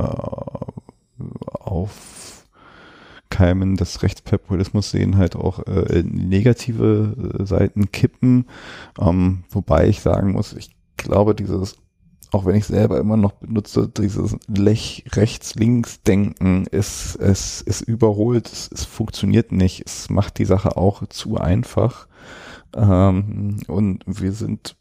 Aufkeimen 3.31 3.77
des 3.77 4.03
Rechtspopulismus 4.03 4.91
sehen, 4.91 5.17
halt 5.17 5.37
auch 5.37 5.61
äh, 5.67 6.03
negative 6.05 7.37
äh, 7.39 7.45
Seiten 7.45 7.93
kippen. 7.93 8.47
Ähm, 8.99 9.45
wobei 9.51 9.89
ich 9.89 10.01
sagen 10.01 10.33
muss, 10.33 10.55
ich 10.55 10.71
glaube, 10.97 11.35
dieses, 11.35 11.77
auch 12.31 12.47
wenn 12.47 12.57
ich 12.57 12.65
selber 12.67 12.99
immer 12.99 13.17
noch 13.17 13.33
benutze, 13.33 13.89
dieses 13.89 14.37
Rechts-Links-Denken 14.49 16.67
ist, 16.67 17.17
es 17.17 17.61
ist 17.61 17.81
überholt, 17.83 18.51
es, 18.51 18.71
es 18.73 18.85
funktioniert 18.85 19.53
nicht, 19.53 19.83
es 19.87 20.09
macht 20.09 20.39
die 20.39 20.47
Sache 20.47 20.77
auch 20.77 21.07
zu 21.09 21.37
einfach. 21.37 22.07
Ähm, 22.75 23.59
und 23.67 24.05
wir 24.07 24.33
sind 24.33 24.77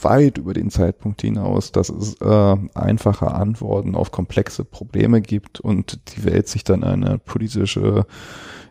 weit 0.00 0.38
über 0.38 0.54
den 0.54 0.70
Zeitpunkt 0.70 1.22
hinaus, 1.22 1.72
dass 1.72 1.88
es 1.88 2.14
äh, 2.20 2.56
einfache 2.74 3.30
Antworten 3.30 3.94
auf 3.94 4.10
komplexe 4.10 4.64
Probleme 4.64 5.20
gibt 5.20 5.60
und 5.60 6.00
die 6.14 6.24
Welt 6.24 6.48
sich 6.48 6.64
dann 6.64 6.84
eine 6.84 7.18
politische 7.18 8.06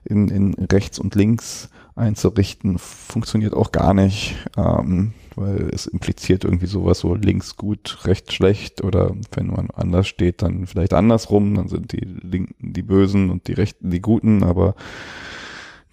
in, 0.05 0.29
in 0.29 0.53
rechts 0.71 0.99
und 0.99 1.15
links 1.15 1.69
einzurichten, 1.95 2.77
funktioniert 2.77 3.53
auch 3.53 3.71
gar 3.71 3.93
nicht, 3.93 4.35
ähm, 4.55 5.13
weil 5.35 5.69
es 5.73 5.87
impliziert 5.87 6.43
irgendwie 6.43 6.67
sowas 6.67 6.99
so 6.99 7.15
links 7.15 7.55
gut, 7.57 7.99
rechts 8.05 8.33
schlecht 8.33 8.83
oder 8.83 9.15
wenn 9.33 9.47
man 9.47 9.69
anders 9.71 10.07
steht, 10.07 10.41
dann 10.41 10.67
vielleicht 10.67 10.93
andersrum, 10.93 11.55
dann 11.55 11.67
sind 11.67 11.91
die 11.91 12.05
Linken 12.05 12.73
die 12.73 12.83
Bösen 12.83 13.29
und 13.29 13.47
die 13.47 13.53
Rechten 13.53 13.89
die 13.89 14.01
Guten, 14.01 14.43
aber 14.43 14.75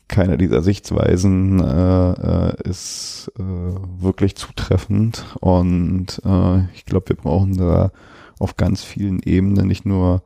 keine 0.08 0.38
dieser 0.38 0.62
Sichtweisen 0.62 1.60
äh, 1.60 2.12
äh, 2.12 2.68
ist 2.68 3.32
äh, 3.38 3.42
wirklich 3.42 4.36
zutreffend 4.36 5.24
und 5.40 6.20
äh, 6.24 6.64
ich 6.74 6.84
glaube, 6.84 7.10
wir 7.10 7.16
brauchen 7.16 7.56
da 7.56 7.90
auf 8.38 8.56
ganz 8.56 8.84
vielen 8.84 9.20
Ebenen 9.20 9.66
nicht 9.66 9.86
nur 9.86 10.22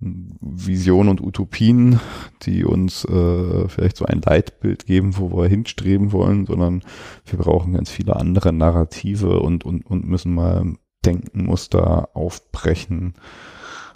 Visionen 0.00 1.10
und 1.10 1.20
Utopien, 1.22 2.00
die 2.42 2.64
uns 2.64 3.04
äh, 3.04 3.68
vielleicht 3.68 3.96
so 3.96 4.04
ein 4.04 4.20
Leitbild 4.20 4.86
geben, 4.86 5.16
wo 5.16 5.30
wir 5.30 5.48
hinstreben 5.48 6.12
wollen, 6.12 6.46
sondern 6.46 6.82
wir 7.24 7.38
brauchen 7.38 7.72
ganz 7.72 7.90
viele 7.90 8.16
andere 8.16 8.52
Narrative 8.52 9.40
und, 9.40 9.64
und, 9.64 9.86
und 9.86 10.06
müssen 10.06 10.34
mal 10.34 10.74
Denkenmuster 11.06 12.10
aufbrechen. 12.14 13.14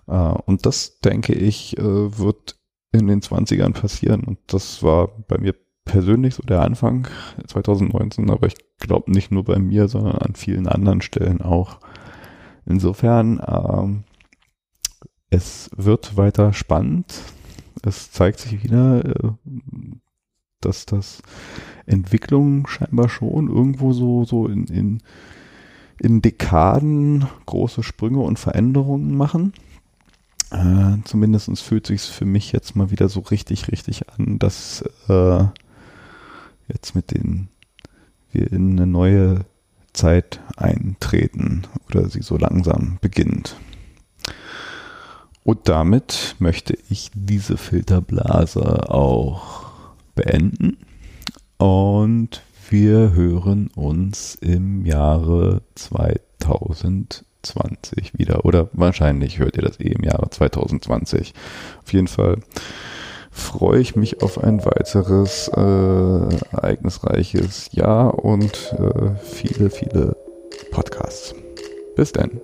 Äh, 0.07 0.13
und 0.13 0.67
das, 0.67 1.01
denke 1.01 1.35
ich, 1.35 1.77
äh, 1.79 2.19
wird 2.19 2.58
in 2.93 3.07
den 3.07 3.21
20ern 3.21 3.73
passieren. 3.73 4.25
Und 4.25 4.39
das 4.47 4.83
war 4.83 5.09
bei 5.29 5.39
mir 5.39 5.55
persönlich 5.85 6.35
so 6.35 6.43
der 6.43 6.63
Anfang 6.63 7.09
2019, 7.47 8.31
aber 8.31 8.47
ich 8.47 8.57
glaube 8.79 9.11
nicht 9.11 9.31
nur 9.31 9.45
bei 9.45 9.59
mir, 9.59 9.89
sondern 9.89 10.19
an 10.19 10.35
vielen 10.35 10.69
anderen 10.69 11.01
Stellen 11.01 11.41
auch. 11.41 11.79
Insofern, 12.67 13.41
ähm, 13.47 14.05
es 15.31 15.71
wird 15.77 16.17
weiter 16.17 16.53
spannend. 16.53 17.23
Es 17.83 18.13
zeigt 18.13 18.41
sich 18.41 18.63
wieder, 18.63 19.05
äh, 19.05 19.31
dass 20.61 20.87
das 20.87 21.23
Entwicklungen 21.87 22.67
scheinbar 22.67 23.09
schon 23.09 23.49
irgendwo 23.49 23.93
so, 23.93 24.25
so 24.25 24.47
in, 24.47 24.67
in, 24.67 25.03
in 26.01 26.21
Dekaden 26.21 27.27
große 27.47 27.83
Sprünge 27.83 28.21
und 28.21 28.39
Veränderungen 28.39 29.17
machen. 29.17 29.53
Äh, 30.51 30.97
zumindest 31.05 31.61
fühlt 31.61 31.87
sich 31.87 32.03
für 32.03 32.25
mich 32.25 32.53
jetzt 32.53 32.75
mal 32.75 32.91
wieder 32.91 33.09
so 33.09 33.21
richtig, 33.21 33.69
richtig 33.69 34.09
an, 34.11 34.39
dass 34.39 34.83
äh, 35.09 35.45
jetzt 36.69 36.95
mit 36.95 37.11
den 37.11 37.49
wir 38.33 38.51
in 38.53 38.73
eine 38.73 38.87
neue 38.87 39.45
Zeit 39.93 40.41
eintreten 40.57 41.63
oder 41.89 42.09
sie 42.09 42.23
so 42.23 42.37
langsam 42.37 42.99
beginnt. 43.01 43.57
Und 45.45 45.69
damit 45.69 46.37
möchte 46.39 46.77
ich 46.91 47.11
diese 47.15 47.57
Filterblase 47.57 48.91
auch 48.91 49.71
beenden. 50.15 50.77
Und 51.57 52.43
wir 52.71 53.13
hören 53.13 53.69
uns 53.69 54.35
im 54.35 54.85
Jahre 54.85 55.63
2000. 55.75 57.25
2020 57.43 58.19
wieder. 58.19 58.45
Oder 58.45 58.69
wahrscheinlich 58.73 59.39
hört 59.39 59.57
ihr 59.57 59.63
das 59.63 59.81
eh 59.81 59.93
im 59.93 60.05
Jahre 60.05 60.29
2020. 60.31 61.35
Auf 61.85 61.93
jeden 61.93 62.09
Fall 62.09 62.39
freue 63.31 63.81
ich 63.81 63.97
mich 63.97 64.23
auf 64.23 64.43
ein 64.43 64.65
weiteres 64.65 65.49
äh, 65.49 65.61
ereignisreiches 65.61 67.71
Jahr 67.73 68.25
und 68.25 68.75
äh, 68.79 69.15
viele, 69.23 69.71
viele 69.71 70.17
Podcasts. 70.73 71.35
Bis 71.95 72.13
dann. 72.13 72.41